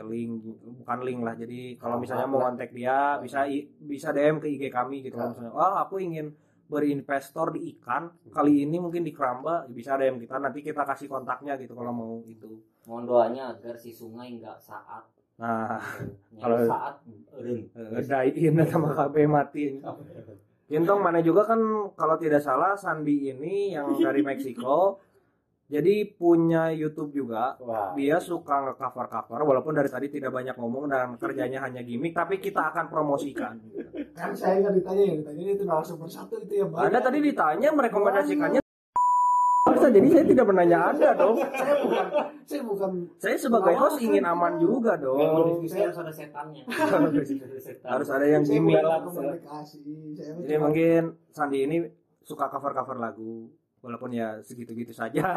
[0.00, 0.40] link
[0.80, 1.32] bukan link lah.
[1.32, 5.16] Jadi kalau misalnya mau kontak dia bisa i- bisa DM ke IG kami gitu.
[5.16, 6.36] Kalau misalnya wah aku ingin
[6.74, 11.54] berinvestor di ikan kali ini mungkin di keramba bisa DM kita nanti kita kasih kontaknya
[11.54, 15.06] gitu kalau mau itu Mohon doanya agar si sungai nggak saat.
[15.34, 15.78] nah
[16.36, 16.94] Kalau Kalau- saat,
[17.72, 19.80] ngedain sama KB mati
[20.64, 21.60] Gintong mana juga kan
[21.92, 24.96] kalau tidak salah Sandi ini yang dari Meksiko
[25.74, 27.90] jadi punya YouTube juga Wah.
[27.98, 32.38] dia suka nge-cover cover walaupun dari tadi tidak banyak ngomong dan kerjanya hanya gimmick tapi
[32.38, 33.58] kita akan promosikan.
[34.14, 36.94] Kan saya nggak ditanya yang ditanya itu narasumber satu itu yang banyak.
[36.94, 38.62] Anda tadi ditanya merekomendasikannya
[39.64, 41.36] Masa jadi saya tidak menanya anda dong.
[41.40, 42.06] saya bukan
[42.46, 46.62] saya bukan saya sebagai host ingin aman juga Yang dong berdiskusi harus ada setannya.
[47.96, 48.78] harus ada yang saya gimmick.
[48.78, 51.02] saya jadi mungkin
[51.34, 51.76] Sandi ini
[52.22, 53.50] suka cover cover lagu
[53.84, 55.20] walaupun ya segitu-gitu saja.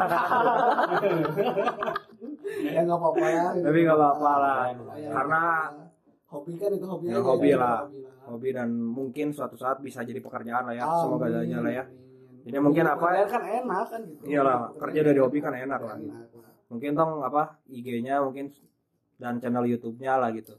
[2.48, 4.56] Ya nggak apa-apa ya tapi nggak apa-apa lah.
[4.88, 5.40] Karena
[6.26, 7.78] hobi kan itu hobi Ya, aja, hobi ya, lah.
[7.84, 8.14] hobi lah.
[8.26, 10.84] hobi dan mungkin suatu saat bisa jadi pekerjaan lah ya.
[10.98, 11.84] Semoga saja lah ya.
[12.48, 13.24] Jadi mungkin apa ya?
[13.28, 14.22] kan enak kan gitu.
[14.26, 15.96] Iyalah kerja dari hobi kan enak lah.
[16.72, 18.48] Mungkin tong apa IG-nya mungkin
[19.20, 20.56] dan channel YouTube-nya lah gitu.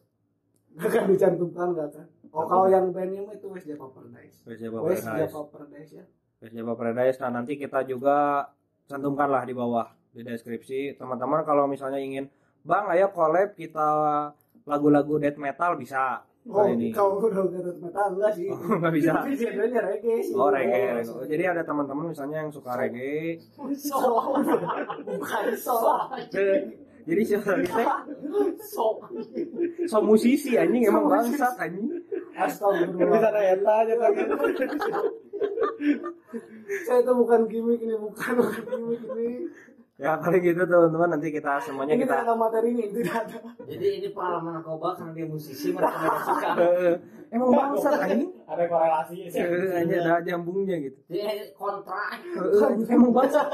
[0.77, 2.05] Gak kan dicantumkan gak kan?
[2.29, 6.05] Oh kalau yang bandnya itu West Java Paradise West Java Paradise ya
[6.39, 8.47] Java Paradise nah nanti kita juga
[8.87, 12.31] cantumkan lah di bawah di deskripsi teman-teman kalau misalnya ingin
[12.63, 13.87] bang ayo collab kita
[14.63, 16.89] lagu-lagu death metal bisa Oh, Nah, ini.
[16.95, 18.47] kalau udah udah metal enggak sih?
[18.49, 19.11] Oh, nggak bisa.
[19.21, 20.33] Tapi genrenya reggae sih.
[20.33, 21.27] Oh reggae, reggae.
[21.29, 23.37] Jadi ada teman-teman misalnya yang suka reggae.
[23.75, 24.39] Sok.
[25.03, 26.15] Bukan sok.
[27.05, 27.87] Jadi si Sandi teh
[28.65, 28.97] Sok.
[29.85, 31.91] so musisi anjing emang bangsat anjing.
[32.35, 33.09] Astagfirullah.
[33.17, 34.11] Bisa ada eta aja kan.
[36.85, 39.29] Saya itu bukan gimmick ini, bukan bukan gimmick ini.
[39.99, 43.37] Ya kali gitu teman-teman nanti kita semuanya Ini kita materinya, ini tidak ada.
[43.67, 46.55] Jadi ini pengalaman narkoba karena dia musisi merekomendasikan.
[46.79, 46.95] Eh,
[47.35, 48.31] emang bangsat anjing.
[48.47, 50.97] Ada korelasi Eh, Hanya ada nyambungnya gitu.
[51.11, 52.15] Dia kontra.
[52.87, 53.47] Emang bangsat.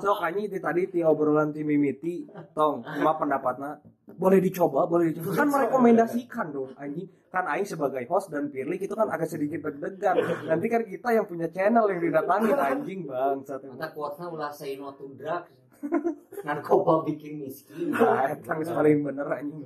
[0.00, 2.24] Sok anjing ti tadi ti obrolan ti mimiti
[2.56, 3.84] tong cuma pendapatnya
[4.16, 5.36] boleh dicoba, boleh dicoba.
[5.36, 7.12] Kan merekomendasikan dong anjing.
[7.30, 10.16] Kan aing sebagai host dan Pirlik itu kan agak sedikit deg-degan.
[10.48, 13.60] Nanti kan kita yang punya channel yang didatangi anjing bangsat.
[13.68, 15.59] Mata kuatnya ulah say no to drugs.
[16.46, 17.92] Narkoba bikin miskin.
[17.92, 19.64] Nah, yang paling bener anjing.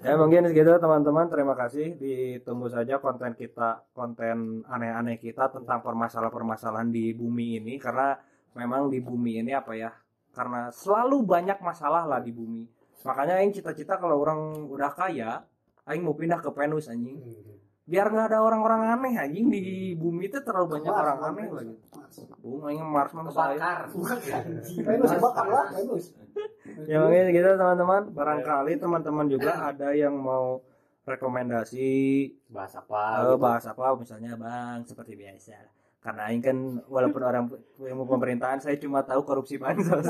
[0.00, 1.28] Ya mungkin segitu teman-teman.
[1.28, 2.00] Terima kasih.
[2.00, 7.76] Ditunggu saja konten kita konten aneh-aneh kita tentang permasalahan-permasalahan di bumi ini.
[7.76, 8.16] Karena
[8.56, 9.92] memang di bumi ini apa ya
[10.30, 12.64] karena selalu banyak masalah lah di bumi.
[13.04, 15.44] Makanya aing cita-cita kalau orang udah kaya
[15.88, 17.18] aing mau pindah ke Venus anjing
[17.90, 21.74] biar nggak ada orang-orang aneh anjing di bumi itu terlalu banyak orang aneh lagi.
[22.38, 23.84] Bung aing Mars mah saya.
[26.86, 28.14] Ya mungkin gitu teman-teman.
[28.14, 30.62] Barangkali teman-teman juga ada yang mau
[31.10, 31.90] rekomendasi
[32.52, 33.36] bahas apa eh, gitu.
[33.42, 35.58] bahas apa misalnya bang seperti biasa
[36.00, 36.56] karena Aing kan
[36.88, 37.44] walaupun orang
[37.76, 40.08] ilmu pemerintahan saya cuma tahu korupsi bansos.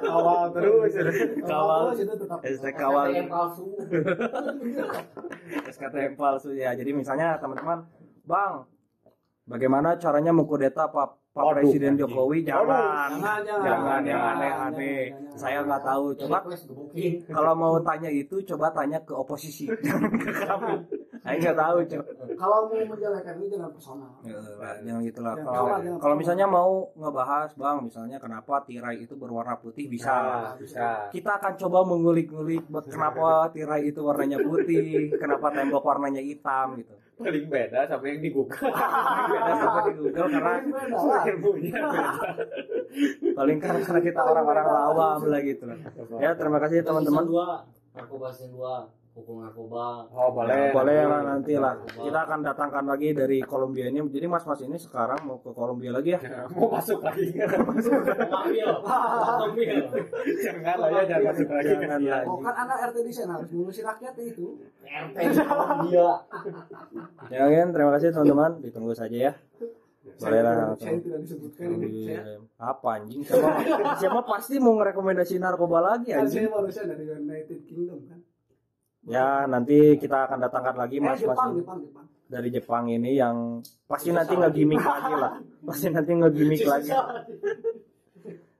[0.00, 0.92] Kawal terus.
[1.44, 1.92] Kawal.
[2.72, 3.68] kawal palsu.
[5.68, 6.72] SKTM palsu ya.
[6.72, 7.84] Jadi misalnya teman-teman
[8.24, 8.64] bang
[9.44, 12.00] bagaimana caranya mengkudeta Pak Pak Waduh, Presiden.
[12.00, 12.48] Jokowi?
[12.48, 13.20] Jangan.
[13.20, 15.00] Jangan jangan jangan yang Jangan, aneh-aneh
[15.36, 16.16] saya nggak tahu.
[16.24, 16.38] Coba
[17.28, 19.68] kalau mau tanya itu coba tanya ke oposisi.
[19.84, 20.95] jangan ke kami
[21.26, 22.04] saya nggak tahu coba
[22.36, 24.10] kalau mau menjelekan ini jangan personal.
[24.86, 29.14] Yang gitulah Yang kalau kawan, yang kalau misalnya mau ngebahas bang misalnya kenapa tirai itu
[29.18, 30.06] berwarna putih bisa.
[30.06, 30.86] Bisa bisa.
[31.10, 36.94] Kita akan coba mengulik-ngulik buat kenapa tirai itu warnanya putih kenapa tembok warnanya hitam gitu.
[37.16, 38.60] Paling beda sama yang di Google.
[38.60, 41.22] Beda sama di Google karena Beda lah.
[41.24, 41.80] ilmunya
[43.32, 45.78] paling kan karena kita orang-orang awam lah gitu lah.
[46.20, 47.24] Ya terima kasih teman-teman.
[47.24, 47.64] Dua
[47.96, 50.04] narkoba season dua hukum narkoba.
[50.12, 50.76] Oh boleh.
[50.76, 51.72] Boleh lah nanti lah.
[51.88, 54.04] Kita akan datangkan lagi dari Kolombia ini.
[54.12, 56.20] Jadi mas-mas ini sekarang mau ke Kolombia lagi ya?
[56.52, 57.32] Mau masuk lagi.
[58.36, 58.68] Ambil
[60.44, 61.72] jangan lah ya jangan masuk lagi.
[61.80, 62.22] Jangan.
[62.28, 64.46] Oh kan anak RT di sana harus mengurusi rakyat itu.
[64.84, 65.16] RT
[65.88, 66.10] dia
[67.32, 68.60] ya kan terima kasih teman-teman.
[68.60, 69.32] Ditunggu saja ya.
[70.16, 70.54] Boleh lah.
[70.78, 72.08] Saya tidak disebutkan ini.
[72.08, 73.20] Saya, apa anjing?
[73.26, 73.48] Siapa
[74.00, 76.46] siapa pasti mau ngerekomendasi narkoba lagi kan anjing?
[76.46, 78.15] saya manusia dari United Kingdom kan.
[79.06, 81.14] Ya nanti kita akan datangkan lagi Eh.
[81.16, 81.80] Jepang, Jepang.
[82.26, 85.14] dari Jepang ini yang pasti nanti nge-gimmick lagi.
[85.14, 85.32] lah.
[85.62, 86.90] Pasti nanti nge-gimmick lagi.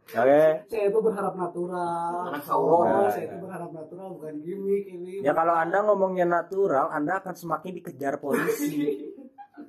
[0.09, 0.43] oke.
[0.64, 2.14] Saya itu berharap natural.
[2.48, 5.12] Oh, Nah, saya itu berharap natural bukan gimmick ini.
[5.20, 8.70] ya kalau anda ngomongnya natural anda akan semakin dikejar polisi.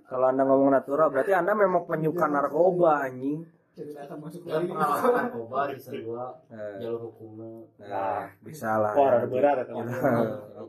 [0.08, 3.44] Kalau anda ngomong natural berarti anda memang penyuka narkoba anjing
[3.78, 4.74] Jadi datang masuk yang lagi.
[4.74, 7.50] pengalaman narkoba season dua Eh, jalur hukumnya.
[7.78, 9.86] Nah, bisa lah wah ada berat atau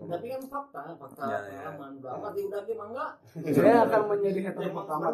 [0.05, 1.41] tapi kan fakta fakta Ya, ya.
[1.41, 1.91] pengalaman.
[1.97, 3.11] Udah amat di udah gimana enggak
[3.51, 5.09] Saya akan menjadi hater pertama.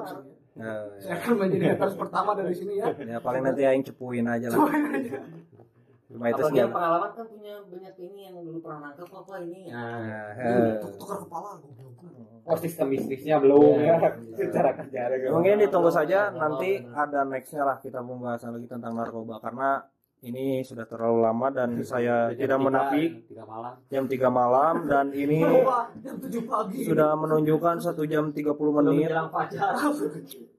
[0.55, 2.87] Nah, Saya akan menjadi hater pertama dari sini ya.
[2.91, 4.59] ya paling nanti aing cepuin aja lah
[6.15, 9.61] cuma itu apalagi yang pengalaman kan punya banyak ini yang dulu pernah nangkep apa ini.
[9.67, 10.73] Nah, nah eh.
[10.79, 12.47] Tuk- Tukar kepala goblok.
[12.47, 13.75] oh sistem bisnisnya belum.
[13.83, 13.99] Ya.
[14.39, 15.01] secara kerja
[15.35, 19.43] mungkin ditunggu saja nanti ada nextnya lah kita pembahasan lagi tentang narkoba.
[19.43, 19.83] Karena
[20.23, 23.75] ini sudah terlalu lama dan saya tidak menafik tiga malam.
[23.91, 25.43] Jam 3 malam dan ini
[26.01, 26.81] jam 7 pagi.
[26.87, 29.11] sudah menunjukkan satu jam 30 belum menit.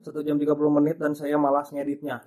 [0.03, 2.21] satu jam 30 menit dan saya malas ngeditnya.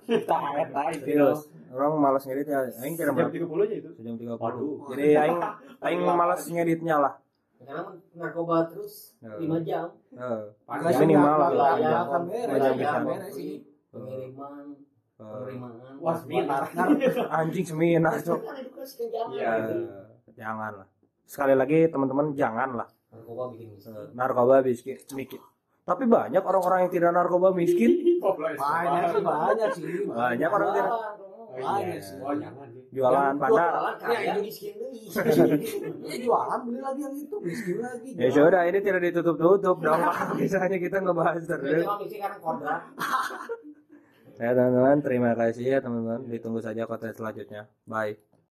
[1.05, 3.91] Serius orang malas ngedit ya aing kira jam tiga puluh aja itu.
[4.01, 4.75] Jam 30 Waduh.
[4.93, 5.39] jadi aing
[5.85, 7.13] aing malas ngeditnya lah.
[7.59, 9.19] Karena narkoba terus.
[9.21, 9.91] 5 jam.
[10.15, 11.49] Ya, minimal lah.
[11.77, 12.97] Ya, nggak jam bisa.
[13.89, 14.77] pengiriman
[15.17, 15.83] penerimaan.
[15.99, 16.63] Wah seminar
[17.41, 18.39] anjing seminar cok.
[18.39, 18.55] Kan
[19.11, 19.51] jangan Iya.
[20.37, 20.87] Jangan lah.
[21.27, 22.87] Sekali lagi teman-teman jangan lah.
[23.11, 23.93] Narkoba bikin miskin.
[24.15, 25.41] Narkoba miskin miskin
[25.89, 28.21] tapi banyak orang-orang yang tidak narkoba miskin.
[28.21, 30.05] Banyak sih, banyak sih.
[30.05, 30.93] banyak orang tidak
[31.49, 32.17] Banyak sih.
[32.21, 34.73] oh jangan sih jualan pada Jualan kaya miskin.
[36.09, 38.09] Ya jualan beli lagi yang itu miskin lagi.
[38.13, 40.01] ya sudah ini tidak ditutup-tutup dong.
[40.41, 41.85] Misalnya kita ngebahas terus.
[44.39, 46.29] Ya teman-teman terima kasih ya teman-teman.
[46.29, 47.67] Ditunggu saja konten selanjutnya.
[47.89, 48.28] Bye